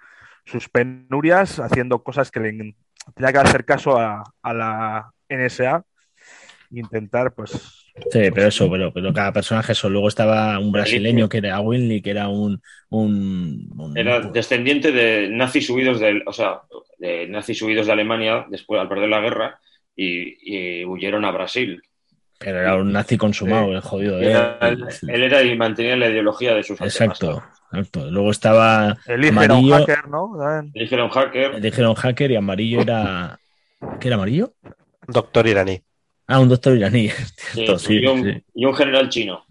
[0.44, 2.74] sus penurias haciendo cosas que le
[3.14, 5.84] tenía que hacer caso a, a la NSA
[6.70, 9.88] e intentar, pues, Sí, pero eso, pero, pero cada personaje eso.
[9.88, 15.28] Luego estaba un brasileño que era Winley, que era un, un, un- Era descendiente de
[15.28, 16.62] nazis huidos de, o sea,
[16.98, 19.58] de nazis huidos de Alemania después al perder la guerra
[19.94, 21.80] y, y huyeron a Brasil.
[22.38, 24.20] pero era un nazi consumado, el jodido.
[24.20, 24.30] ¿eh?
[24.30, 28.10] Era- él, él era y mantenía la ideología de sus Exacto, exacto.
[28.10, 30.36] Luego estaba El era un hacker, ¿no?
[30.36, 30.72] También.
[30.74, 31.60] Eligieron hacker.
[31.60, 33.38] dijeron hacker y amarillo era.
[34.00, 34.52] ¿Qué era amarillo?
[35.06, 35.80] Doctor iraní.
[36.26, 37.08] Ah, un doctor iraní.
[37.08, 37.14] sí,
[37.52, 38.42] Cierto, sí, y, un, sí.
[38.54, 39.44] y un general chino.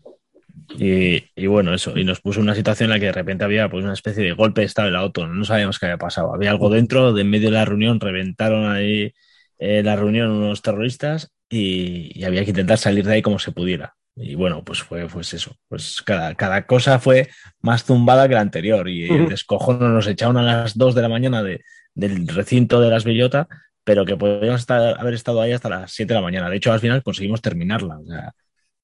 [0.77, 3.69] Y, y bueno, eso, y nos puso una situación en la que de repente había
[3.69, 6.33] pues una especie de golpe de estado en la auto, no sabíamos qué había pasado.
[6.33, 9.13] Había algo dentro, de en medio de la reunión, reventaron ahí
[9.59, 13.51] eh, la reunión unos terroristas y, y había que intentar salir de ahí como se
[13.51, 13.95] pudiera.
[14.15, 17.29] Y bueno, pues fue pues eso, pues cada, cada cosa fue
[17.61, 21.09] más zumbada que la anterior y el descojono nos echaron a las 2 de la
[21.09, 21.61] mañana de,
[21.95, 23.47] del recinto de las Bellota,
[23.83, 26.49] pero que podíamos estar, haber estado ahí hasta las 7 de la mañana.
[26.49, 27.99] De hecho, al final conseguimos terminarla.
[27.99, 28.33] O sea,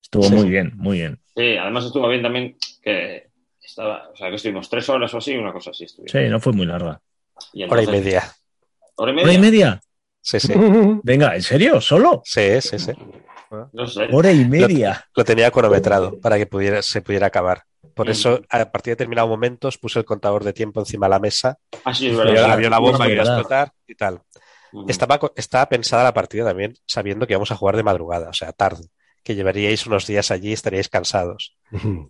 [0.02, 0.36] estuvo Sí.
[0.36, 1.20] muy bien, muy bien.
[1.36, 3.30] Sí, además estuvo bien también que
[3.62, 6.12] estaba, o sea, que estuvimos tres horas o así, una cosa así estuvimos.
[6.12, 7.00] Sí, no fue muy larga.
[7.54, 8.24] Y Hora y media.
[8.96, 9.82] ¿Hora y ¿Hora y media?
[10.22, 10.54] Sí, sí.
[11.04, 11.80] Venga, ¿en serio?
[11.80, 12.22] ¿Solo?
[12.26, 12.92] Sí, sí, sí.
[13.74, 14.08] No sé.
[14.12, 15.06] Hora y media.
[15.16, 17.64] Lo tenía cronometrado para que pudiera, se pudiera acabar.
[17.96, 18.12] Por Mm.
[18.12, 21.58] eso, a partir de determinados momentos, puse el contador de tiempo encima de la mesa.
[21.84, 22.52] Ah, sí, es verdad.
[22.52, 24.22] había una bomba que iba a explotar y tal.
[24.88, 28.88] Estaba pensada la partida también sabiendo que íbamos a jugar de madrugada, o sea, tarde.
[29.24, 31.58] Que llevaríais unos días allí y estaríais cansados.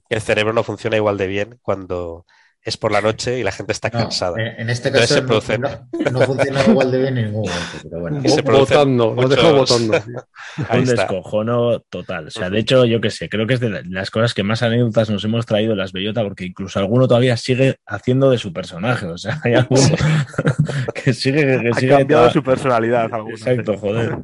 [0.10, 2.26] El cerebro no funciona igual de bien cuando
[2.62, 4.36] es por la noche y la gente está No, cansada.
[4.40, 7.42] en, en este caso se no, producen- no- no funciona igual de bien en ningún
[7.50, 8.22] momento, pero bueno.
[8.30, 10.24] Se Votando, nos dejó muchos- votando.
[10.70, 11.02] Ahí Un está.
[11.04, 12.28] descojono total.
[12.28, 14.44] O sea, de hecho, yo qué sé, creo que es de la- las cosas que
[14.44, 18.52] más anécdotas nos hemos traído las Bellota, porque incluso alguno todavía sigue haciendo de su
[18.54, 19.06] personaje.
[19.08, 19.82] O sea, hay alguno
[20.94, 21.62] que sigue.
[21.62, 23.10] Que Ha sigue cambiado toda- su personalidad.
[23.14, 23.36] alguno.
[23.36, 24.18] Exacto, joder.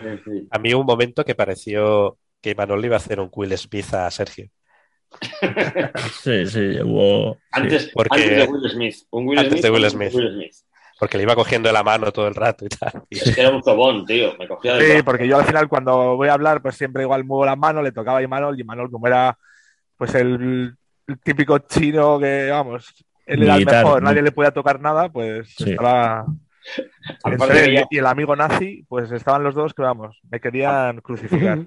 [0.00, 0.48] Sí, sí.
[0.50, 3.56] A mí hubo un momento que pareció que Imanol le iba a hacer un Will
[3.58, 4.48] Smith a Sergio.
[6.22, 7.38] Sí, sí, hubo.
[7.52, 8.96] Antes, porque- antes de Will Smith.
[9.10, 10.10] Un Will Antes Smith, de Will Smith.
[10.12, 10.54] Smith.
[10.98, 13.02] Porque le iba cogiendo de la mano todo el rato y tal.
[13.08, 14.34] Y- Es que era un zobón, tío.
[14.38, 15.04] Me cogía Sí, brazo.
[15.04, 17.92] porque yo al final cuando voy a hablar, pues siempre igual muevo la mano, le
[17.92, 19.36] tocaba a Imanol, y Imanol como era
[19.96, 20.74] pues el,
[21.06, 22.92] el típico chino que, vamos,
[23.26, 24.08] él era Militar, el mejor, ¿no?
[24.08, 25.70] nadie le podía tocar nada, pues Sí.
[25.70, 26.24] estaba...
[27.24, 31.60] Entre él y el amigo nazi, pues estaban los dos que, vamos, me querían crucificar.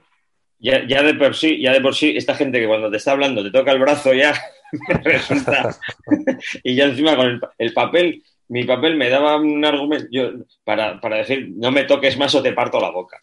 [0.64, 3.11] Ya, ya de por sí, ya de por sí, esta gente que cuando te está
[3.11, 4.34] hablando te toca el brazo ya
[5.03, 5.78] resulta.
[6.64, 10.32] y ya encima con el, el papel, mi papel me daba un argumento yo,
[10.64, 13.20] para, para decir no me toques más o te parto la boca.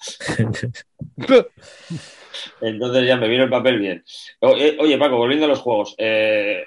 [2.61, 4.05] Entonces ya me vino el papel bien.
[4.41, 5.95] Eh, Oye, Paco, volviendo a los juegos.
[5.99, 6.65] eh,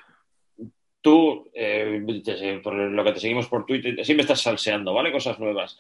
[1.01, 2.01] tú, eh,
[2.63, 5.11] por lo que te seguimos por Twitter, siempre estás salseando, ¿vale?
[5.11, 5.77] Cosas nuevas.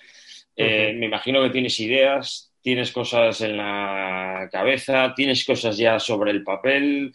[0.55, 6.31] Eh, Me imagino que tienes ideas, tienes cosas en la cabeza, tienes cosas ya sobre
[6.31, 7.13] el papel.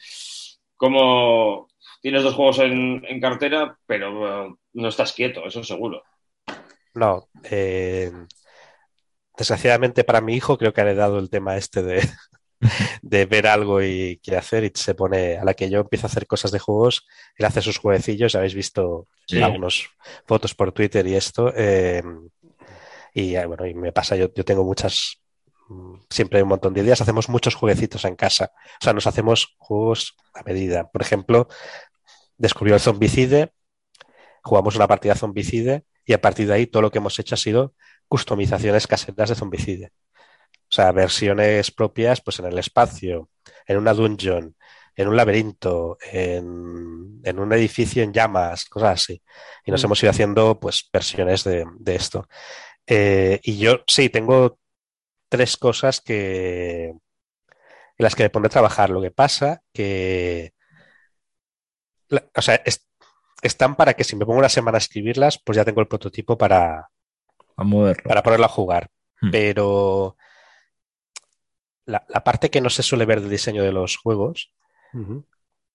[0.76, 1.68] ¿Cómo
[2.02, 6.04] tienes dos juegos en, en cartera, pero no estás quieto, eso seguro?
[6.94, 8.10] No, eh,
[9.36, 12.02] desgraciadamente para mi hijo creo que ha heredado el tema este de,
[13.02, 16.10] de ver algo y quiere hacer y se pone a la que yo empiezo a
[16.10, 19.38] hacer cosas de juegos, él hace sus jueguecillos, habéis visto Sí.
[19.40, 19.84] algunas
[20.26, 22.02] fotos por Twitter y esto, eh,
[23.14, 25.20] y bueno, y me pasa, yo, yo tengo muchas,
[26.10, 29.54] siempre hay un montón de ideas, hacemos muchos jueguecitos en casa, o sea, nos hacemos
[29.58, 31.48] juegos a medida, por ejemplo,
[32.36, 33.52] descubrió el zombicide,
[34.42, 37.38] jugamos una partida zombicide y a partir de ahí todo lo que hemos hecho ha
[37.38, 37.74] sido
[38.08, 39.92] customizaciones caseras de zombicide.
[40.70, 43.30] O sea, versiones propias pues en el espacio,
[43.66, 44.54] en una dungeon,
[44.96, 49.22] en un laberinto, en, en un edificio en llamas, cosas así.
[49.64, 49.86] Y nos Mm.
[49.86, 52.28] hemos ido haciendo pues versiones de, de esto.
[52.86, 54.58] Eh, y yo sí, tengo
[55.28, 58.90] tres cosas que en las que me pondré a trabajar.
[58.90, 60.52] Lo que pasa que
[62.08, 62.86] la- o sea, es-
[63.42, 66.36] están para que si me pongo una semana a escribirlas, pues ya tengo el prototipo
[66.38, 66.88] para,
[67.56, 68.04] A moverlo.
[68.08, 68.90] para ponerlo a jugar.
[69.20, 69.30] Hmm.
[69.30, 70.16] Pero
[71.86, 74.52] la, la parte que no se suele ver del diseño de los juegos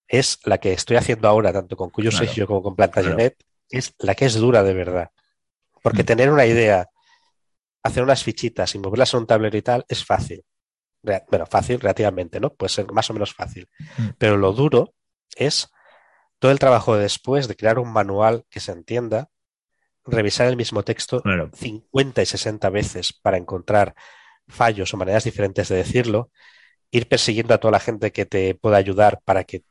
[0.08, 2.26] es la que estoy haciendo ahora, tanto con Cuyo Claro.
[2.26, 3.52] Sergio como con Plantagenet, Claro.
[3.70, 5.12] es la que es dura de verdad.
[5.82, 6.06] Porque Mm.
[6.06, 6.90] tener una idea,
[7.84, 10.44] hacer unas fichitas y moverlas en un tablero y tal, es fácil.
[11.02, 12.54] Bueno, fácil relativamente, ¿no?
[12.54, 13.68] Puede ser más o menos fácil.
[13.98, 14.08] Mm.
[14.18, 14.94] Pero lo duro
[15.36, 15.70] es
[16.40, 19.30] todo el trabajo de después de crear un manual que se entienda,
[20.06, 21.50] revisar el mismo texto Claro.
[21.54, 23.96] 50 y 60 veces para encontrar
[24.48, 26.32] fallos o maneras diferentes de decirlo,
[26.92, 29.64] ir persiguiendo a toda la gente que te pueda ayudar para que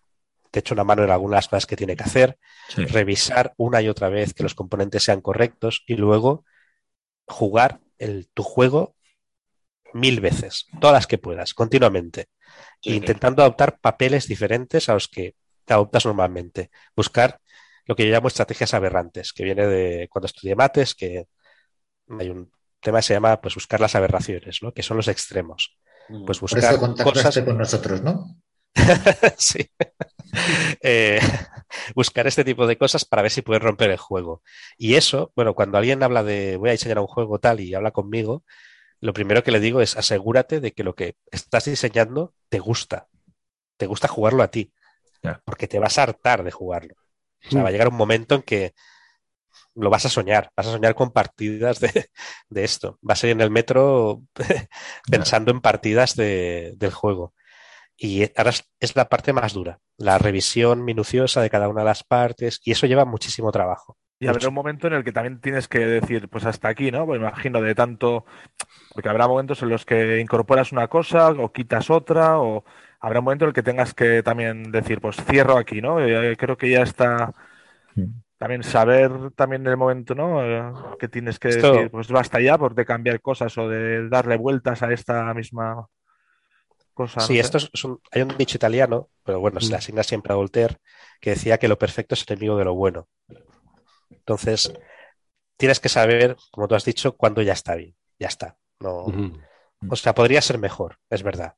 [0.50, 2.38] te eche una mano en algunas cosas que tiene que hacer,
[2.68, 2.84] Sí.
[2.84, 6.44] revisar una y otra vez que los componentes sean correctos y luego
[7.26, 8.96] jugar el, tu juego
[9.94, 12.28] mil veces, todas las que puedas, continuamente,
[12.80, 16.70] Sí, intentando adoptar papeles diferentes a los que te adoptas normalmente.
[16.96, 17.40] Buscar
[17.86, 21.26] lo que yo llamo estrategias aberrantes, que viene de cuando estudié mates, que
[22.18, 24.72] hay un tema que se llama pues buscar las aberraciones, ¿no?
[24.72, 25.76] Que son los extremos.
[26.08, 26.24] Mm.
[26.24, 28.36] Pues Por buscar eso contactaste cosas con nosotros, ¿no?
[29.38, 29.68] sí.
[30.82, 31.20] Eh,
[31.94, 34.42] buscar este tipo de cosas para ver si puedes romper el juego.
[34.76, 37.90] Y eso, bueno, cuando alguien habla de voy a diseñar un juego tal y habla
[37.90, 38.44] conmigo,
[39.00, 43.08] lo primero que le digo es asegúrate de que lo que estás diseñando te gusta.
[43.78, 44.72] Te gusta jugarlo a ti.
[45.44, 46.94] Porque te vas a hartar de jugarlo.
[47.46, 47.64] O sea, Mm.
[47.64, 48.74] va a llegar un momento en que
[49.74, 52.10] lo vas a soñar, vas a soñar con partidas de,
[52.48, 52.98] de esto.
[53.00, 54.22] Vas a ir en el metro
[55.10, 57.34] pensando en partidas de- del juego.
[58.04, 58.50] Y ahora
[58.80, 62.72] es, la parte más dura, la revisión minuciosa de cada una de las partes, y
[62.72, 63.96] eso lleva muchísimo trabajo.
[64.18, 67.06] Y habrá un momento en el que también tienes que decir, pues hasta aquí, ¿no?
[67.06, 68.24] Pues imagino de tanto,
[68.92, 72.64] porque habrá momentos en los que incorporas una cosa o quitas otra, o
[72.98, 76.04] habrá un momento en el que tengas que también decir, pues cierro aquí, ¿no?
[76.04, 77.32] Eh, creo que ya está
[78.36, 80.44] también saber también el momento, ¿no?
[80.44, 84.08] Eh, que tienes que Esto- decir, pues basta ya por de cambiar cosas o de
[84.08, 85.86] darle vueltas a esta misma
[86.94, 87.26] cosa.
[87.26, 87.40] no Sí, sé.
[87.40, 90.76] esto es, un- hay un dicho italiano, pero bueno, se le asigna siempre a Voltaire,
[91.20, 93.08] que decía que lo perfecto es enemigo de lo bueno.
[94.10, 94.72] Entonces,
[95.56, 97.96] tienes que saber, como tú has dicho, cuándo ya está bien.
[98.18, 98.58] Ya está.
[98.80, 99.06] No.
[99.88, 101.56] O sea, podría ser mejor, es verdad.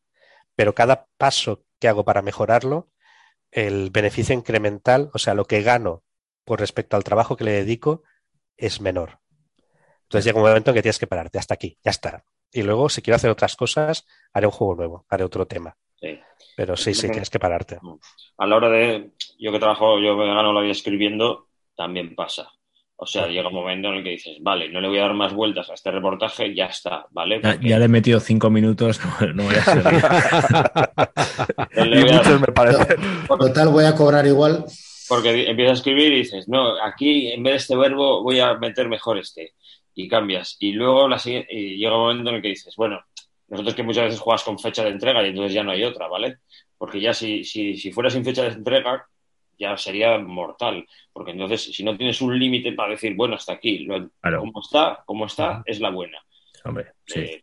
[0.57, 2.91] Pero cada paso que hago para mejorarlo,
[3.51, 6.05] el beneficio incremental, o sea, lo que gano
[6.45, 8.03] con respecto al trabajo que le dedico,
[8.57, 9.20] es menor.
[10.05, 12.24] Entonces llega un momento en que tienes que pararte, hasta aquí, ya está.
[12.55, 15.77] Y luego, si quiero hacer otras cosas, haré un juego nuevo, haré otro tema.
[16.01, 16.21] Sí.
[16.57, 17.79] Pero sí, sí, tienes que pararte.
[18.39, 19.11] A la hora de.
[19.41, 22.49] Yo que trabajo, yo me gano la vida escribiendo, también pasa.
[22.97, 25.15] O sea, llega un momento en el que dices, vale, no le voy a dar
[25.15, 27.41] más vueltas a este reportaje, ya está, ¿vale?
[27.43, 31.03] Ya, Porque ya le he metido cinco minutos, no, no voy a
[31.85, 32.97] le Y muchos me parece.
[33.27, 34.65] Total, voy a cobrar igual.
[35.09, 38.55] Porque empiezas a escribir y dices, no, aquí en vez de este verbo voy a
[38.55, 39.55] meter mejor este.
[39.95, 40.57] Y cambias.
[40.61, 43.01] Y luego la siguiente- y llega un momento en el que dices, bueno,
[43.49, 46.09] nosotros que muchas veces juegas con fecha de entrega y entonces ya no hay otra,
[46.09, 46.39] ¿vale?
[46.77, 49.07] Porque ya si, si, si fuera sin fecha de entrega,
[49.59, 50.85] ya sería mortal.
[51.13, 54.41] Porque entonces, si no tienes un límite para decir, bueno, hasta aquí, lo- Claro.
[54.41, 56.19] como está, como está, es la buena.
[56.65, 57.21] Hombre, sí.
[57.21, 57.41] Eh,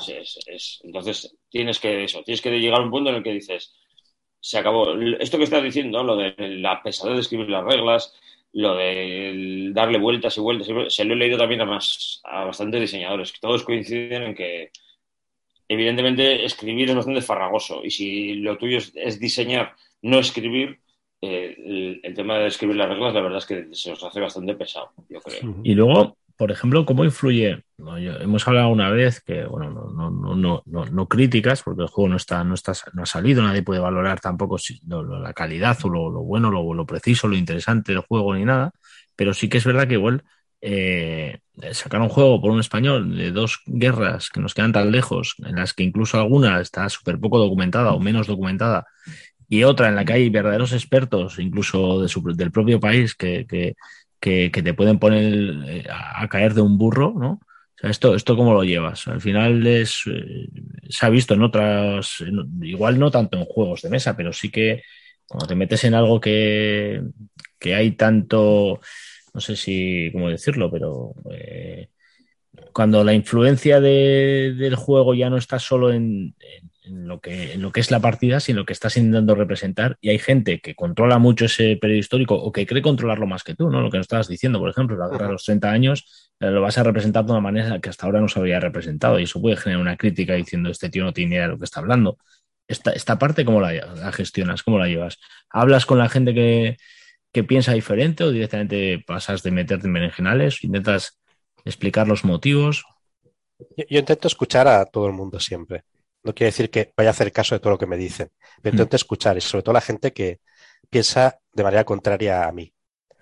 [0.00, 3.22] sí, es- es- entonces tienes que eso, tienes que llegar a un punto en el
[3.22, 3.74] que dices,
[4.40, 4.92] se acabó.
[5.20, 8.18] Esto que estás diciendo, lo de la pesadez de escribir las reglas,
[8.54, 12.80] lo de darle vueltas y vueltas, se lo he leído también a más a bastantes
[12.80, 14.70] diseñadores, que todos coinciden en que
[15.68, 20.80] evidentemente escribir es bastante farragoso y si lo tuyo es, diseñar, no escribir,
[21.22, 24.20] eh, el, el tema de escribir las reglas, la verdad es que se os hace
[24.20, 25.54] bastante pesado, yo creo.
[25.62, 27.62] Y luego, por ejemplo, ¿cómo influye?
[27.78, 32.08] Hemos hablado una vez que, bueno, no, no, no, no, no, críticas, porque el juego
[32.08, 34.56] no está, no está, no ha salido, nadie puede valorar tampoco
[34.88, 38.72] la calidad o lo, lo bueno, lo, preciso, lo interesante del juego ni nada,
[39.14, 40.24] pero sí que es verdad que igual
[40.60, 41.38] eh,
[41.70, 45.54] sacar un juego por un español de dos guerras que nos quedan tan lejos, en
[45.54, 48.84] las que incluso alguna está súper poco documentada o menos documentada,
[49.48, 53.76] y otra en la que hay verdaderos expertos, incluso del propio país, que, que,
[54.22, 55.34] que, te pueden poner
[55.68, 57.40] eh, a, caer de un burro, ¿no?
[57.42, 59.08] O sea, esto, esto cómo lo llevas.
[59.08, 60.48] Al final es, eh,
[60.88, 62.22] se ha visto en otras,
[62.62, 64.82] igual no tanto en juegos de mesa, pero sí que
[65.26, 67.02] cuando te metes en algo que,
[67.58, 68.80] que hay tanto,
[69.34, 71.88] no sé si, cómo decirlo, pero eh,
[72.72, 76.34] cuando la influencia de- del juego ya no está solo en-
[76.84, 79.96] en lo que, en lo que es la partida, sino lo que estás intentando representar,
[80.00, 83.54] y hay gente que controla mucho ese periodo histórico o que cree controlarlo más que
[83.54, 83.80] tú, ¿no?
[83.80, 86.60] Lo que nos estabas diciendo, por ejemplo, la guerra de los 30 años, eh, lo
[86.60, 89.40] vas a representar de una manera que hasta ahora no se había representado, y eso
[89.40, 92.18] puede generar una crítica diciendo este tío no tiene idea de lo que está hablando.
[92.66, 94.62] Esta, esta parte, ¿cómo la, la gestionas?
[94.62, 95.18] ¿Cómo la llevas?
[95.50, 96.76] ¿Hablas con la gente que,
[97.32, 100.64] que piensa diferente o directamente pasas de meterte en berenjenales?
[100.64, 101.18] ¿Intentas
[101.64, 102.84] explicar los motivos?
[103.76, 105.84] Yo, yo intento escuchar a todo el mundo siempre.
[106.24, 108.30] No quiere decir que vaya a hacer caso de todo lo que me dicen,
[108.62, 108.76] pero Mm.
[108.76, 110.40] intento escuchar y sobre todo la gente que
[110.90, 112.72] piensa de manera contraria a mí.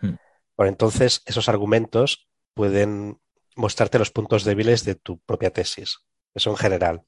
[0.02, 0.14] Mm.
[0.54, 3.18] Por entonces, esos argumentos pueden
[3.56, 5.98] mostrarte los puntos débiles de tu propia tesis.
[6.34, 7.02] Eso en general.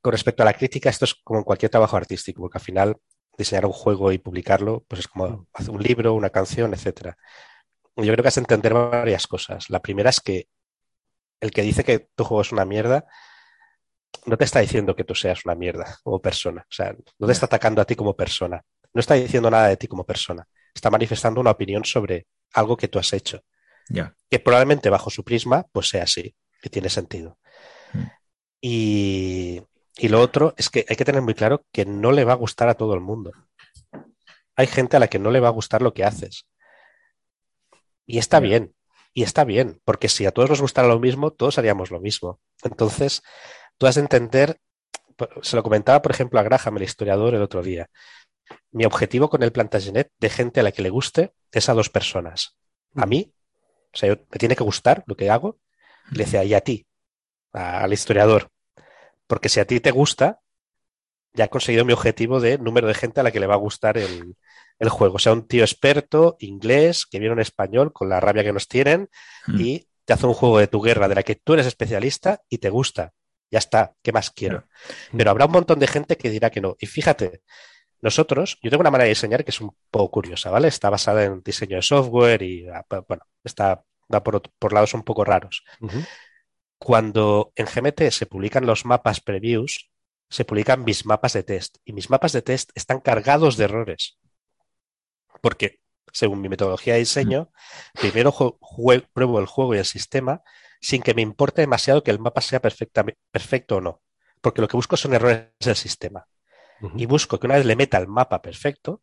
[0.00, 2.96] Con respecto a la crítica, esto es como en cualquier trabajo artístico, porque al final
[3.38, 7.16] diseñar un juego y publicarlo, pues es como hacer un libro, una canción, etcétera.
[7.96, 9.70] Yo creo que has de entender varias cosas.
[9.70, 10.48] La primera es que
[11.40, 13.04] el que dice que tu juego es una mierda,
[14.26, 16.62] no te está diciendo que tú seas una mierda como persona.
[16.62, 18.62] O sea, no te está atacando a ti como persona.
[18.92, 20.46] No está diciendo nada de ti como persona.
[20.74, 23.42] Está manifestando una opinión sobre algo que tú has hecho.
[24.30, 27.38] Que probablemente bajo su prisma, pues sea así, que tiene sentido.
[27.92, 28.06] Mm.
[28.60, 29.62] Y,
[29.96, 32.36] y lo otro es que hay que tener muy claro que no le va a
[32.36, 33.32] gustar a todo el mundo.
[34.56, 36.46] Hay gente a la que no le va a gustar lo que haces.
[38.06, 38.74] Y está bien,
[39.14, 42.40] y está bien, porque si a todos nos gustara lo mismo, todos haríamos lo mismo.
[42.62, 43.22] Entonces,
[43.82, 44.60] tú has de entender,
[45.42, 47.90] se lo comentaba, por ejemplo, a Graham, el historiador, el otro día.
[48.70, 51.90] Mi objetivo con el Plantagenet de gente a la que le guste es a dos
[51.90, 52.56] personas.
[52.94, 53.34] A mí,
[53.92, 55.58] o sea, yo- me tiene que gustar lo que hago,
[56.12, 56.86] y le decía, y a ti,
[57.52, 58.50] a- al historiador.
[59.26, 60.38] Porque si a ti te gusta,
[61.34, 63.64] ya he conseguido mi objetivo de número de gente a la que le va a
[63.66, 64.36] gustar el,
[64.78, 65.16] el juego.
[65.16, 68.68] O sea, un tío experto, inglés, que viene en español, con la rabia que nos
[68.68, 69.08] tienen,
[69.48, 69.60] Mm.
[69.60, 72.58] y te hace un juego de tu guerra de la que tú eres especialista y
[72.58, 73.12] te gusta.
[73.52, 74.66] Ya está, ¿qué más quiero?
[75.16, 76.76] Pero habrá un montón de gente que dirá que no.
[76.80, 77.42] Y fíjate,
[78.00, 80.66] nosotros, yo tengo una manera de diseñar que es un poco curiosa, ¿vale?
[80.68, 85.04] Está basada en diseño de software y, ah, bueno, está, va por, por lados un
[85.04, 85.62] poco raros.
[86.78, 89.90] Cuando en GMT se publican los mapas previews,
[90.30, 91.76] se publican mis mapas de test.
[91.84, 94.18] Y mis mapas de test están cargados de errores.
[95.40, 95.80] Porque,
[96.12, 97.52] según mi metodología de diseño,
[98.00, 100.42] primero jue- jue- pruebo el juego y el sistema
[100.82, 104.02] sin que me importe demasiado que el mapa sea perfecto o no.
[104.42, 106.26] Porque lo que busco son errores del sistema.
[106.96, 109.00] Y busco que una vez le meta el mapa perfecto,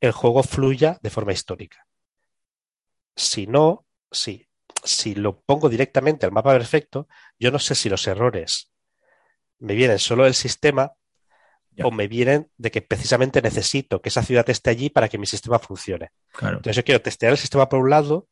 [0.00, 1.86] el juego fluya de forma histórica.
[3.14, 4.48] Si no, si,
[4.82, 7.06] si lo pongo directamente al mapa perfecto,
[7.38, 8.70] yo no sé si los errores
[9.58, 10.92] me vienen solo del sistema
[11.74, 11.86] Ya.
[11.86, 15.26] o me vienen de que precisamente necesito que esa ciudad esté allí para que mi
[15.26, 16.10] sistema funcione.
[16.32, 16.56] Claro.
[16.56, 18.28] Entonces yo quiero testear el sistema por un lado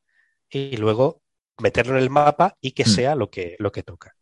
[0.50, 1.22] y luego
[1.60, 2.86] meterlo en el mapa y que Mm.
[2.88, 4.14] sea lo que, lo que toca.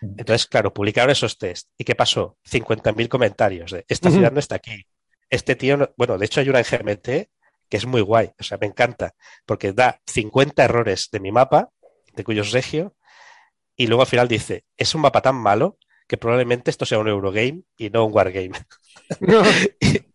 [0.00, 0.14] Mm.
[0.18, 1.68] Entonces, claro, publicaron esos test.
[1.78, 2.38] ¿Y qué pasó?
[2.44, 4.84] 50.000 comentarios de esta ciudad no está aquí.
[5.28, 7.30] Este tío, no- bueno, de hecho hay una en GMT
[7.68, 9.14] que es muy guay, o sea, me encanta,
[9.46, 11.70] porque da 50 errores de mi mapa,
[12.14, 12.96] de cuyos regio,
[13.76, 15.78] y luego al final dice, es un mapa tan malo
[16.08, 18.50] que probablemente esto sea un Eurogame y no un Wargame.
[19.80, 20.09] Y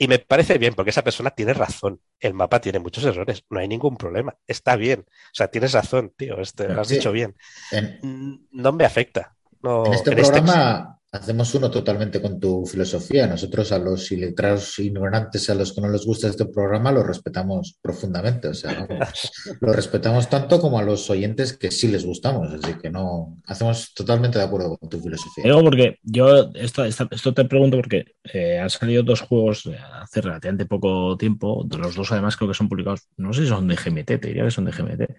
[0.00, 2.00] me parece bien, porque esa persona tiene razón.
[2.20, 4.36] El mapa tiene muchos errores, no hay ningún problema.
[4.46, 5.00] Está bien.
[5.08, 6.38] O sea, tienes razón, tío.
[6.40, 6.96] Este, lo has Sí.
[6.96, 7.34] dicho bien.
[7.72, 9.34] En, No me afecta.
[9.62, 13.26] No, en este en este- programa hacemos uno totalmente con tu filosofía.
[13.26, 17.78] Nosotros a los iletrados ignorantes, a los que no les gusta este programa, lo respetamos
[17.80, 18.48] profundamente.
[18.48, 22.52] O sea, vamos, lo respetamos tanto como a los oyentes que sí les gustamos.
[22.52, 25.44] Así que no, hacemos totalmente de acuerdo con tu filosofía.
[25.44, 29.68] Digo porque yo esto, esto te pregunto porque eh, han salido dos juegos
[30.00, 33.48] hace relativamente poco tiempo, de los dos además creo que son publicados, no sé si
[33.48, 35.10] son de GMT, te diría que son de GMT,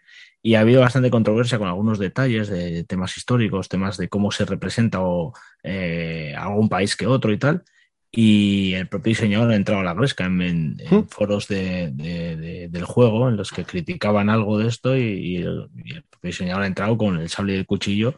[0.41, 4.45] y ha habido bastante controversia con algunos detalles de temas históricos, temas de cómo se
[4.45, 5.33] representa o,
[5.63, 7.63] eh, algún país que otro y tal.
[8.11, 11.07] Y el propio diseñador ha entrado a la gresca en, en- en ¿Mm?
[11.09, 15.35] foros de- de- de- del juego en los que criticaban algo de esto y, y
[15.38, 18.15] el, y el propio diseñador ha entrado con el sable y el cuchillo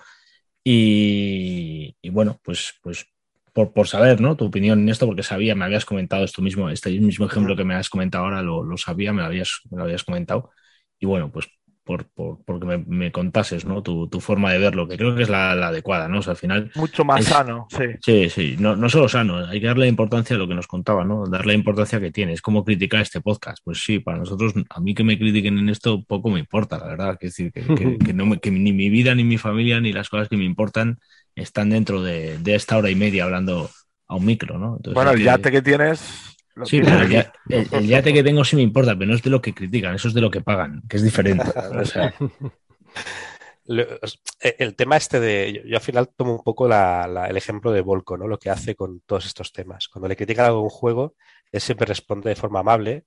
[0.64, 3.08] y, y bueno, pues, pues
[3.54, 4.36] por, por saber, ¿no?
[4.38, 7.64] Tu opinión en esto, porque sabía, me habías comentado esto mismo, este mismo ejemplo que
[7.64, 10.52] me has comentado ahora, lo, lo sabía, me lo habías, me lo habías comentado.
[11.00, 11.48] Y bueno, pues
[11.90, 13.82] por, por, porque me, me contases, ¿no?
[13.82, 16.20] Tu, tu forma de verlo, que creo que es la, la adecuada, ¿no?
[16.20, 17.86] O sea, al final, Mucho más Es- sano, sí.
[18.00, 21.04] sí, sí, no, no solo sano, hay que darle importancia a lo que nos contaba,
[21.04, 21.26] ¿no?
[21.26, 22.34] Darle la importancia que tiene.
[22.34, 23.58] Es como criticar este podcast.
[23.64, 26.86] Pues sí, para nosotros, a mí que me critiquen en esto, poco me importa, la
[26.86, 27.18] verdad.
[27.22, 29.92] Es decir, que, que- que no me- que ni mi vida, ni mi familia, ni
[29.92, 31.00] las cosas que me importan
[31.36, 33.68] están dentro de, de esta hora y media hablando
[34.08, 34.76] a un micro, ¿no?
[34.78, 36.38] Entonces, Bueno, el yate que tienes.
[36.60, 37.14] Lo Sí, pero el,
[37.50, 39.96] el- el yate que tengo sí me importa, pero no es de lo que critican,
[39.96, 41.44] eso es de lo que pagan, que es diferente.
[41.82, 42.14] O sea,
[43.66, 43.84] Lo-
[44.42, 45.54] eh, El tema este de.
[45.54, 48.28] Yo, yo al final tomo un poco la- la- el ejemplo de Volco, ¿no?
[48.28, 49.88] Lo que hace con todos estos temas.
[49.88, 51.16] Cuando le critican algo a un juego,
[51.52, 53.06] él siempre responde de forma amable,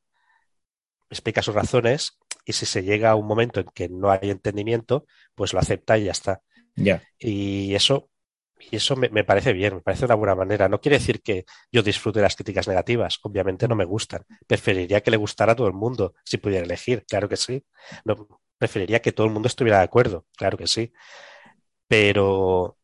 [1.11, 5.07] explica sus razones, y si se llega a un momento en que no hay entendimiento,
[5.35, 6.43] pues lo acepta y ya está.
[6.75, 7.03] ya.
[7.19, 8.09] Y eso,
[8.71, 10.69] y eso me, me parece bien, me parece una buena manera.
[10.69, 14.25] No quiere decir que yo disfrute de las críticas negativas, obviamente no me gustan.
[14.47, 17.65] Preferiría que le gustara a todo el mundo, si pudiera elegir, claro que sí.
[18.05, 18.29] No,
[18.59, 20.93] preferiría que todo el mundo estuviera de acuerdo, claro que sí.
[21.89, 22.79] Pero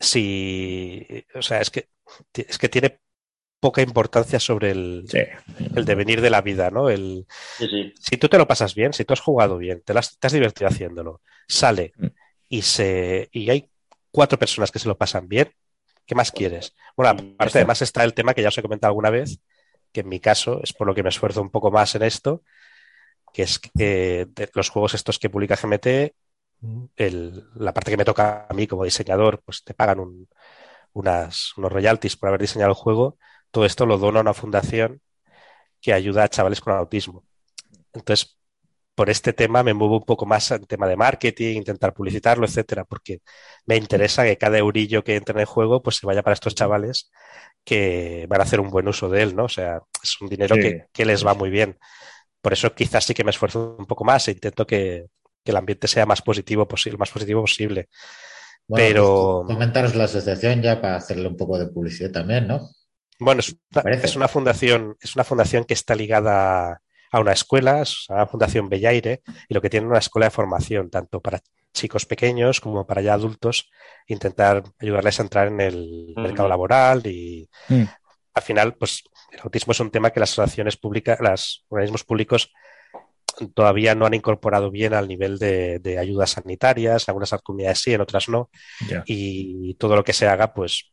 [0.00, 1.88] si, o sea, es que,
[2.34, 3.00] es que tiene
[3.60, 5.18] poca importancia sobre el, Sí.
[5.76, 6.90] el devenir de la vida, ¿no?
[6.90, 7.26] El,
[7.58, 7.94] Sí, sí.
[8.00, 10.26] si tú te lo pasas bien, si tú has jugado bien, te, lo has, te
[10.28, 12.06] has divertido haciéndolo, sale Mm.
[12.50, 13.71] y se y hay
[14.12, 15.52] cuatro personas que se lo pasan bien,
[16.06, 16.74] ¿qué más quieres?
[16.96, 19.40] Bueno, Mm, aparte además está el tema que ya os he comentado alguna vez,
[19.92, 22.42] que en mi caso es por lo que me esfuerzo un poco más en esto,
[23.32, 26.14] que es que de los juegos estos que publica GMT,
[26.96, 30.28] el- la parte que me toca a mí como diseñador, pues te pagan un-
[30.94, 33.18] unas, unos royalties por haber diseñado el juego,
[33.50, 35.00] todo esto lo dono a una fundación
[35.80, 37.24] que ayuda a chavales con autismo.
[37.92, 38.38] Entonces,
[38.94, 42.84] por este tema me muevo un poco más en tema de marketing, intentar publicitarlo, etcétera,
[42.84, 43.20] porque
[43.66, 46.54] me interesa que cada eurillo que entre en el juego pues se vaya para estos
[46.54, 47.10] chavales
[47.64, 49.44] que van a hacer un buen uso de él, ¿no?
[49.44, 50.60] O sea, es un dinero Sí.
[50.60, 51.78] que, que les va muy bien.
[52.40, 55.06] Por eso quizás sí que me esfuerzo un poco más e intento que,
[55.44, 57.88] que el ambiente sea más positivo posible, más positivo posible.
[58.66, 62.68] Bueno, Pero- pues, comentaros la asociación ya para hacerle un poco de publicidad también, ¿no?
[63.18, 66.80] Bueno, es una, es una fundación, es una fundación que está ligada a
[67.20, 70.90] una escuela, es una fundación Bellaire, y lo que tiene es una escuela de formación,
[70.90, 71.40] tanto para
[71.72, 73.70] chicos pequeños como para ya adultos,
[74.06, 77.84] intentar ayudarles a entrar en el mercado laboral y Mm.
[78.34, 82.50] al final, pues el autismo es un tema que las asociaciones públicas, los organismos públicos
[83.54, 88.00] todavía no han incorporado bien al nivel de, de ayudas sanitarias, algunas comunidades sí, en
[88.02, 88.50] otras no,
[89.06, 90.92] y todo lo que se haga, pues.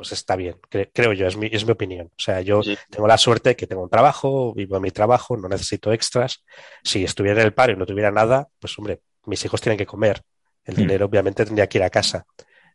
[0.00, 2.06] Pues está bien, cre- creo yo, es mi, es mi opinión.
[2.06, 2.74] O sea, yo Sí.
[2.88, 6.42] tengo la suerte que tengo un trabajo, vivo en mi trabajo, no necesito extras.
[6.82, 9.84] Si estuviera en el paro y no tuviera nada, pues hombre, mis hijos tienen que
[9.84, 10.22] comer.
[10.64, 10.78] El Mm.
[10.78, 12.24] dinero obviamente tendría que ir a casa.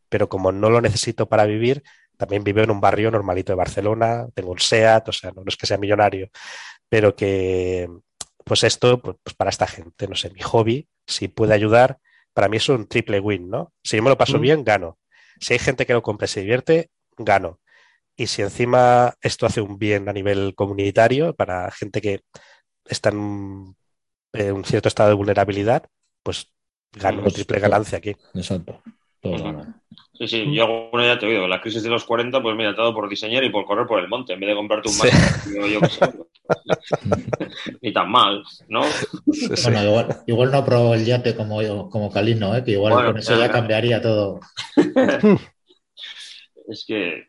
[0.08, 1.82] Pero como no lo necesito para vivir,
[2.16, 5.50] también vivo en un barrio normalito de Barcelona, tengo un SEAT, o sea, no, no
[5.50, 6.30] es que sea millonario,
[6.90, 7.90] pero que
[8.44, 11.98] pues esto, pues, pues para esta gente, no sé, mi hobby, si puede ayudar,
[12.34, 13.74] para mí es un triple win, ¿no?
[13.84, 14.42] Si yo me lo paso Mm.
[14.42, 15.00] bien, gano.
[15.40, 17.60] Si hay gente que lo compra y se divierte, gano.
[18.18, 22.22] Y si encima esto hace un bien a nivel comunitario para gente que
[22.86, 23.78] está en un,
[24.34, 25.84] en un cierto estado de vulnerabilidad,
[26.24, 26.50] pues
[26.94, 28.16] gano Pues, triple ganancia aquí.
[28.34, 28.82] Exacto.
[29.20, 29.82] Todo gana.
[30.14, 31.48] Sí, sí, yo alguna ya te he oído.
[31.48, 33.86] La crisis de los 40, pues mira, te ha dado por diseñar y por correr
[33.86, 35.10] por el monte, en vez de comprarte un Sí.
[35.74, 35.80] Yo.
[37.82, 38.84] Ni tan mal, ¿no?
[38.84, 39.64] Sí, sí.
[39.64, 42.64] Bueno, igual, igual no probó el yate como yo, como Calino, ¿eh?
[42.64, 43.52] que igual Bueno, con eso ya.
[43.52, 44.40] cambiaría todo.
[46.68, 47.28] Es que,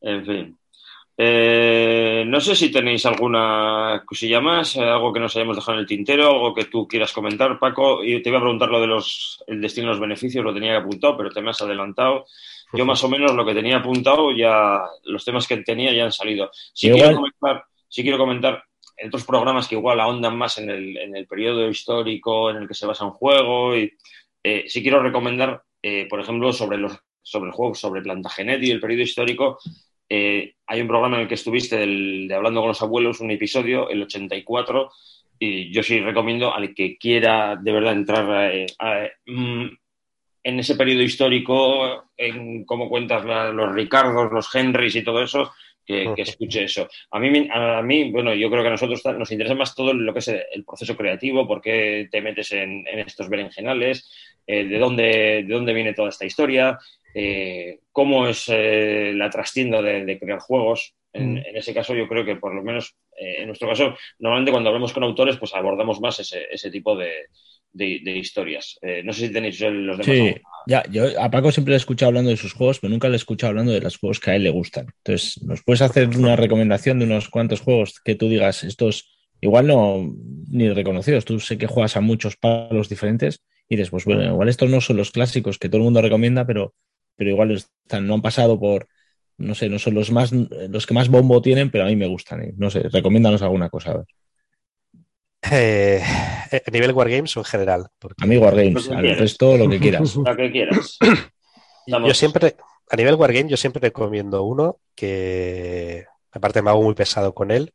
[0.00, 0.58] en fin.
[1.16, 5.82] Eh, no sé si tenéis alguna cosilla más, eh, algo que nos hayamos dejado en
[5.82, 8.02] el tintero, algo que tú quieras comentar, Paco.
[8.02, 10.76] Y te iba a preguntar lo de los, el destino de los beneficios, lo tenía
[10.76, 12.26] apuntado, pero te me has adelantado.
[12.72, 16.12] Yo más o menos lo que tenía apuntado, ya los temas que tenía ya han
[16.12, 16.50] salido.
[16.72, 18.64] Si quiero comentar, sí quiero comentar
[18.96, 22.68] en otros programas que igual ahondan más en el, en el periodo histórico en el
[22.68, 23.76] que se basa un juego.
[23.76, 23.92] Y
[24.42, 28.70] eh, sí quiero recomendar, eh, por ejemplo, sobre los sobre el juego, sobre Plantagenet y
[28.70, 29.58] el periodo histórico.
[30.06, 33.30] eh, hay un programa en el que estuviste del- de Hablando con los Abuelos, un
[33.30, 34.90] episodio, el 84,
[35.38, 39.66] y yo sí recomiendo al que quiera de verdad entrar eh, a- mm,
[40.44, 45.52] en ese periodo histórico, en cómo cuentas la- los Ricardos, los Henrys y todo eso,
[45.86, 46.86] que, que escuche eso.
[47.10, 50.12] A mí, a mí, bueno, yo creo que a nosotros nos interesa más todo lo
[50.12, 54.06] que es el proceso creativo, por qué te metes en, en estos berenjenales,
[54.46, 55.02] eh, de, dónde,
[55.46, 56.78] de dónde viene toda esta historia,
[57.14, 60.94] eh, cómo es eh, la trastienda de, de crear juegos.
[61.12, 61.36] En, Mm.
[61.38, 64.68] en ese caso, yo creo que por lo menos eh, en nuestro caso, normalmente cuando
[64.70, 67.12] hablamos con autores, pues abordamos más ese, ese tipo de,
[67.72, 68.78] de- de historias.
[69.04, 70.06] No sé si tenéis los demás.
[70.06, 70.34] Sí,
[70.66, 73.14] ya, yo a Paco siempre le he escuchado hablando de sus juegos, pero nunca le
[73.14, 74.86] he escuchado hablando de los juegos que a él le gustan.
[75.04, 79.10] Entonces, ¿nos puedes hacer una recomendación de unos cuantos juegos que tú digas, estos
[79.40, 80.12] igual no
[80.50, 81.24] ni reconocidos?
[81.24, 84.80] Tú sé que juegas a muchos palos diferentes y dices, pues bueno, igual estos no
[84.80, 86.74] son los clásicos que todo el mundo recomienda, pero,
[87.16, 88.88] pero igual están, no han pasado por,
[89.36, 92.06] no sé, no son los más, los que más bombo tienen, pero a mí me
[92.06, 92.42] gustan.
[92.42, 92.54] ¿eh?
[92.56, 93.90] No sé, recomiéndanos alguna cosa.
[93.90, 94.06] A, ver.
[95.50, 96.02] Eh,
[96.66, 97.86] a nivel Wargames o en general.
[97.98, 100.16] Porque a mí Wargames, Lo al resto lo que quieras.
[100.24, 100.98] La que quieras.
[101.86, 102.56] Yo siempre,
[102.90, 107.74] a nivel Wargame, yo siempre recomiendo uno que, aparte me hago muy pesado con él,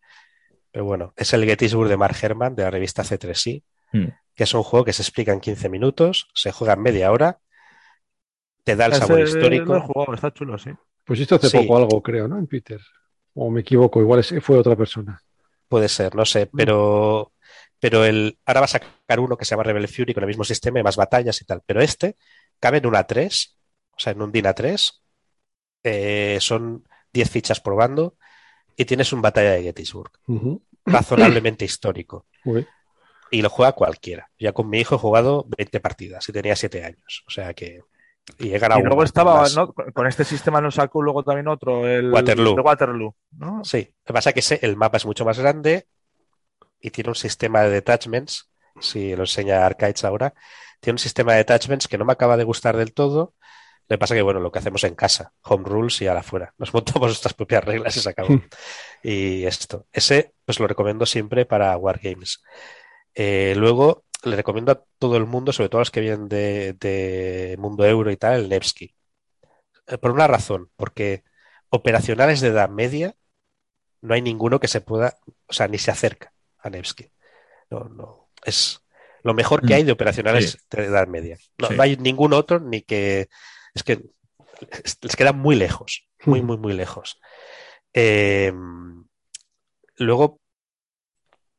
[0.72, 3.62] pero bueno, es el Gettysburg de Mark Herman de la revista C3I,
[3.92, 4.10] Hmm.
[4.36, 7.40] que es un juego que se explica en 15 minutos, se juega en media hora,
[8.64, 9.76] te da el sabor histórico.
[9.76, 10.72] he jugado, está chulo, sí.
[11.06, 11.58] Pues esto hace Sí.
[11.58, 12.38] poco algo, creo, ¿no?
[12.38, 12.80] En Twitter.
[13.34, 15.22] O me equivoco, igual fue otra persona.
[15.68, 17.32] Puede ser, no sé, pero,
[17.80, 20.44] pero el, ahora va a sacar uno que se llama Rebel Fury con el mismo
[20.44, 21.62] sistema y más batallas y tal.
[21.66, 22.18] Pero este
[22.60, 23.58] cabe en una 3,
[23.92, 24.92] o sea, en un DIN A3.
[25.84, 26.84] eh, son
[27.14, 28.18] 10 fichas por bando
[28.76, 30.12] y tienes un batalla de Gettysburg,
[30.86, 32.26] razonablemente histórico.
[32.46, 32.68] Uy.
[33.32, 34.30] Y lo juega cualquiera.
[34.40, 37.24] Ya con mi hijo he jugado 20 partidas y tenía 7 años.
[37.28, 37.82] O sea que.
[38.38, 39.48] Y luego estaba.
[39.56, 39.74] ¿no?
[39.74, 42.54] Con este sistema nos sacó luego también otro, el Waterloo.
[42.56, 43.64] el Waterloo, ¿no?
[43.64, 45.88] Sí, lo que pasa es que ese- el mapa es mucho más grande
[46.80, 48.50] y tiene un sistema de detachments,
[48.80, 50.34] si lo enseña Arcades ahora,
[50.80, 53.34] tiene un sistema de detachments que no me acaba de gustar del todo.
[53.90, 56.22] Lo que pasa que, bueno, lo que hacemos en casa, home rules y a la
[56.24, 56.54] fuera.
[56.58, 58.30] Nos montamos nuestras propias reglas y se acabó.
[59.04, 59.88] y esto.
[59.92, 62.42] Ese, pues lo recomiendo siempre para Wargames.
[63.16, 66.74] Eh, luego, le recomiendo a todo el mundo, sobre todo a los que vienen de,
[66.74, 68.94] de mundo euro y tal, el Nevsky.
[69.88, 71.24] Eh, por una razón, porque
[71.70, 73.16] operacionales de edad media
[74.02, 75.18] no hay ninguno que se pueda,
[75.48, 77.12] o sea, ni se acerca a Nevsky.
[77.70, 78.30] No, no.
[78.46, 78.82] es
[79.24, 80.58] lo mejor que hay de operacionales Sí.
[80.72, 81.38] de edad media.
[81.58, 81.76] No, Sí.
[81.76, 83.28] no hay ningún otro ni que
[83.74, 84.02] es que
[85.02, 87.20] les queda muy lejos, muy, muy, muy lejos.
[87.94, 88.54] Eh,
[89.98, 90.40] luego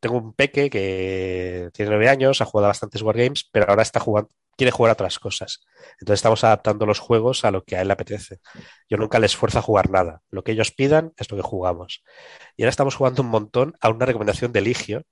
[0.01, 4.01] tengo un peque que tiene nueve años, ha jugado a bastantes wargames, pero ahora está
[4.01, 5.61] jugando, quiere jugar a otras cosas.
[6.01, 8.39] Entonces estamos adaptando los juegos a lo que a él le apetece.
[8.89, 10.23] Yo nunca les fuerzo a jugar nada.
[10.31, 12.03] Lo que ellos pidan es lo que jugamos.
[12.57, 15.03] Y ahora estamos jugando un montón a una recomendación de Ligio,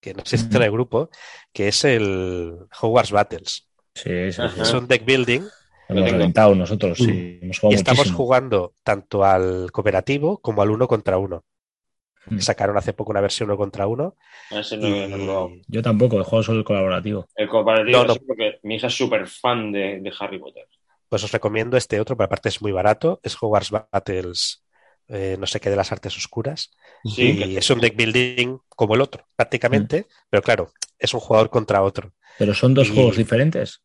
[0.00, 1.10] que no existe en el grupo,
[1.52, 3.68] que es el Hogwarts Battles.
[3.94, 4.60] Sí, sí, sí.
[4.60, 5.40] Es un deck building
[5.88, 6.18] Hemos tengo.
[6.18, 7.38] reventado nosotros, sí.
[7.42, 8.16] Hemos y estamos muchísimo.
[8.16, 11.44] jugando tanto al cooperativo como al uno contra uno.
[12.30, 12.40] Mm.
[12.40, 14.16] Sacaron hace poco una versión uno contra uno.
[14.50, 15.52] A ese no, y- no lo hago.
[15.66, 17.26] Yo tampoco, he jugado solo el colaborativo.
[17.36, 18.14] El cooperativo No, no.
[18.14, 20.66] sí, porque mi hija es súper fan de, de Harry Potter.
[21.08, 23.20] Pues os recomiendo este otro, pero aparte es muy barato.
[23.22, 24.62] Es Hogwarts Battles,
[25.08, 26.70] eh, no sé qué de las artes oscuras.
[27.04, 30.06] Sí, y que- es un deck building como el otro, prácticamente.
[30.28, 32.12] Pero claro, es un jugador contra otro.
[32.38, 33.82] Pero son dos Y- juegos diferentes.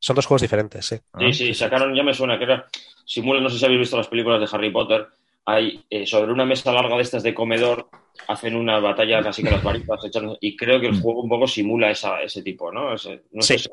[0.00, 0.96] Son dos juegos diferentes, sí.
[1.12, 2.68] Ah, Sí, sí, sacaron, ya me suena que era.
[3.04, 5.08] Simula, no sé si habéis visto las películas de Harry Potter.
[5.50, 7.88] Hay eh, sobre una mesa larga de estas de comedor,
[8.26, 10.00] hacen una batalla casi con las varitas,
[10.40, 11.00] y creo que el Mm.
[11.02, 12.92] juego un poco simula esa, ese tipo, ¿no?
[12.94, 13.64] Ese- no sé Sí.
[13.64, 13.70] si-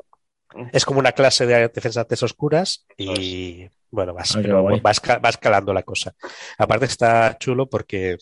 [0.72, 4.80] Es como una clase de defensa artes oscuras y bueno, vas, Ah, pero guay.
[4.80, 6.14] va, esca- va escalando la cosa.
[6.56, 8.16] Aparte está chulo porque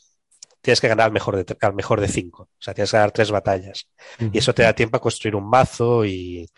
[0.60, 2.44] tienes que ganar al mejor de, tre- al mejor de cinco.
[2.44, 3.88] O sea, tienes que ganar tres batallas.
[4.32, 6.48] Y eso te da tiempo a construir un mazo y,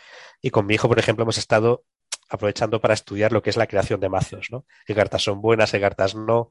[0.41, 1.85] y con mi hijo, por ejemplo, hemos estado
[2.31, 4.65] aprovechando para estudiar lo que es la creación de mazos, ¿no?
[4.87, 6.49] Qué cartas son buenas, qué cartas no,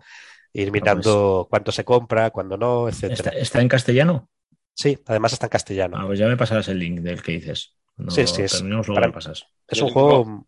[0.61, 3.37] ir mirando cuánto se compra, cuándo no, ¿Está, etcétera.
[3.37, 4.29] está en castellano?
[4.73, 5.97] Sí, además está en castellano.
[5.99, 7.77] Ah, pues ya me pasarás el link del que dices.
[7.97, 9.45] No, Sí, sí, es- luego para- pasas.
[9.67, 10.45] Es un juego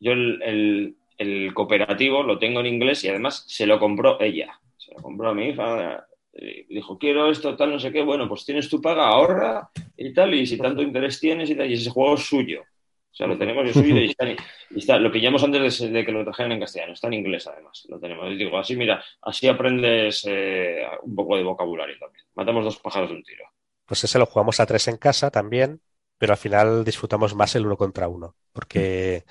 [0.00, 4.60] Yo el, el- el cooperativo lo tengo en inglés y además se lo compró ella.
[4.76, 6.06] Se lo compró a mi hija.
[6.34, 8.02] y Dijo, quiero esto, tal, no sé qué.
[8.02, 10.34] Bueno, pues tienes tu paga, ahorra y tal.
[10.34, 12.62] Y si tanto interés tienes y tal, y ese juego es suyo.
[13.10, 14.36] O sea, lo tenemos y es suyo y está, en-
[14.70, 16.92] y está- lo pillamos antes de, de que lo trajeran en castellano.
[16.92, 17.84] Está en inglés además.
[17.88, 18.30] Lo tenemos.
[18.30, 22.24] Y digo, así, mira, así aprendes eh, un poco de vocabulario también.
[22.34, 23.44] Matamos dos pájaros de un tiro.
[23.86, 25.80] Pues ese lo jugamos a tres en casa también,
[26.18, 29.24] pero al final disfrutamos más el uno contra uno, porque,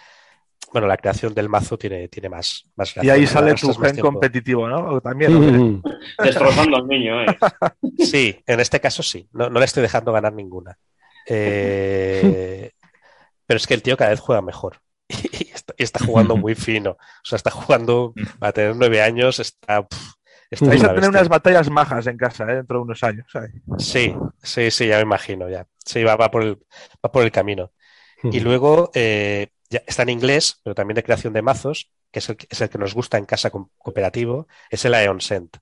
[0.74, 3.28] bueno, la creación del mazo tiene, tiene más, más Y gracia, ahí ¿no?
[3.28, 4.99] sale tu gen competitivo, ¿no?
[4.99, 5.36] También.
[5.36, 5.52] ¿o qué?
[5.52, 5.82] Mm.
[6.24, 7.26] Destrozando al niño, ¿eh?
[7.99, 10.78] Sí, en este caso sí, no, no le estoy dejando ganar ninguna.
[11.30, 12.72] Eh,
[13.48, 16.56] pero es que el tío cada vez juega mejor y está, y está jugando muy
[16.56, 16.91] fino.
[16.91, 19.88] O sea, está jugando, para tener nueve años, está...
[19.88, 20.11] pff,
[20.52, 22.56] está Vais a tener unas batallas majas en casa, ¿eh?
[22.57, 23.28] Dentro de unos años.
[23.32, 23.52] ¿sabes?
[23.80, 24.14] Sí,
[24.44, 25.68] sí, sí, ya me imagino, ya.
[25.86, 26.57] Sí, va, va por el,
[27.06, 27.72] va por el camino.
[28.24, 32.30] Y luego eh, ya está en inglés, pero también de creación de mazos, que es
[32.30, 35.57] el, que- es el que nos gusta en casa co- cooperativo, es el Aeon Sent.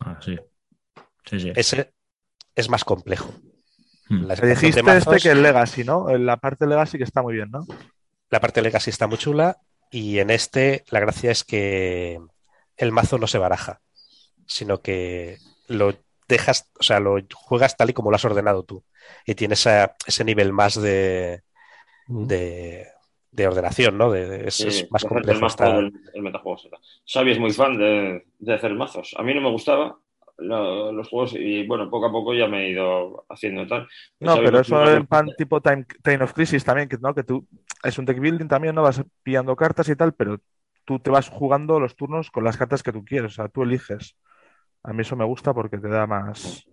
[0.00, 0.38] Ah, sí.
[1.24, 1.52] Sí, sí.
[1.54, 1.92] Ese
[2.54, 3.32] es más complejo.
[4.08, 4.26] Mm.
[4.26, 6.08] La creación dijiste mazos, este que el Legacy, ¿no?
[6.18, 7.66] La parte Legacy que está muy bien, ¿no?
[8.30, 9.56] la parte Legacy está muy chula
[9.90, 12.18] y en este la gracia es que
[12.76, 13.80] el mazo no se baraja,
[14.46, 15.94] sino que lo
[16.28, 18.84] dejas, o sea, lo juegas tal y como lo has ordenado tú
[19.24, 19.66] y tienes
[20.06, 21.42] ese nivel más de,
[22.06, 22.86] de,
[23.30, 24.10] de ordenación, ¿no?
[24.10, 25.36] De- de- es, Sí, es más complejo.
[25.36, 25.78] El, mazo
[26.14, 26.60] el metajuego.
[27.06, 29.14] Xavi es muy fan de, de hacer mazos.
[29.18, 29.98] A mí no me gustaba
[30.38, 33.88] lo- los juegos y bueno, poco a poco ya me he ido haciendo tal.
[34.20, 37.14] No, pero eso en pan tipo time, Time of Crisis también, que, ¿no?
[37.14, 37.46] Que tú
[37.82, 38.82] es un deck building también, ¿no?
[38.82, 40.38] Vas pillando cartas y tal, pero
[40.84, 43.62] tú te vas jugando los turnos con las cartas que tú quieres, o sea, tú
[43.62, 44.16] eliges.
[44.82, 46.66] A mí eso me gusta porque te da más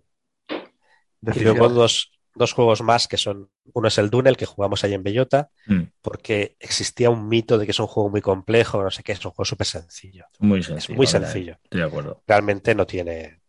[1.22, 4.94] Y luego dos, dos juegos más que son, uno es el Dunel que jugamos ahí
[4.94, 5.82] en Bellota, Mm.
[6.02, 9.24] porque existía un mito de que es un juego muy complejo, no sé qué, es
[9.24, 10.24] un juego súper sencillo.
[10.38, 10.96] Muy Es sencillo.
[10.96, 11.58] muy la verdad, sencillo.
[11.64, 12.22] Estoy de acuerdo.
[12.26, 13.40] Realmente no tiene,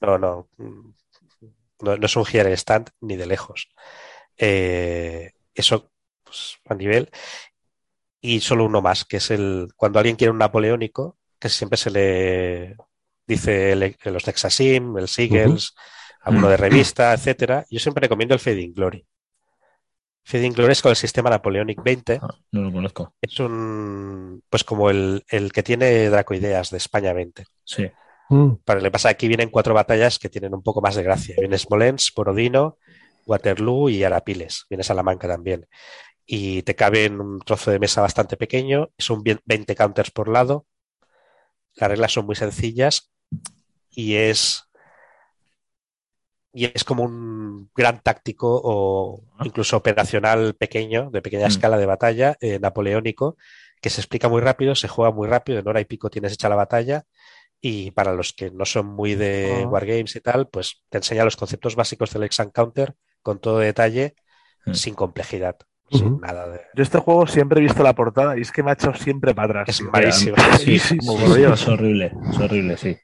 [0.00, 3.68] No, no, no, no es un Here Stand ni de lejos.
[4.36, 5.90] Eh, eso
[6.24, 7.10] pues, a nivel.
[8.20, 11.90] Y solo uno más, que es el cuando alguien quiere un napoleónico, que siempre se
[11.90, 12.76] le
[13.26, 15.74] dice el- los Texasim, el Siegels,
[16.22, 17.66] alguno de revista, etcétera.
[17.70, 19.06] Yo siempre recomiendo el Fading Glory.
[20.24, 22.18] Fading Glory es con el sistema Napoleonic 20.
[22.22, 23.14] Ah, no lo conozco.
[23.20, 27.44] Es un, pues como el, el que tiene Dracoideas de España 20.
[27.62, 27.90] Sí.
[28.30, 28.54] Mm.
[28.64, 31.36] Para le pasa aquí vienen cuatro batallas que tienen un poco más de gracia.
[31.38, 32.78] Viene Smolensk, Borodino,
[33.26, 34.66] Waterloo y Arapiles.
[34.68, 35.66] Viene Salamanca también.
[36.26, 38.90] Y te cabe en un trozo de mesa bastante pequeño.
[38.98, 40.66] Son bien- 20 counters por lado.
[41.74, 43.10] Las reglas son muy sencillas
[43.90, 44.62] y es
[46.56, 51.50] y es como un gran táctico o incluso operacional pequeño, de pequeña Mm.
[51.50, 53.36] escala de batalla, eh, napoleónico,
[53.80, 56.48] que se explica muy rápido, se juega muy rápido, en hora y pico tienes hecha
[56.48, 57.04] la batalla
[57.66, 59.68] y para los que no son muy de Ah.
[59.68, 63.58] Wargames y tal, pues te enseña los conceptos básicos del Ex and Counter con todo
[63.58, 64.14] detalle,
[64.66, 64.74] Mm.
[64.74, 65.56] sin complejidad,
[65.90, 66.60] sin nada de...
[66.74, 69.34] Yo este juego siempre he visto la portada y es que me ha echado siempre
[69.34, 69.68] para atrás.
[69.70, 70.36] Es malísimo.
[70.58, 72.96] Sí, Sí, es horrible, es horrible, sí.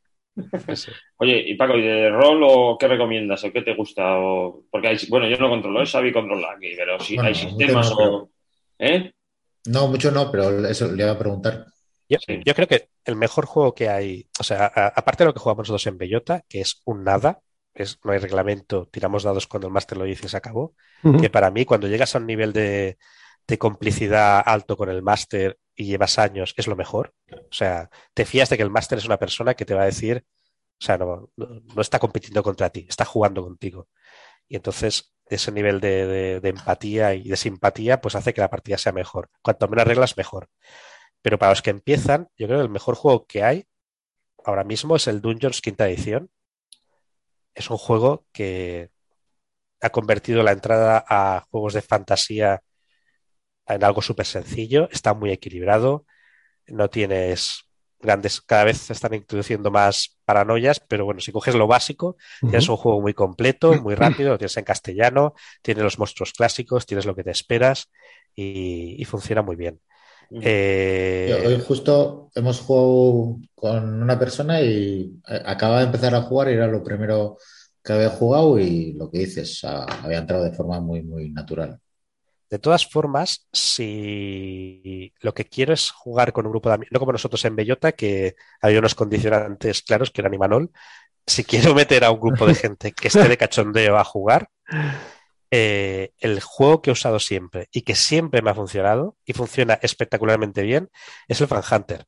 [1.17, 4.19] Oye, y Paco, ¿y de rol o qué recomiendas o qué te gusta?
[4.19, 4.65] O...
[4.71, 5.87] Porque hay, bueno, yo no controlo, ¿eh?
[5.87, 8.31] Xavi controla aquí, pero si Bueno, hay sistemas no, o...
[8.79, 9.13] ¿Eh?
[9.67, 11.67] No, mucho no, pero eso le iba a preguntar.
[12.11, 12.43] Yo, Sí.
[12.45, 15.41] yo creo que el mejor juego que hay, o sea, a- aparte de lo que
[15.41, 17.41] jugamos nosotros en Bellota, que es un nada,
[17.75, 20.75] es, no hay reglamento, tiramos dados cuando el máster lo dice y se acabó,
[21.21, 22.99] que para mí cuando llegas a un nivel de,
[23.47, 27.15] de complicidad alto con el máster y llevas años, es lo mejor.
[27.33, 29.87] O sea, te fías de que el máster es una persona que te va a
[29.87, 30.25] decir,
[30.81, 33.89] o sea, no, no, no está compitiendo contra ti, está jugando contigo.
[34.49, 38.51] Y entonces ese nivel de, de- de empatía y de simpatía pues hace que la
[38.51, 39.31] partida sea mejor.
[39.43, 40.49] Cuanto menos reglas, mejor.
[41.23, 43.67] Pero para los que empiezan, yo creo que el mejor juego que hay
[44.45, 46.31] ahora mismo es el Dungeons quinta edición.
[47.55, 48.91] Es un juego que
[49.81, 52.63] ha convertido la entrada a juegos de fantasía
[53.67, 56.05] en algo súper sencillo, está muy equilibrado,
[56.67, 57.65] no tienes
[58.01, 62.17] grandes, cada vez se están introduciendo más paranoias, pero bueno, si coges lo básico,
[62.49, 66.87] tienes un juego muy completo, muy rápido, lo tienes en castellano, tienes los monstruos clásicos,
[66.87, 67.91] tienes lo que te esperas
[68.35, 69.81] y, y funciona muy bien.
[70.43, 76.23] Eh, Yo- Hoy justo hemos jugado con una persona y eh, acaba de empezar a
[76.23, 77.37] jugar y era lo primero
[77.83, 81.81] que había jugado y lo que dices, había entrado de forma muy, muy natural.
[82.51, 86.99] De todas formas, si lo que quiero es jugar con un grupo de amigos, no
[86.99, 90.71] como nosotros en Bellota, que hay unos condicionantes claros, que eran Imanol,
[91.27, 94.49] si quiero meter a un grupo de gente que esté de cachondeo a jugar,
[95.51, 99.75] eh, el juego que he usado siempre y que siempre me ha funcionado y funciona
[99.83, 100.91] espectacularmente bien
[101.29, 102.07] es el Fan Hunter,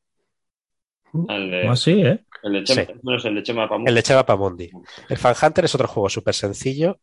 [1.29, 2.25] El de, Ah, sí, ¿eh?
[2.43, 2.93] el de Chema, Sí.
[3.03, 4.71] bueno, es el de Chema el de Pamundi.
[5.09, 7.01] El Fan Hunter es otro juego súper sencillo,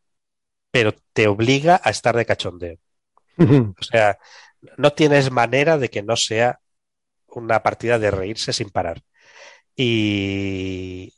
[0.72, 2.78] pero te obliga a estar de cachondeo.
[3.80, 4.18] O sea,
[4.78, 6.60] no tienes manera de que no sea
[7.28, 9.04] una partida de reírse sin parar.
[9.76, 11.14] Y,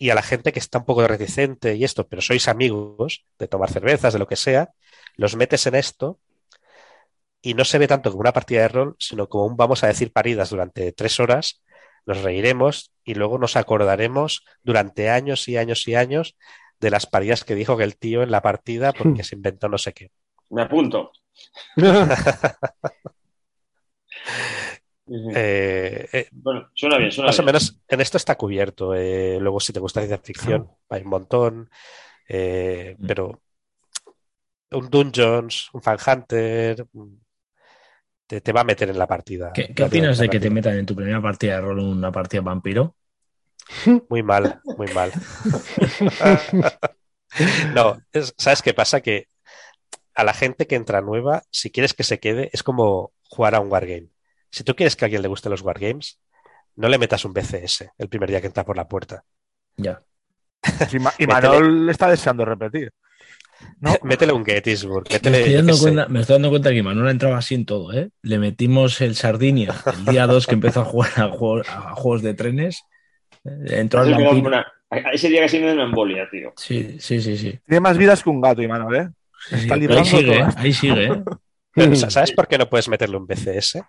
[0.00, 3.48] y a la gente que está un poco reticente y esto, pero sois amigos de
[3.48, 4.70] tomar cervezas, de lo que sea,
[5.14, 6.18] los metes en esto
[7.42, 9.88] y no se ve tanto como una partida de rol, sino como un vamos a
[9.88, 11.62] decir paridas durante tres horas,
[12.06, 16.34] nos reiremos y luego nos acordaremos durante años y años y años
[16.80, 19.76] de las paridas que dijo que el tío en la partida porque se inventó no
[19.76, 20.10] sé qué.
[20.48, 21.12] Me apunto.
[25.34, 28.94] Eh, eh, Bueno, suena bien, suena Más o menos en esto está cubierto.
[28.94, 31.70] Eh, luego, si te gusta ciencia ficción, hay un montón.
[32.28, 33.06] Eh, Mm.
[33.06, 33.42] pero
[34.72, 37.20] un Dungeons, un Fan Hunter, un-
[38.26, 39.52] te, te va a meter en la partida.
[39.52, 42.94] ¿Qué, opinas de que te metan en tu primera partida de rol una partida vampiro?
[44.08, 45.10] Muy mal, muy mal.
[47.74, 49.00] No, es- ¿sabes qué pasa?
[49.00, 49.28] Que
[50.14, 53.60] a la gente que entra nueva, si quieres que se quede, es como jugar a
[53.60, 54.08] un wargame.
[54.50, 56.20] Si tú quieres que a alguien le guste los wargames,
[56.76, 59.24] no le metas un BCS el primer día que entra por la puerta.
[59.76, 60.02] Ya.
[60.92, 62.92] Y, Ma- y Manol está deseando repetir.
[63.80, 63.94] No.
[64.02, 67.10] Métele un Gettysburg, Me métele, estoy, yo dando cuenta, me estoy dando cuenta que Manuel
[67.10, 68.10] entraba así en todo, ¿eh?
[68.22, 72.22] Le metimos el Sardinia el día 2 que empezó a jugar a juegos, a juegos
[72.22, 72.82] de trenes.
[73.44, 74.66] Eh, Entró al me una-
[75.12, 76.52] Ese día casi me da una embolia, tío.
[76.56, 77.58] Sí, sí, sí, sí.
[77.66, 79.08] Tiene más vidas que un gato, Imanol, ¿eh?
[79.48, 80.46] Sí, está pero ahí sigue, ¿eh?
[80.56, 81.96] ahí sigue, ¿eh?
[81.96, 83.82] ¿Sabes por qué no puedes meterle un BCS?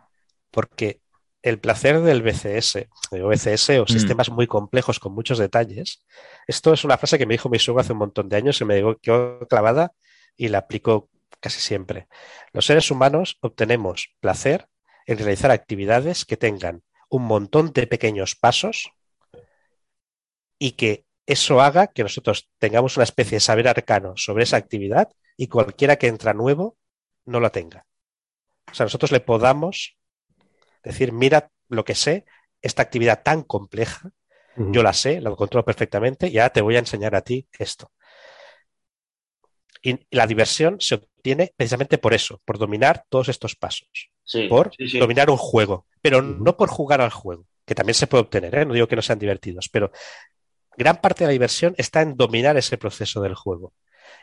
[0.52, 1.02] Porque
[1.41, 3.88] el placer del BCS, o BCS o Mm.
[3.88, 6.06] sistemas muy complejos con muchos detalles,
[6.48, 8.65] esto es una frase que me dijo mi suegro hace un montón de años y
[8.65, 9.94] me quedó clavada
[10.38, 11.10] y la aplico
[11.40, 12.07] casi siempre.
[12.53, 14.68] Los seres humanos obtenemos placer
[15.07, 18.91] en realizar actividades que tengan un montón de pequeños pasos
[20.60, 25.10] y que eso haga que nosotros tengamos una especie de saber arcano sobre esa actividad
[25.38, 26.78] y cualquiera que entra nuevo
[27.26, 27.86] no la tenga.
[28.72, 29.98] O sea, nosotros le podamos
[30.84, 32.26] decir, mira lo que sé,
[32.62, 34.12] esta actividad tan compleja,
[34.56, 37.91] yo la sé, la controlo perfectamente y ahora te voy a enseñar a ti esto.
[39.84, 44.72] Y la diversión se obtiene precisamente por eso, por dominar todos estos pasos, Sí, por
[44.78, 44.99] sí, sí.
[44.99, 48.66] dominar un juego, pero no por jugar al juego, que también se puede obtener, ¿eh?
[48.66, 49.91] no digo que no sean divertidos, pero
[50.78, 53.74] gran parte de la diversión está en dominar ese proceso del juego.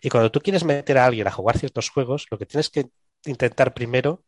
[0.03, 2.89] Y cuando tú quieres meter a alguien a jugar ciertos juegos, lo que tienes que
[3.27, 4.25] intentar primero,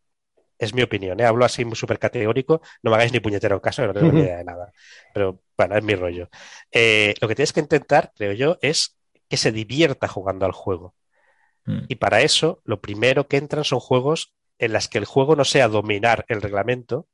[0.61, 1.25] es mi opinión, ¿eh?
[1.25, 4.45] hablo así súper categórico, no me hagáis ni puñetero caso, no tengo ni idea de
[4.45, 4.71] nada,
[5.15, 6.29] pero bueno, es mi rollo.
[6.71, 10.95] Eh, lo que tienes que intentar, creo yo, es que se divierta jugando al juego.
[11.65, 11.85] Mm.
[11.89, 15.47] Y para eso, lo primero que entran son juegos en las que el juego no
[15.47, 17.09] sea dominar el reglamento,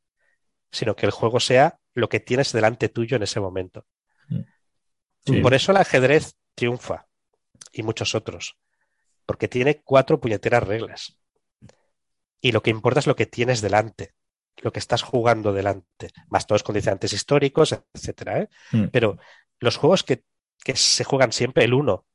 [0.72, 3.86] sino que el juego sea lo que tienes delante tuyo en ese momento.
[5.24, 5.40] Sí.
[5.40, 7.06] Por eso el ajedrez triunfa
[7.72, 8.56] y muchos otros.
[9.24, 11.18] porque tiene cuatro puñeteras reglas.
[12.40, 14.14] Y lo que importa es lo que tienes delante,
[14.58, 18.40] lo que estás jugando delante, más todos condicionantes históricos, etcétera.
[18.40, 18.48] ¿eh?
[18.72, 18.84] Mm.
[18.92, 19.18] Pero
[19.58, 20.24] los juegos que,
[20.62, 22.06] que se juegan siempre, el 1,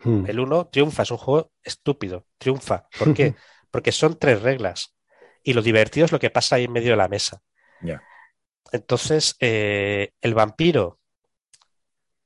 [0.00, 0.26] Hmm.
[0.28, 2.86] el 1 triunfa, es un juego estúpido, triunfa.
[2.98, 3.34] ¿Por qué?
[3.70, 4.94] Porque son tres reglas.
[5.42, 7.42] Y lo divertido es lo que pasa ahí en medio de la mesa.
[7.80, 8.02] Ya.
[8.72, 11.00] Entonces, eh, el vampiro,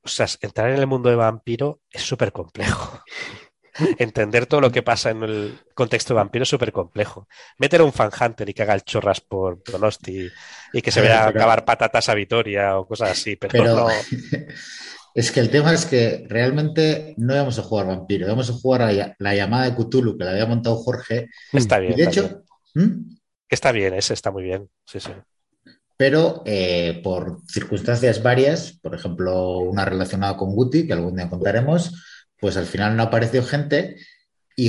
[0.01, 3.03] o sea, entrar en el mundo de vampiro es súper complejo.
[3.97, 7.27] Entender todo lo que pasa en el contexto vampiro es súper complejo.
[7.57, 10.29] Meter a un fan hunter y que haga el chorras por Donosti
[10.73, 13.87] y que se vea pero- acabar patatas a Vitoria o cosas así, pero, Pero no.
[15.15, 18.81] es que el tema es que realmente no íbamos a jugar vampiro, íbamos a jugar
[18.83, 21.29] a la- la llamada de Cthulhu que la había montado Jorge.
[21.51, 21.95] Está Y bien.
[21.97, 22.25] de también.
[22.25, 22.43] hecho,
[22.75, 23.15] ¿Mm?
[23.47, 24.69] Que está bien, ese está muy bien.
[24.85, 25.11] Sí, sí.
[25.95, 31.93] pero eh, por circunstancias varias, por ejemplo, una relacionada con Guti, que algún día contaremos,
[32.43, 33.95] pues al final no apareció gente
[34.53, 34.67] y,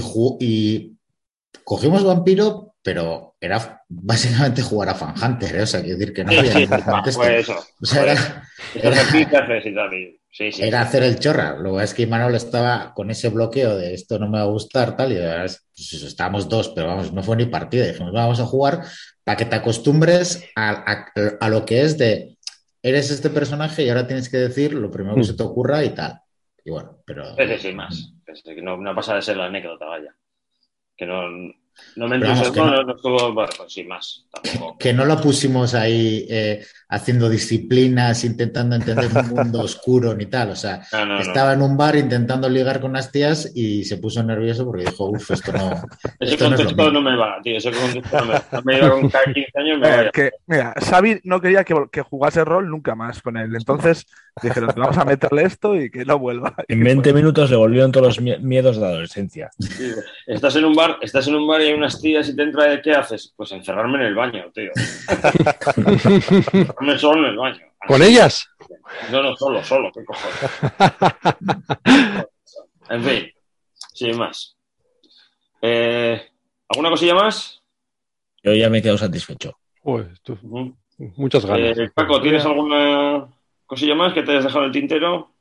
[1.64, 5.62] cogimos vampiro, pero era básicamente jugar a Fan Hunter, ¿eh?
[5.62, 6.78] o sea, quiero decir que no Sí, había sí, ningún
[7.16, 7.64] fue eso.
[7.82, 9.02] O sea, era, era-
[10.30, 10.62] Sí, sí.
[10.82, 11.56] hacer el chorra.
[11.58, 14.48] Lo que es que Imanol estaba con ese bloqueo de esto no me va a
[14.48, 17.86] gustar, tal, y es- pues estábamos dos, pero vamos, no fue ni partida.
[17.88, 18.82] Dijimos, vamos a jugar
[19.24, 21.06] para que te acostumbres a, a-
[21.40, 22.36] a lo que es de
[22.84, 25.24] eres este personaje y ahora tienes que decir lo primero que Mm.
[25.24, 26.20] se te ocurra y tal.
[26.64, 27.36] Y bueno, pero.
[27.36, 28.12] Sí, sí, más.
[28.26, 30.14] Es no, no pasa de ser la anécdota, vaya.
[30.96, 31.28] Que no,
[31.96, 34.26] no me entusiasmó, no- no estuvo, bueno, pues sí, más.
[34.30, 34.78] Tampoco.
[34.78, 36.64] Que no lo pusimos ahí eh,
[36.94, 40.50] haciendo disciplinas, intentando entender un mundo oscuro ni tal.
[40.50, 41.20] O sea, No, no, no.
[41.20, 45.06] estaba en un bar intentando ligar con unas tías y se puso nervioso porque dijo,
[45.06, 45.70] uff, esto no.
[46.20, 46.92] Ese esto no es lo contexto mío".
[46.92, 47.56] no me va, tío.
[47.58, 50.74] Ese contexto no me, no me iba con cada 15 años, me Eh, que, mira,
[50.80, 53.54] Xavi no quería que, que jugase rol nunca más con él.
[53.54, 54.06] Entonces
[54.42, 56.54] dijeron, vamos a meterle esto y que no vuelva.
[56.68, 59.50] En 20 minutos le volvieron todos los mie- miedos de la adolescencia.
[60.26, 62.64] Estás en un bar, estás en un bar y hay unas tías y te entra
[62.64, 63.32] de ¿qué haces?
[63.36, 64.70] Pues encerrarme en el baño, tío.
[66.92, 67.60] Encerrarme solo en el baño.
[67.86, 68.48] ¿Con ellas?
[69.10, 70.36] No, no, solo, solo, qué cojones.
[72.90, 73.32] En fin,
[73.94, 74.56] sin más.
[75.62, 76.20] Eh,
[76.68, 77.62] ¿Alguna cosilla más?
[78.42, 79.58] Yo ya me quedo satisfecho.
[79.80, 80.76] Joder, tú- Ujú.
[81.16, 81.78] muchas ganas.
[81.78, 83.26] Eh, Paco, ¿tienes alguna
[83.64, 85.32] cosilla más que te hayas dejado en el tintero?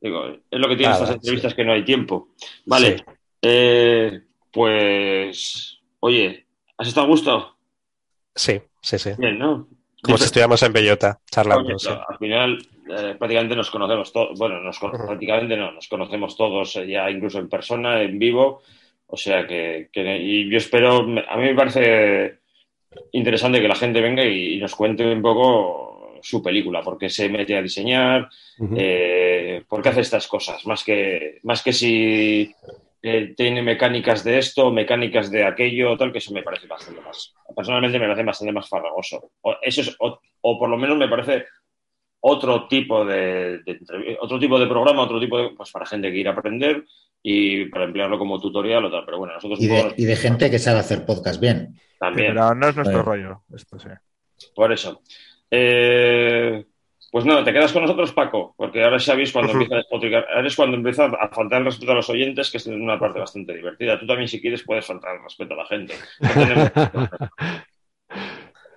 [0.00, 1.56] Digo, es lo que tiene estas entrevistas sí.
[1.56, 2.30] que no hay tiempo.
[2.66, 3.04] Vale, Sí.
[3.42, 6.44] eh, pues, oye,
[6.76, 7.56] ¿has estado a gusto?
[8.34, 9.10] Sí, sí, sí.
[9.16, 9.68] Bien, ¿no?
[10.02, 11.68] Como si estuviéramos en Bellota charlando.
[11.68, 11.88] Oye, sí.
[11.88, 12.58] Al final,
[12.90, 14.38] eh, prácticamente nos conocemos todos.
[14.38, 18.62] Bueno, nos prácticamente no, nos conocemos todos eh, ya incluso en persona, en vivo.
[19.06, 22.38] O sea que, que- y yo espero, a mí me parece
[23.12, 27.08] interesante que la gente venga y, y nos cuente un poco su película, por qué
[27.10, 28.28] se mete a diseñar,
[28.76, 32.54] eh, por qué hace estas cosas, más que, más que si
[33.02, 37.34] eh, tiene mecánicas de esto, mecánicas de aquello, tal, que eso me parece bastante más.
[37.54, 39.32] Personalmente me parece bastante más farragoso.
[39.42, 41.44] O, eso es, o, o por lo menos me parece
[42.20, 43.80] otro tipo de, de
[44.20, 46.84] otro tipo de programa, otro tipo de, pues para gente que quiere aprender
[47.22, 49.04] y para emplearlo como tutorial o tal.
[49.04, 51.74] Pero bueno, nosotros Y de, y de gente que sabe hacer podcast bien.
[51.98, 52.34] también.
[52.34, 53.42] Pero no es nuestro rollo.
[53.54, 53.88] Esto sí.
[54.54, 55.02] Por eso.
[55.50, 56.64] Eh,
[57.12, 60.46] pues nada, te quedas con nosotros, Paco, porque ahora sabéis cuando empieza a despotricar, ahora
[60.48, 63.54] es cuando empieza a faltar el respeto a los oyentes, que es una parte bastante
[63.54, 64.00] divertida.
[64.00, 65.94] Tú también, si quieres, puedes faltar el respeto a la gente.
[66.20, 66.70] No tenemos-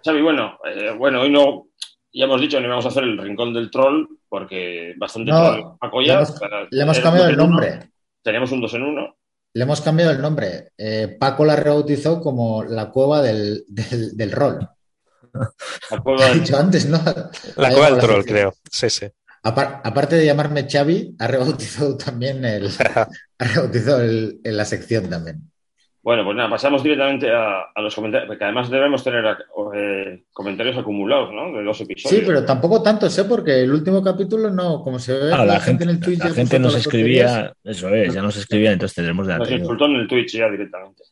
[0.03, 1.67] Xavi, bueno, eh, bueno, hoy no,
[2.13, 5.77] ya hemos dicho, no íbamos a hacer el rincón del troll, porque bastante No, troll
[5.79, 6.41] Paco le ya, hemos,
[6.71, 7.47] le hemos cambiado el uno.
[7.47, 7.79] nombre.
[8.21, 9.15] Teníamos un dos en uno.
[9.53, 10.71] Le hemos cambiado el nombre.
[10.77, 14.67] Eh, Paco la rebautizó como la cueva del, del, del rol.
[15.91, 16.99] La cueva del- dicho antes, ¿no?
[17.57, 18.53] La cueva del troll, creo.
[18.71, 19.05] Sí, sí.
[19.43, 23.07] Apar- aparte de llamarme Xavi, ha rebautizado también el, ha
[23.39, 25.51] rebautizado el- en la sección también.
[26.01, 29.25] Bueno, pues nada, pasamos directamente a, a los comentarios, porque además debemos tener
[29.73, 31.51] eh, comentarios acumulados, ¿no?
[31.57, 32.19] De dos episodios.
[32.19, 35.59] Sí, pero tampoco tanto sé, porque el último capítulo no, como se ve, Ah, la,
[35.59, 38.93] gente, en el Twitch la ya gente nos escribía, eso es, ya nos escribía, entonces
[38.95, 41.03] tendremos de Nos insultó en el Twitch ya directamente.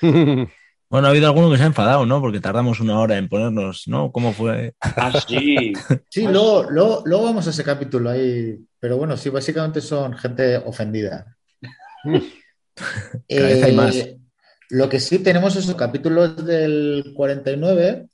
[0.90, 2.20] Bueno, ha habido alguno que se ha enfadado, ¿no?
[2.20, 4.10] Porque tardamos una hora en ponernos, ¿no?
[4.10, 4.74] ¿Cómo fue?
[4.80, 5.72] Ah, sí.
[6.10, 10.56] Sí, luego, luego, luego vamos a ese capítulo ahí, pero bueno, sí, básicamente son gente
[10.56, 11.36] ofendida.
[13.28, 14.08] Cada vez hay más.
[14.70, 18.08] Lo que sí tenemos esos capítulos del 49.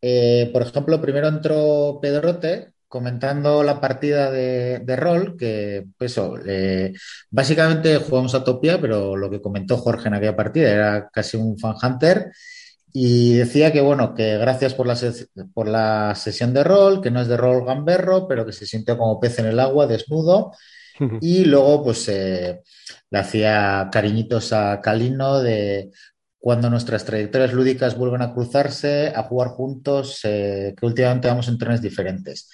[0.00, 6.36] eh, por ejemplo, primero entró Pedrote comentando la partida de, de rol, que pues, eso,
[6.46, 6.92] eh,
[7.30, 11.58] básicamente jugamos a Topia, pero lo que comentó Jorge en aquella partida era casi un
[11.58, 12.32] fan hunter.
[12.92, 14.98] Y decía que, bueno, que gracias por la,
[15.54, 18.98] por la sesión de rol, que no es de rol gamberro, pero que se sintió
[18.98, 20.52] como pez en el agua, desnudo,
[21.20, 22.60] Y luego, pues, eh,
[23.10, 25.90] le hacía cariñitos a Calino de
[26.38, 31.58] cuando nuestras trayectorias lúdicas vuelven a cruzarse, a jugar juntos, eh, que últimamente vamos en
[31.58, 32.48] trenes diferentes.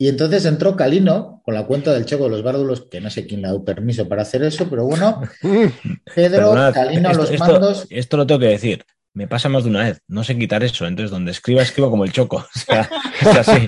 [0.00, 3.26] Y entonces entró Calino con la cuenta del Choco de los Bárdulos, que no sé
[3.26, 5.20] quién le ha dado permiso para hacer eso, pero bueno,
[6.14, 7.86] Pedro, Calino esto, los esto- mandos.
[7.90, 8.84] esto lo tengo que decir.
[9.14, 10.00] Me pasa más de una vez.
[10.06, 10.86] No sé quitar eso.
[10.86, 12.36] Entonces, donde escriba, escribo como el choco.
[12.54, 12.88] O sea,
[13.20, 13.66] es así.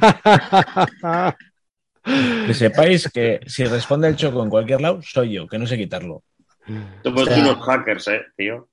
[2.47, 5.77] Que sepáis que si responde el choco en cualquier lado, soy yo, que no sé
[5.77, 6.23] quitarlo.
[7.03, 8.69] Somos O sea- unos hackers, ¿eh, tío?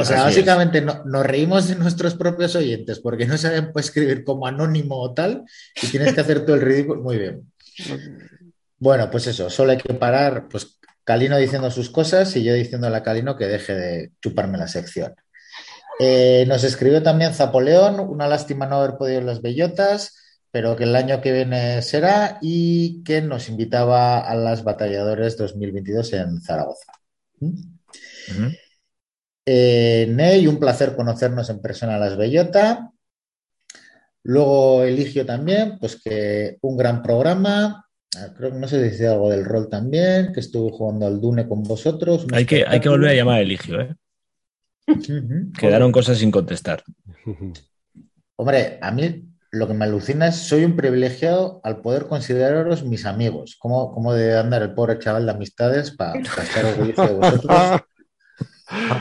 [0.00, 3.86] O sea, Así básicamente no- nos reímos de nuestros propios oyentes porque no saben pues,
[3.86, 5.44] escribir como anónimo o tal
[5.82, 7.02] y tienes que hacer todo el ridículo.
[7.02, 7.52] Muy bien.
[8.78, 12.96] Bueno, pues eso, solo hay que parar, pues Calino diciendo sus cosas y yo diciéndole
[12.96, 15.14] a Calino que deje de chuparme la sección.
[16.00, 20.16] Eh, nos escribió también Zapoleón, una lástima no haber podido ir las bellotas,
[20.50, 26.12] pero que el año que viene será y que nos invitaba a las Batalladores 2022
[26.14, 26.92] en Zaragoza.
[27.40, 27.52] ¿Mm?
[29.44, 32.90] Eh, Ney, un placer conocernos en persona a las Bellota.
[34.24, 37.86] Luego Eligio también, pues que un gran programa.
[38.16, 41.20] Ah, Creo que no sé si dice algo del rol también, que estuve jugando al
[41.20, 42.26] Dune con vosotros.
[42.32, 43.96] Hay que, hay que volver a llamar a Eligio, ¿eh?
[45.58, 46.82] Quedaron cosas sin contestar.
[48.36, 53.06] Hombre, a mí lo que me alucina es soy un privilegiado al poder consideraros mis
[53.06, 53.56] amigos.
[53.58, 57.80] ¿Cómo, cómo debe andar el pobre chaval de amistades para estar orgulloso de vosotros?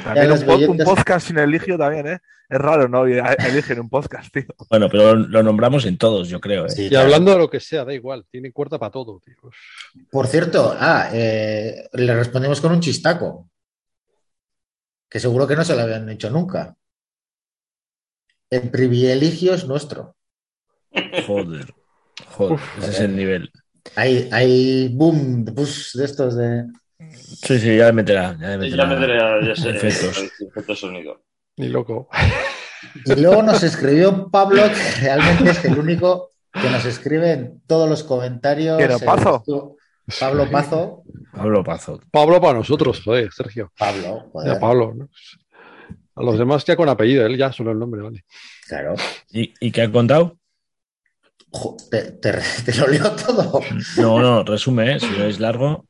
[0.03, 2.19] También un, po- un bellotas- podcast sin Eligio también, ¿eh?
[2.49, 3.07] Es raro, ¿no?
[3.07, 4.43] Y a- Eligio en un podcast, tío.
[4.69, 6.69] Bueno, pero lo, lo nombramos en todos, yo creo, ¿eh?
[6.69, 7.05] Sí, Y claro.
[7.05, 9.35] hablando de lo que sea, da igual, tiene cuerda para todo, tío.
[10.09, 13.49] Por cierto, ah, eh, le respondimos con un chistaco,
[15.09, 16.75] que seguro que no se lo habían hecho nunca.
[18.49, 20.15] El privilegio es nuestro.
[21.25, 21.73] Joder.
[22.31, 23.51] Joder, ese es el nivel.
[23.95, 26.65] Hay, hay boom, de push de estos de...
[27.09, 28.37] Sí, sí, ya me meterá.
[28.39, 29.35] Ya me Sí, ya meterá.
[29.39, 30.17] meteré ya sé, Efectos.
[30.17, 31.23] eh, efectos sonido.
[31.57, 32.09] Ni loco.
[33.05, 37.89] Y luego nos escribió Pablo, que realmente es el único que nos escribe en todos
[37.89, 38.77] los comentarios.
[38.77, 39.43] ¿Quién, en Pazo?
[40.19, 41.03] Pablo Pazo.
[41.31, 41.99] Pablo Pazo.
[42.11, 43.71] Pablo para nosotros, joder, Sergio.
[43.77, 44.93] Pablo, Ya, joder, Pablo.
[44.95, 45.09] ¿no?
[46.15, 48.25] A los demás ya con apellido, él ya solo el nombre, vale.
[48.67, 48.95] claro.
[49.29, 50.37] ¿Y, y qué ha contado?
[51.89, 52.33] Te, te-
[52.65, 53.61] te lo leo todo.
[53.97, 54.99] No, no, resume, ¿eh?
[54.99, 55.85] Si no es largo.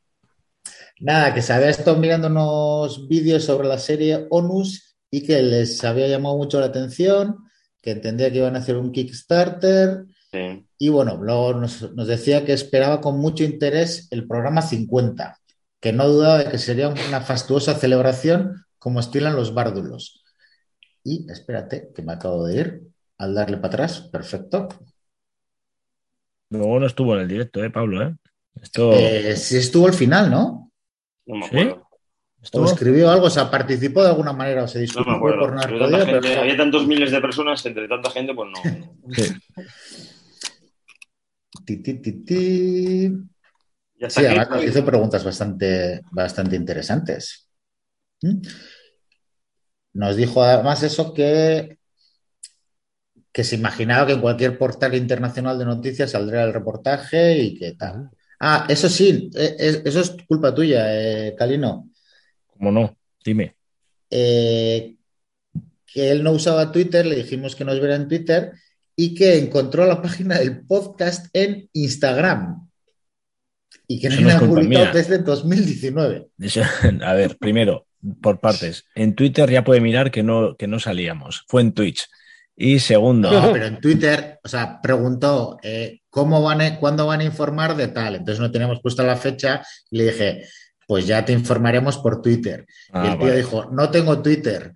[1.01, 5.83] Nada, que se había estado mirando unos vídeos sobre la serie Onus y que les
[5.83, 7.37] había llamado mucho la atención,
[7.81, 10.65] que entendía que iban a hacer un Kickstarter Sí.
[10.77, 15.37] y bueno, luego nos, nos decía que esperaba con mucho interés el programa 50,
[15.81, 20.23] que no dudaba de que sería una fastuosa celebración como estilan los bárdulos.
[21.03, 22.81] Y espérate, que me acabo de ir
[23.17, 24.69] al darle para atrás, perfecto.
[26.49, 28.01] Luego no estuvo en el directo, ¿eh, Pablo?
[28.01, 28.15] ¿eh?
[28.61, 28.93] Esto.
[28.93, 30.70] Eh, sí estuvo al final, ¿no?
[31.31, 31.57] No me ¿Sí?
[31.59, 31.87] acuerdo.
[32.53, 35.39] O escribió algo, o sea, participó de alguna manera o se No disculpó me acuerdo.
[35.41, 38.49] por no podido, gente- pero- había tantos miles de personas que entre tanta gente, pues
[38.49, 39.13] no.
[39.13, 39.23] Sí.
[41.65, 43.11] Ti, ti, ti, ti.
[43.99, 44.27] Ya Sí, aquí.
[44.27, 47.49] además nos hizo preguntas bastante, bastante interesantes.
[48.21, 48.41] ¿Mm?
[49.93, 51.77] Nos dijo además eso que,
[53.31, 57.73] que se imaginaba que en cualquier portal internacional de noticias saldría el reportaje y que
[57.73, 58.09] tal.
[58.43, 61.89] Ah, eso sí, eh, es- eso es culpa tuya, eh, Calino.
[62.47, 62.97] ¿Cómo no?
[63.23, 63.55] Dime.
[64.09, 64.95] Eh,
[65.85, 68.53] que él no usaba Twitter, le dijimos que nos viera en Twitter
[68.95, 72.67] y que encontró la página del podcast en Instagram
[73.87, 74.91] y que no Eso no culpa publicado mía.
[74.93, 76.27] desde 2019.
[76.39, 76.61] Eso-
[77.05, 77.85] A ver, primero,
[78.21, 78.85] por partes.
[78.95, 81.43] En Twitter ya puede mirar que no, que no salíamos.
[81.47, 82.07] Fue en Twitch.
[82.63, 87.21] Y segundo, No, pero en Twitter, o sea, preguntó eh, cómo van a, cuándo van
[87.21, 88.15] a informar de tal.
[88.15, 90.43] Entonces no teníamos puesta la fecha y le dije,
[90.87, 92.65] pues ya te informaremos por Twitter.
[92.67, 93.37] y Ah, el tío vale.
[93.37, 94.73] dijo, no tengo Twitter,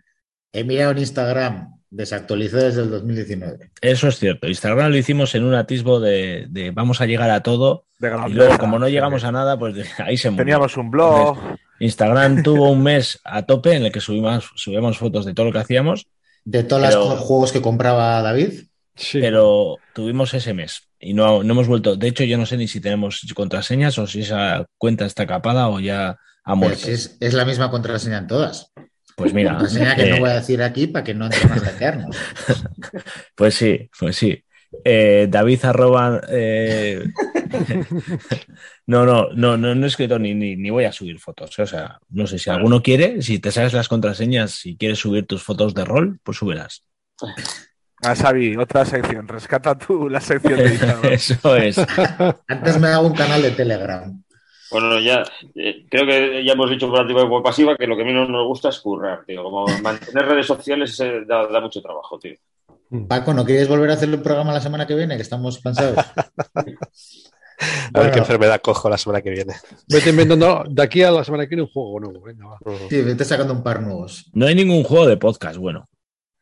[0.51, 3.71] he mirado en Instagram, desactualizó desde el 2019.
[3.81, 4.47] eso es cierto.
[4.47, 7.85] Instagram lo hicimos en un atisbo de, de vamos a llegar a todo.
[7.99, 8.91] De Y luego, como no sí.
[8.93, 10.43] llegamos a nada, pues de- ahí se murió.
[10.45, 11.37] Teníamos un blog.
[11.79, 15.51] Instagram tuvo un mes a tope en el que subimos, subíamos fotos de todo lo
[15.51, 16.07] que hacíamos,
[16.45, 18.65] De todos Pero- los juegos que compraba David,
[18.95, 19.19] Sí.
[19.19, 21.97] pero tuvimos ese mes y no, no hemos vuelto.
[21.97, 25.67] De hecho, yo no sé ni si tenemos contraseñas o si esa cuenta está capada
[25.67, 26.09] o ya
[26.45, 26.87] ha pues muerto.
[26.89, 28.71] es, es la misma contraseña en todas.
[29.17, 31.55] Pues mira, Contraseña que eh, no voy a decir aquí para que no entren a
[31.59, 32.15] hackearnos.
[33.35, 34.41] pues sí, pues sí.
[34.83, 36.21] Eh, David arroba.
[36.29, 37.03] eh,
[38.87, 41.57] no, no, no, no, no he escrito ni, ni, ni voy a subir fotos.
[41.59, 45.25] O sea, no sé si alguno quiere, si te sabes las contraseñas, si quieres subir
[45.25, 46.83] tus fotos de rol, pues súbelas.
[48.03, 49.27] Ah, Xavi, otra sección.
[49.27, 51.13] Rescata tú la sección de Instagram.
[51.13, 51.77] Eso es.
[52.47, 54.21] Antes me hago un canal de Telegram.
[54.71, 55.23] Bueno, ya
[55.55, 58.29] eh, creo que ya hemos dicho por activa y por pasiva que lo que menos
[58.29, 59.43] nos gusta es currar, tío.
[59.43, 62.35] Como mantener redes sociales eh, da, da mucho trabajo, tío.
[63.07, 65.15] Paco, ¿no querías volver a hacer el programa la semana que viene?
[65.15, 66.05] Que estamos cansados.
[67.93, 69.53] A ver qué enfermedad cojo la semana que viene.
[69.87, 72.21] Vete inventando de aquí a la semana que viene un juego nuevo.
[72.21, 72.57] Venga, va.
[72.89, 74.25] Sí, vete sacando un par nuevos.
[74.33, 75.87] No hay ningún juego de podcast bueno.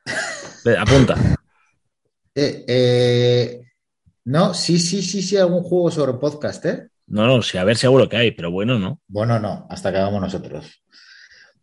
[0.80, 1.16] Apunta.
[2.36, 3.62] Eh, eh,
[4.26, 6.88] no, sí, sí, sí, sí, algún juego sobre podcast, ¿eh?
[7.08, 9.00] No, no, sí, a ver, seguro que hay, pero bueno, no.
[9.08, 10.82] Bueno, no, hasta que hagamos nosotros.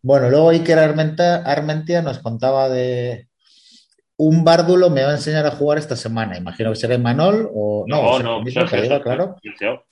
[0.02, 3.28] Bueno, luego Iker Armenta- Armentia nos contaba de
[4.22, 6.36] un bárdulo me va a enseñar a jugar esta semana.
[6.36, 9.05] Imagino que será Manol o no, No, será no, el mismo, Sergio, que diga, Sergio,
[9.16, 9.36] claro.
[9.42, 9.84] Sergio.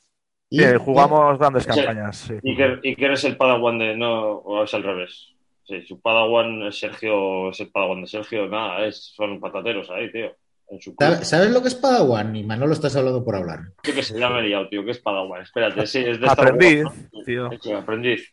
[0.51, 1.69] Y- Sí, jugamos grandes Sí.
[1.71, 2.17] campañas.
[2.17, 2.35] Sí.
[2.43, 3.97] Y que, y que eres el padawan de.
[3.97, 5.29] No, o es al revés.
[5.65, 8.49] Sí, su padawan es Sergio, es el padawan de Sergio.
[8.49, 10.35] Nada, es, son patateros ahí, tío.
[10.71, 11.11] En su club.
[11.11, 12.37] ¿Sabe- ¿Sabes lo que es Padawan?
[12.37, 13.61] Y Manolo estás hablando por hablar.
[13.83, 14.85] Yo que se llama liado, tío.
[14.85, 15.41] ¿Qué es padawan?
[15.43, 17.23] Espérate, sí, es de Star Aprendiz, Wars, ¿no?
[17.25, 17.51] tío.
[17.63, 18.31] Sí, aprendiz.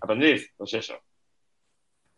[0.00, 0.94] Aprendiz, pues eso.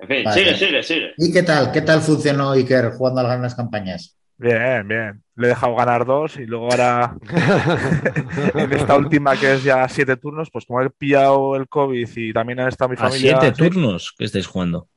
[0.00, 0.40] En fin, Vale.
[0.40, 1.12] sigue, sigue, sigue.
[1.16, 1.72] ¿Y qué tal?
[1.72, 4.16] ¿Qué tal funcionó Iker jugando a las grandes campañas?
[4.36, 5.22] Bien, bien.
[5.34, 7.16] Le he dejado ganar dos y luego ahora
[8.54, 12.32] en esta última que es ya siete turnos, pues como he pillado el COVID y
[12.32, 13.40] también ha estado mi A familia.
[13.40, 14.88] siete sí, turnos que estáis jugando.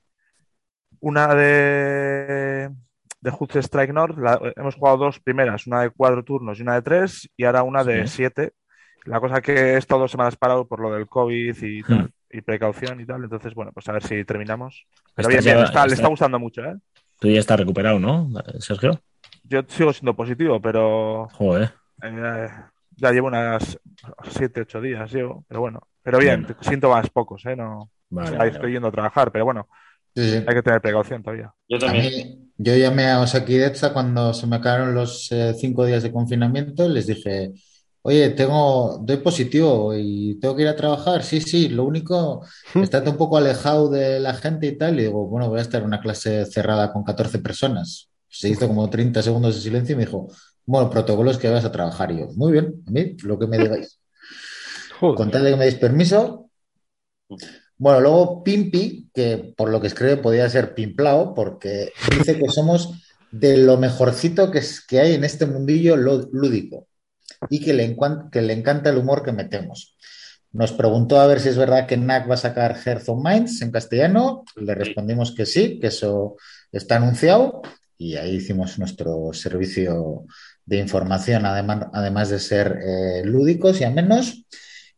[0.99, 2.69] Una de,
[3.21, 6.75] de Huts Strike North, la- hemos jugado dos primeras, una de cuatro turnos y una
[6.75, 8.17] de tres, y ahora una de Sí.
[8.17, 8.51] siete.
[9.05, 12.03] La cosa es que he estado dos semanas parado por lo del COVID y tal,
[12.03, 12.09] Hmm.
[12.31, 13.23] Y precaución y tal.
[13.23, 14.85] Entonces, bueno, pues a ver si terminamos.
[15.15, 16.75] Pero bien, bien, está- le está- gustando mucho, ¿eh?
[17.19, 18.29] Tú ya estás recuperado, ¿no,
[18.59, 18.99] Sergio?
[19.43, 21.71] Yo sigo siendo positivo, pero Joder.
[22.03, 22.47] eh,
[22.97, 23.79] ya llevo unas
[24.29, 25.81] siete, ocho días, llevo, pero bueno.
[26.03, 26.57] Pero bien, Bueno.
[26.61, 27.55] síntomas pocos, ¿eh?
[27.55, 29.67] No, Vale, yendo a trabajar, pero bueno,
[30.15, 30.35] Sí, sí.
[30.45, 31.53] hay que tener precaución todavía.
[31.69, 32.05] Yo también.
[32.05, 33.57] mí, yo llamé a Osaki
[33.93, 37.51] cuando se me acabaron los eh, cinco días de confinamiento y les dije,
[38.03, 41.23] oye, tengo, doy positivo y tengo que ir a trabajar.
[41.23, 42.45] Sí, sí, lo único,
[42.75, 44.99] estate un poco alejado de la gente y tal.
[44.99, 48.09] Y digo, bueno, voy a estar en una clase cerrada con 14 personas.
[48.29, 50.27] Se hizo como 30 segundos de silencio y me dijo,
[50.65, 52.11] bueno, protocolo es que vas a trabajar.
[52.11, 53.99] Y yo, muy bien, a mí, lo que me digáis.
[54.99, 55.15] Joder.
[55.17, 56.49] Con tal de que me deis permiso.
[57.77, 62.91] Bueno, luego Pimpi, que por lo que escribe podía ser Pimplao, porque dice que somos
[63.31, 66.87] de lo mejorcito que, es- que hay en este mundillo lo- lúdico
[67.49, 69.95] y que le, encuan- que le encanta el humor que metemos.
[70.53, 73.61] Nos preguntó a ver si es verdad que NAC va a sacar Hearth of Minds
[73.61, 74.43] en castellano.
[74.57, 76.35] Le respondimos que sí, que eso
[76.71, 77.61] está anunciado
[77.97, 80.25] y ahí hicimos nuestro servicio
[80.65, 84.45] de información, además, además de ser eh, lúdicos y amenos.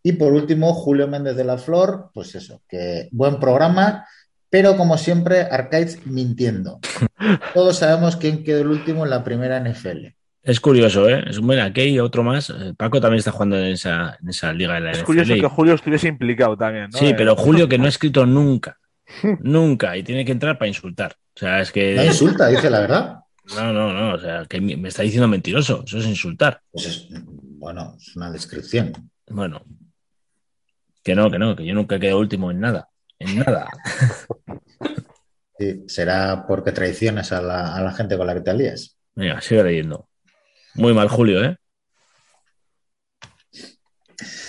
[0.01, 4.07] Y por último, Julio Méndez de la Flor, pues eso, que buen programa,
[4.49, 6.79] pero como siempre, Arcades mintiendo.
[7.53, 10.07] Todos sabemos quién quedó el último en la primera NFL.
[10.43, 11.23] Es curioso, ¿eh?
[11.27, 12.49] Es un buen aquí y otro más.
[12.49, 15.05] Eh, Paco también está jugando en esa, en esa liga de la Es NFL.
[15.05, 16.99] curioso que Julio estuviese implicado también, ¿no?
[16.99, 18.77] Sí, Eh, pero Julio que no ha escrito nunca.
[19.41, 19.95] Nunca.
[19.97, 21.15] Y tiene que entrar para insultar.
[21.35, 21.95] O sea, es que.
[21.95, 23.19] No insulta, dice la verdad.
[23.55, 24.15] No, no, no.
[24.15, 25.83] O sea, que me está diciendo mentiroso.
[25.85, 26.61] Eso es insultar.
[26.71, 28.91] Pues es, bueno, es una descripción.
[29.27, 29.61] Bueno.
[31.03, 32.89] Que no, que no, que yo nunca quedo último en nada.
[33.19, 33.67] En nada.
[35.59, 38.97] Sí, será porque traicionas a la, a la gente con la que te alías.
[39.13, 40.09] Venga, sigue leyendo.
[40.75, 41.55] Muy mal, Julio, ¿eh?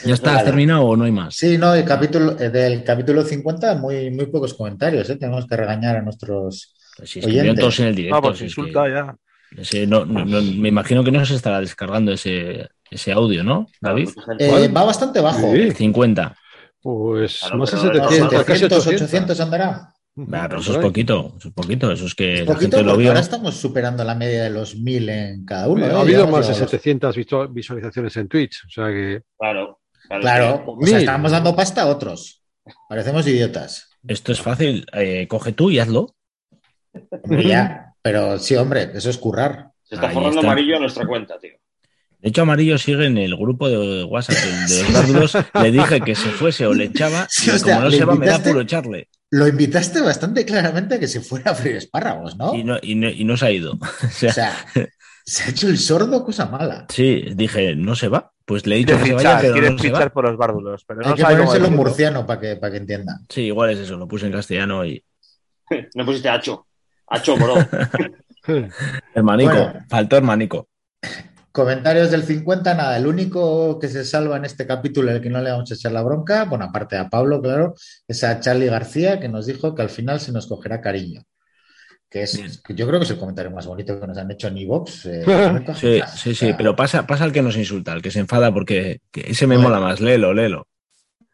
[0.05, 0.31] ¿Ya está?
[0.31, 0.47] ¿Has Vale.
[0.47, 1.35] terminado o no hay más?
[1.35, 5.17] Sí, no, el capítulo, eh, del capítulo 50, muy, muy pocos comentarios, ¿eh?
[5.17, 6.75] Tenemos que regañar a nuestros...
[6.97, 7.57] Pues si Oyentes.
[7.59, 8.17] todos en el directo.
[8.17, 9.17] No, pues insulta que ya.
[9.57, 13.67] ese no- no- no- me imagino que no se estará descargando ese, ese audio, ¿no,
[13.81, 14.11] David?
[14.39, 15.53] Eh, va bastante bajo.
[15.53, 15.61] Sí.
[15.61, 16.37] El 50.
[16.81, 19.03] Pues Claro, más de pero no, 700, casi 700, 800.
[19.09, 19.94] 800 andará.
[20.17, 23.09] Pero eso es poquito, eso es poquito, eso es que Es la gente lo vio.
[23.09, 25.85] ahora estamos superando la media de los 1000 en cada uno.
[25.87, 25.91] ¿eh?
[25.91, 28.65] ha habido Ya hemos más de llegado a los- 700 visu- visualizaciones en Twitch.
[28.67, 29.23] O sea que.
[29.39, 29.81] Claro.
[30.07, 30.21] Claro.
[30.23, 31.03] Claro, o sea, Mil.
[31.05, 32.43] estamos dando pasta a otros.
[32.89, 33.89] Parecemos idiotas.
[34.07, 36.15] Esto es fácil, eh, coge tú y hazlo.
[37.25, 37.95] Hombre, ya.
[38.03, 39.71] Pero sí, hombre, eso es currar.
[39.83, 40.51] Se está Ahí forrando está.
[40.53, 41.53] amarillo a nuestra cuenta, tío.
[42.21, 45.35] De hecho, Amarillo sigue en el grupo de WhatsApp de los.
[45.63, 47.27] Le dije que se fuese o le echaba.
[47.29, 49.09] Sí, y o sea, como no ¿le se va, me da puro echarle.
[49.37, 52.55] Lo invitaste bastante claramente a que se fuera a freír espárragos, ¿no?
[52.55, 53.73] Y no, y no, y no se ha ido.
[54.05, 54.55] O sea, O sea,
[55.27, 56.87] se ha hecho el sordo, cosa mala.
[56.91, 58.31] sí, dije, no se va.
[58.45, 60.13] Pues le he dicho que se vaya, fichar, pero quiere no se fichar va.
[60.13, 63.19] por los bárdulos, pero Hay no que ponérselo en murciano para que, para que entienda.
[63.31, 65.03] Sí, igual es eso, lo puse en castellano y.
[65.95, 66.67] No pusiste Hacho.
[67.09, 67.55] Hacho, bro.
[69.15, 69.85] Hermanico, Bueno.
[69.89, 70.69] faltó hermanico.
[71.55, 72.97] Comentarios del 50, nada.
[72.97, 75.93] El único que se salva en este capítulo, el que no le vamos a echar
[75.93, 77.75] la bronca, bueno, aparte a Pablo, claro,
[78.09, 81.23] es a Charlie García, que nos dijo que al final se nos cogerá cariño.
[82.11, 84.49] Que es, que yo creo que es el comentario más bonito que nos han hecho
[84.49, 85.07] en Evox.
[85.07, 85.23] eh,
[85.77, 88.53] Sí, sí, O sí, pero pasa, pasa al que nos insulta, al que se enfada
[88.53, 89.69] porque que ese me Bueno.
[89.71, 90.01] mola más.
[90.01, 90.67] Léelo, léelo.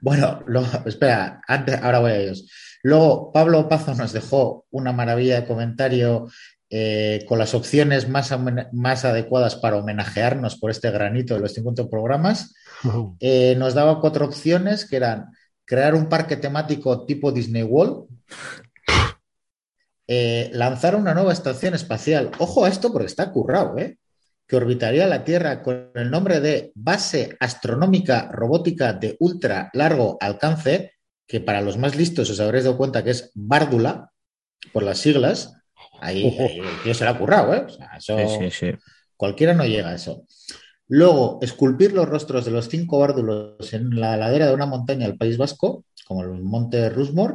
[0.03, 0.43] Bueno,
[0.85, 2.47] espera, antes, ahora voy a ellos.
[2.83, 6.29] Luego, Pablo Pazo nos dejó una maravilla de comentario
[6.73, 8.33] eh, con las opciones más,
[8.73, 12.55] más, adecuadas para homenajearnos por este granito de los 50 programas.
[13.19, 15.33] Eh, nos daba cuatro opciones que eran
[15.65, 18.07] crear un parque temático tipo Disney World,
[20.07, 22.31] eh, lanzar una nueva estación espacial.
[22.39, 23.75] Ojo a esto porque está currado,
[24.47, 30.93] que orbitaría la Tierra con el nombre de Base Astronómica Robótica de Ultra Largo Alcance,
[31.27, 34.11] que para los más listos os habréis dado cuenta que es Bárdula,
[34.73, 35.60] por las siglas.
[36.01, 36.37] Ahí,
[36.85, 37.67] ahí se lo ha currado, ¿eh?
[37.99, 38.73] sí, sí, sí.
[39.17, 40.25] Cualquiera no llega a eso.
[40.89, 45.19] Luego, esculpir los rostros de los cinco bárdulos en la ladera de una montaña del
[45.19, 47.35] País Vasco, como el monte Rusmore.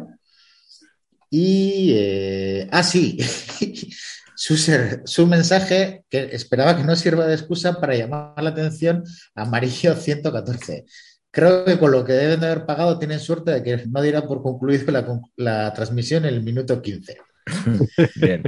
[1.30, 3.18] Y, eh, ah, sí,
[4.36, 9.96] su, mensaje que esperaba que no sirva de excusa para llamar la atención a Amarillo
[9.96, 10.86] 114.
[11.32, 14.28] Creo que con lo que deben de haber pagado tienen suerte de que no diera
[14.28, 14.92] por concluido
[15.38, 17.18] la, transmisión en el minuto 15.
[18.16, 18.44] Bien.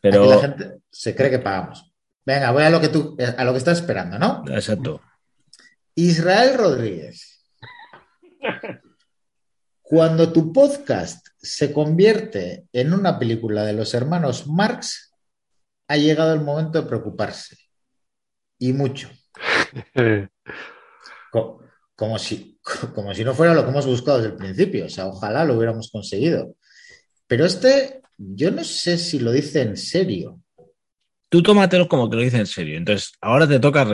[0.00, 1.92] Pero la gente se cree que pagamos.
[2.24, 4.44] Venga, voy a lo que tú a lo que estás esperando, ¿no?
[4.48, 5.00] Exacto.
[5.94, 7.44] Israel Rodríguez.
[9.82, 15.14] Cuando tu podcast se convierte en una película de los hermanos Marx,
[15.88, 17.56] ha llegado el momento de preocuparse.
[18.58, 19.08] Y mucho.
[21.94, 22.60] Como, si,
[22.94, 24.84] como si no fuera lo que hemos buscado desde el principio.
[24.84, 26.54] O sea, ojalá lo hubiéramos conseguido.
[27.26, 30.40] Pero este, yo no sé si lo dice en serio.
[31.28, 32.76] Tú tómatelo como que lo dice en serio.
[32.76, 33.86] Entonces, ahora te toca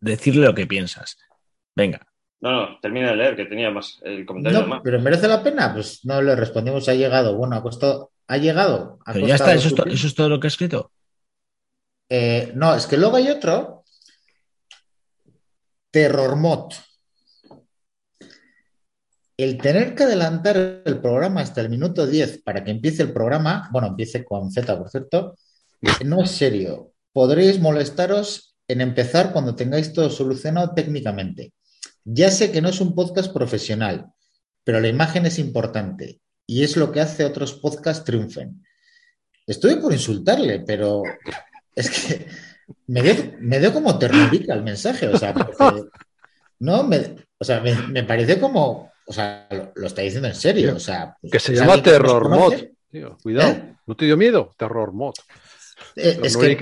[0.00, 1.18] decirle lo que piensas.
[1.74, 2.06] Venga.
[2.40, 4.64] No, no, termina de leer, que tenía más el comentario.
[4.64, 5.72] No, pero merece la pena.
[5.74, 7.36] Pues no le respondimos, ha llegado.
[7.36, 8.98] Bueno, ha costado, ha llegado.
[9.04, 10.92] pero ya está, eso es, todo lo que ha escrito.
[12.08, 13.84] Eh, no, es que luego hay otro.
[15.90, 16.74] Terrormot.
[19.38, 23.70] El tener que adelantar el programa hasta el minuto 10 para que empiece el programa,
[23.72, 25.36] bueno, empiece con Z, por cierto,
[26.04, 26.92] no es serio.
[27.12, 31.52] Podréis molestaros en empezar cuando tengáis todo solucionado técnicamente.
[32.04, 34.12] Ya sé que no es un podcast profesional,
[34.64, 38.64] pero la imagen es importante y es lo que hace otros podcasts triunfen.
[39.46, 41.02] Estoy por insultarle, pero
[41.74, 42.26] es que
[42.86, 45.32] me dio, como ternurica el mensaje, o sea,
[46.58, 50.80] no, me, o sea, me, parece como, o sea, lo, está diciendo en serio, o
[50.80, 51.16] sea.
[51.20, 52.54] Pues, que se llama Terror Mod.
[53.22, 53.74] cuidado, ¿Eh?
[53.86, 54.54] ¿no te dio miedo?
[54.58, 55.14] Terror Mod.
[55.96, 56.58] Eh, es que,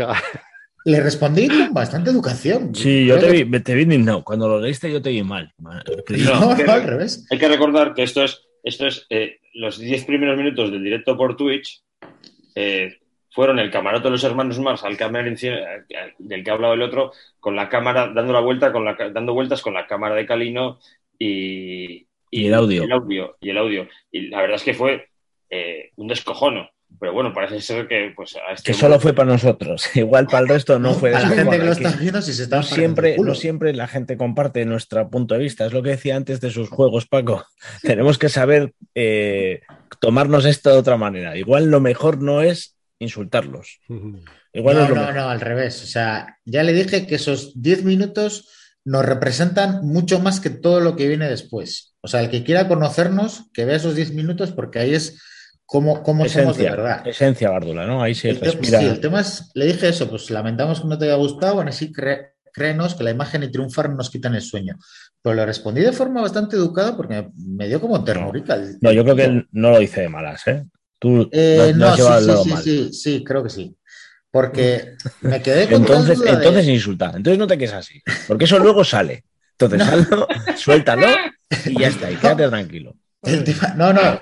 [0.85, 2.73] le respondí con bastante educación.
[2.73, 4.23] Sí, yo te vi, te vi indignado.
[4.23, 5.53] Cuando lo leíste yo te vi mal.
[5.59, 7.27] No, al revés.
[7.31, 11.17] Hay que recordar que esto es, esto es eh, los 10 primeros minutos del directo
[11.17, 11.83] por Twitch
[12.55, 13.01] eh,
[13.31, 17.13] fueron el camarote de los hermanos Mars al cámara del que ha hablado el otro,
[17.41, 20.79] con la cámara, dando la vuelta, con la, dando vueltas con la cámara de Calino
[21.19, 22.07] y,
[22.37, 22.85] y, el audio.
[22.85, 23.37] el audio.
[23.41, 23.89] Y el audio.
[24.11, 25.09] Y la verdad es que fue
[25.51, 26.69] eh, un descojono.
[27.01, 29.91] Pero bueno, parece ser que pues este que solo fue para nosotros.
[29.97, 31.13] Igual para el resto no fue.
[31.13, 33.89] Para la gente que lo está viendo, si se está no siempre, no siempre la
[33.89, 35.67] gente comparte nuestro punto de vista.
[35.67, 37.45] Es lo que decía antes de sus juegos, Paco.
[37.83, 39.63] Tenemos que saber eh,
[40.01, 41.37] tomarnos esto de otra manera.
[41.37, 43.81] Igual lo mejor no es insultarlos.
[44.53, 45.83] Igual no, no, no, al revés.
[45.83, 48.49] O sea, ya le dije que esos 10 minutos
[48.87, 51.95] nos representan mucho más que todo lo que viene después.
[52.03, 55.21] O sea, el que quiera conocernos, que vea esos 10 minutos, porque ahí es
[55.65, 57.05] cómo, cómo somos de verdad.
[57.05, 58.01] Esencia Bárdula, ¿no?
[58.01, 58.79] Ahí se el respira.
[58.79, 61.73] sí, el tema es, le dije eso, pues lamentamos que no te haya gustado, bueno,
[61.73, 61.93] sí,
[62.53, 64.79] créenos que la imagen y triunfar nos quitan el sueño.
[65.21, 68.57] Pero le respondí de forma bastante educada porque me dio como ternurica.
[68.81, 70.65] No, yo creo que no lo hice de malas, ¿eh?
[71.01, 72.03] Tú eh, no, sí,
[72.45, 73.77] sí, sí, sí, creo que sí.
[74.37, 77.07] Porque me quedé con Entonces, entonces insulta.
[77.07, 78.03] Entonces no te quedes así.
[78.29, 79.25] Porque eso luego sale.
[79.59, 80.07] Entonces,
[80.59, 81.07] suéltalo
[81.65, 82.11] y ya está.
[82.11, 82.95] Y quédate tranquilo.
[83.77, 84.21] no, no,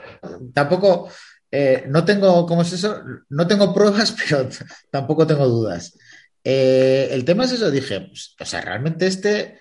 [0.55, 1.11] tampoco.
[1.51, 3.03] Eh, no tengo, ¿cómo es eso?
[3.29, 4.49] No tengo pruebas, pero
[4.89, 5.99] tampoco tengo dudas.
[6.45, 9.59] Eh, el tema es eso, dije, pues, o sea, realmente este,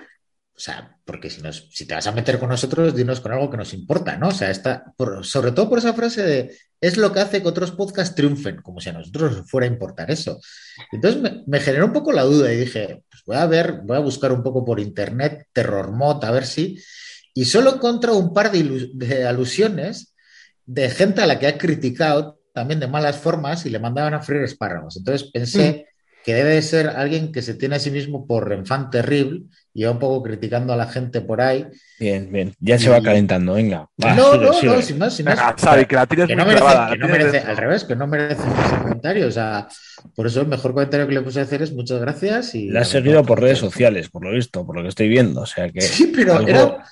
[0.64, 3.58] sea, porque si, nos, si te vas a meter con nosotros, dinos con algo que
[3.58, 4.30] nos importa, ¿no?
[4.30, 7.72] O sea, está, sobre todo por esa frase de, es lo que hace que otros
[7.72, 10.40] podcasts triunfen, como si a nosotros fuera a importar eso.
[10.94, 13.98] Entonces me, me generó un poco la duda y dije, pues voy a ver, voy
[13.98, 16.82] a buscar un poco por internet, Terror Mod, a ver si,
[17.34, 20.14] y solo encontré un par de alusiones
[20.66, 24.22] de gente a la que ha criticado también de malas formas y le mandaban a
[24.22, 24.96] freír espárragos.
[24.96, 26.24] Entonces pensé mm.
[26.24, 29.44] que debe de ser alguien que se tiene a sí mismo por enfant terrible
[29.74, 31.66] y va un poco criticando a la gente por ahí.
[32.00, 33.88] Bien, bien, ya se va calentando, venga.
[33.98, 35.40] no, no, no, sin más, sin más.
[35.88, 36.46] que, no
[37.08, 39.28] merece, al revés, que no merece ese comentario.
[39.28, 39.68] O sea,
[40.16, 42.54] por eso el mejor comentario que le puse a hacer es muchas gracias.
[42.56, 45.42] Y le has seguido por redes sociales, por lo visto, por lo que estoy viendo.
[45.42, 45.82] O sea que.
[45.94, 46.84] Sí, pero era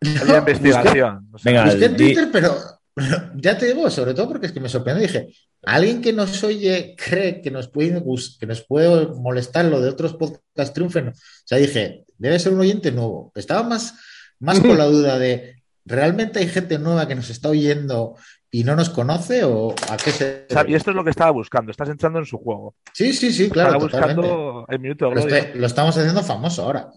[0.20, 1.28] Había investigación.
[1.32, 2.56] o sea, Venga, Busqué en Twitter, pero,
[2.94, 5.06] pero ya te digo, sobre todo porque es que me sorprendió.
[5.06, 5.28] Dije,
[5.62, 8.02] ¿alguien que nos oye cree que nos puede,
[8.38, 11.08] que nos puede molestar lo de otros podcasts triunfen?
[11.08, 11.12] O
[11.44, 13.32] sea, dije, debe ser un oyente nuevo.
[13.34, 13.94] Estaba más,
[14.38, 18.14] más con la duda de, ¿realmente hay gente nueva que nos está oyendo
[18.52, 20.46] y no nos conoce o a qué se...
[20.50, 21.70] o sea, y esto es lo que estaba buscando.
[21.70, 22.74] Estás entrando en su juego.
[22.92, 24.22] Sí, sí, sí, claro, Estaba totalmente.
[24.22, 25.38] buscando el minuto de Lo, gloria.
[25.38, 26.90] estoy- lo estamos haciendo famoso ahora.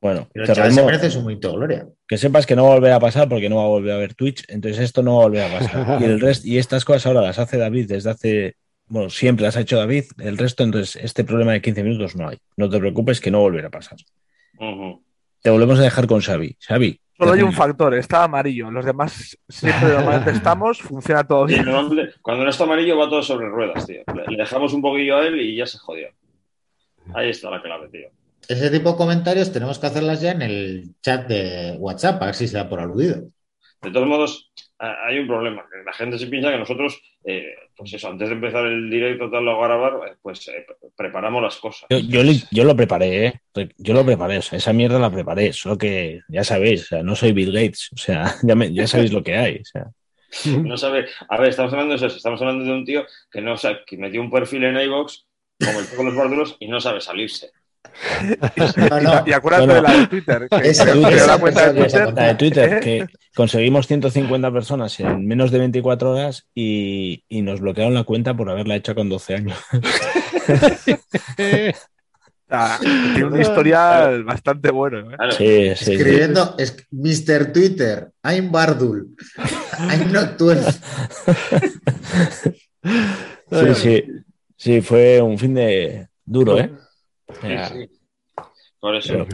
[0.00, 1.86] Bueno, Pero el chaval se merece su minuto de gloria.
[2.06, 3.98] que sepas que no va a volver a pasar porque no va a volver a
[3.98, 5.98] ver Twitch, entonces esto no va a volver a pasar.
[6.00, 8.56] Y el resto, y estas cosas ahora las hace David desde hace,
[8.88, 12.28] bueno, siempre las ha hecho David, el resto, entonces este problema de 15 minutos no
[12.28, 12.38] hay.
[12.56, 13.98] No te preocupes que no volverá a pasar.
[15.42, 16.56] Te volvemos a dejar con Xavi.
[16.60, 17.00] Xavi.
[17.16, 18.70] Solo hay un factor, está amarillo.
[18.70, 21.64] Los demás siempre normalmente estamos, funciona todo bien.
[22.22, 24.02] cuando no está amarillo va todo sobre ruedas, tío.
[24.28, 26.08] Le, dejamos un poquillo a él y ya se jodió.
[27.14, 28.08] Ahí está la clave, tío.
[28.48, 32.34] Ese tipo de comentarios tenemos que hacerlas ya en el chat de WhatsApp, a ver
[32.34, 33.28] si se da por aludido.
[33.82, 35.64] De todos modos, hay un problema.
[35.70, 39.30] que La gente se piensa que nosotros, eh, pues eso, antes de empezar el directo
[39.30, 41.86] tal o a grabar, eh, pues eh, pre- preparamos las cosas.
[41.90, 43.40] Yo, yo, yo lo preparé, ¿eh?
[43.78, 47.02] Yo lo preparé, o sea, esa mierda la preparé, solo que ya sabéis, o sea,
[47.02, 49.56] no soy Bill Gates, o sea, ya, me- ya sabéis lo que hay.
[49.56, 49.86] O sea.
[50.62, 51.06] No sabe.
[51.28, 52.14] A ver, estamos hablando de eso.
[52.16, 55.24] Estamos hablando de un tío que no sabe, que metió un perfil en iVoox,
[55.64, 57.50] como el con los bárdulos, y no sabe salirse.
[58.76, 59.74] No, Y, no, y acuérdate No, no.
[59.74, 60.48] de la de Twitter.
[60.50, 60.94] Que, Esa- que
[61.26, 62.14] la cuenta de Twitter.
[62.14, 62.80] La de Twitter, ¿Eh?
[62.80, 68.34] que conseguimos 150 personas en menos de 24 horas y, y nos bloquearon la cuenta
[68.34, 69.58] por haberla hecho con 12 años.
[72.50, 75.10] Ah, tiene un historial bastante bueno.
[75.10, 75.16] ¿eh?
[75.36, 75.92] Sí, sí, sí.
[75.96, 77.52] escribiendo es Mr.
[77.52, 79.14] Twitter, I'm Bardul,
[79.78, 80.80] I'm not 12.
[83.50, 84.04] Sí, sí.
[84.56, 86.70] Sí, fue un fin de duro, ¿eh?
[87.40, 88.00] Sí, sí.
[88.80, 89.12] Por eso.
[89.12, 89.26] Pero-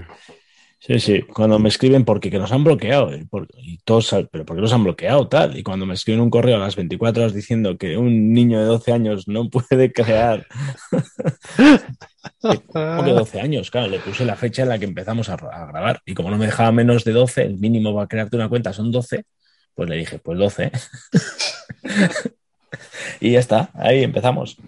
[0.87, 4.45] Sí, sí, cuando me escriben porque que nos han bloqueado y, por- y todos, pero
[4.45, 5.57] ¿por qué nos han bloqueado tal?
[5.57, 8.67] Y cuando me escriben un correo a las 24 horas diciendo que un niño de
[8.67, 10.47] 12 años no puede crear,
[12.43, 13.71] ¿cómo que 12 años?
[13.71, 16.37] Claro, le puse la fecha en la que empezamos a, a grabar y como no
[16.37, 19.25] me dejaba menos de 12, el mínimo para crearte una cuenta son 12,
[19.75, 20.71] pues le dije, pues 12.
[23.21, 24.59] y ya está, ahí empezamos.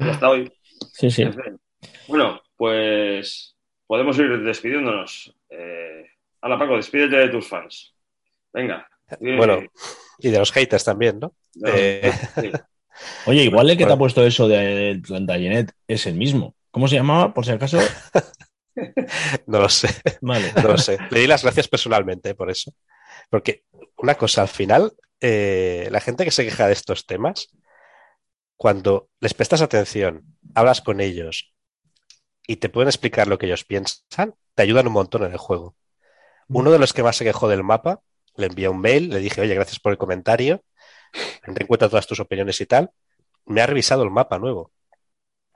[0.00, 0.52] Y hasta hoy.
[0.98, 1.24] Sí, sí.
[2.08, 3.56] Bueno, pues
[3.86, 5.32] podemos ir despidiéndonos.
[5.48, 6.06] Eh,
[6.40, 7.94] Hala, Paco, despídete de tus fans.
[8.52, 8.88] Venga.
[9.20, 9.60] Bueno,
[10.18, 11.34] y de los haters también, ¿no?
[11.54, 12.50] No, eh, sí.
[13.26, 16.56] Oye, igual el que te ha puesto eso del Plantagenet es el mismo.
[16.72, 17.78] ¿Cómo se llamaba, por si acaso?
[19.48, 19.88] No lo sé,
[20.20, 20.52] Vale.
[20.62, 20.98] no lo sé.
[21.10, 22.72] Le di las gracias personalmente por eso.
[23.28, 23.64] Porque
[23.96, 27.48] una cosa, al final, eh, la gente que se queja de estos temas,
[28.56, 31.54] cuando les prestas atención, hablas con ellos
[32.46, 35.76] y te pueden explicar lo que ellos piensan, te ayudan un montón en el juego.
[36.48, 38.00] Uno de los que más se quejó del mapa,
[38.34, 40.64] le envié un mail, le dije, oye, gracias por el comentario,
[41.44, 42.90] tendré en todas tus opiniones y tal.
[43.44, 44.72] Me ha revisado el mapa nuevo,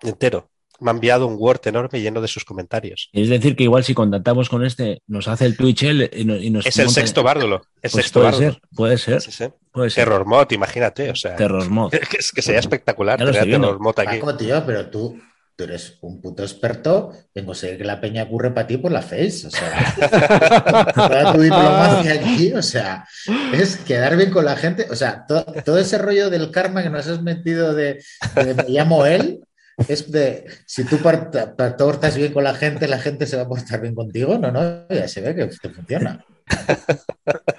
[0.03, 0.52] entero.
[0.83, 3.09] Me ha enviado un Word enorme lleno de sus comentarios.
[3.13, 6.43] Es decir, que igual si contactamos con este, nos hace el Twitch él y nos,
[6.43, 7.63] y nos Es el monta- sexto bárdulo.
[7.81, 8.53] El Pues sexto puede bárdulo.
[8.53, 9.45] ser, puede ser, Sí, sí.
[9.71, 10.05] puede ser.
[10.05, 11.11] Terror mod, imagínate.
[11.11, 11.91] O sea, Terror mod.
[12.11, 13.35] que, es- que sería espectacular tener.
[13.45, 14.19] Terror mod aquí.
[14.19, 15.19] Paco, tío, pero tú,
[15.55, 19.03] tú eres un puto experto en conseguir que la peña ocurre para ti por la
[19.03, 19.47] face.
[19.47, 19.95] O sea,
[20.95, 23.07] toda tu diplomacia aquí, o sea,
[23.53, 24.87] es quedar bien con la gente.
[24.91, 28.03] O sea, to- todo ese rollo del karma que nos has metido de,
[28.35, 29.41] de me llamo él,
[29.89, 33.81] es de si tú portas bien con la gente, la gente se va a portar
[33.81, 34.39] bien contigo.
[34.39, 36.25] No, no, ya se ve que te funciona.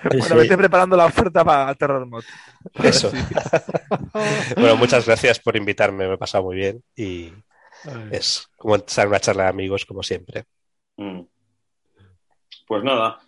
[0.04, 0.34] Bueno, Sí.
[0.36, 2.24] vete preparando la oferta para Terror Mod.
[2.84, 3.12] Eso.
[4.56, 7.32] bueno, muchas gracias por invitarme, me he pasado muy bien y
[8.12, 10.44] es como estar en una charla de amigos, como siempre.
[10.98, 11.22] Mm.
[12.68, 13.20] Pues nada,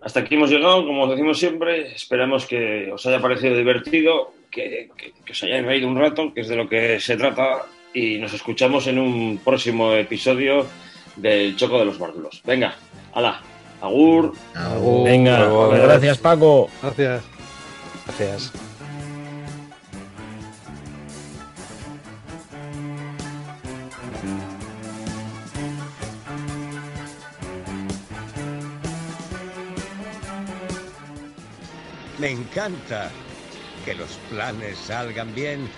[0.00, 4.90] hasta aquí hemos llegado, como os decimos siempre, esperamos que os haya parecido divertido, que,
[4.96, 8.18] que- que os hayáis reído un rato, que es de lo que se trata, y
[8.18, 10.66] nos escuchamos en un próximo episodio
[11.16, 12.42] del Choco de los Bárdulos.
[12.44, 12.74] Venga,
[13.12, 13.40] hala,
[13.80, 14.34] agur.
[14.54, 15.04] Agur.
[15.04, 16.68] Venga, Luego, gracias Paco.
[16.82, 17.22] Gracias.
[18.06, 18.52] Gracias.
[32.18, 33.10] Me encanta
[33.84, 35.68] que los planes salgan bien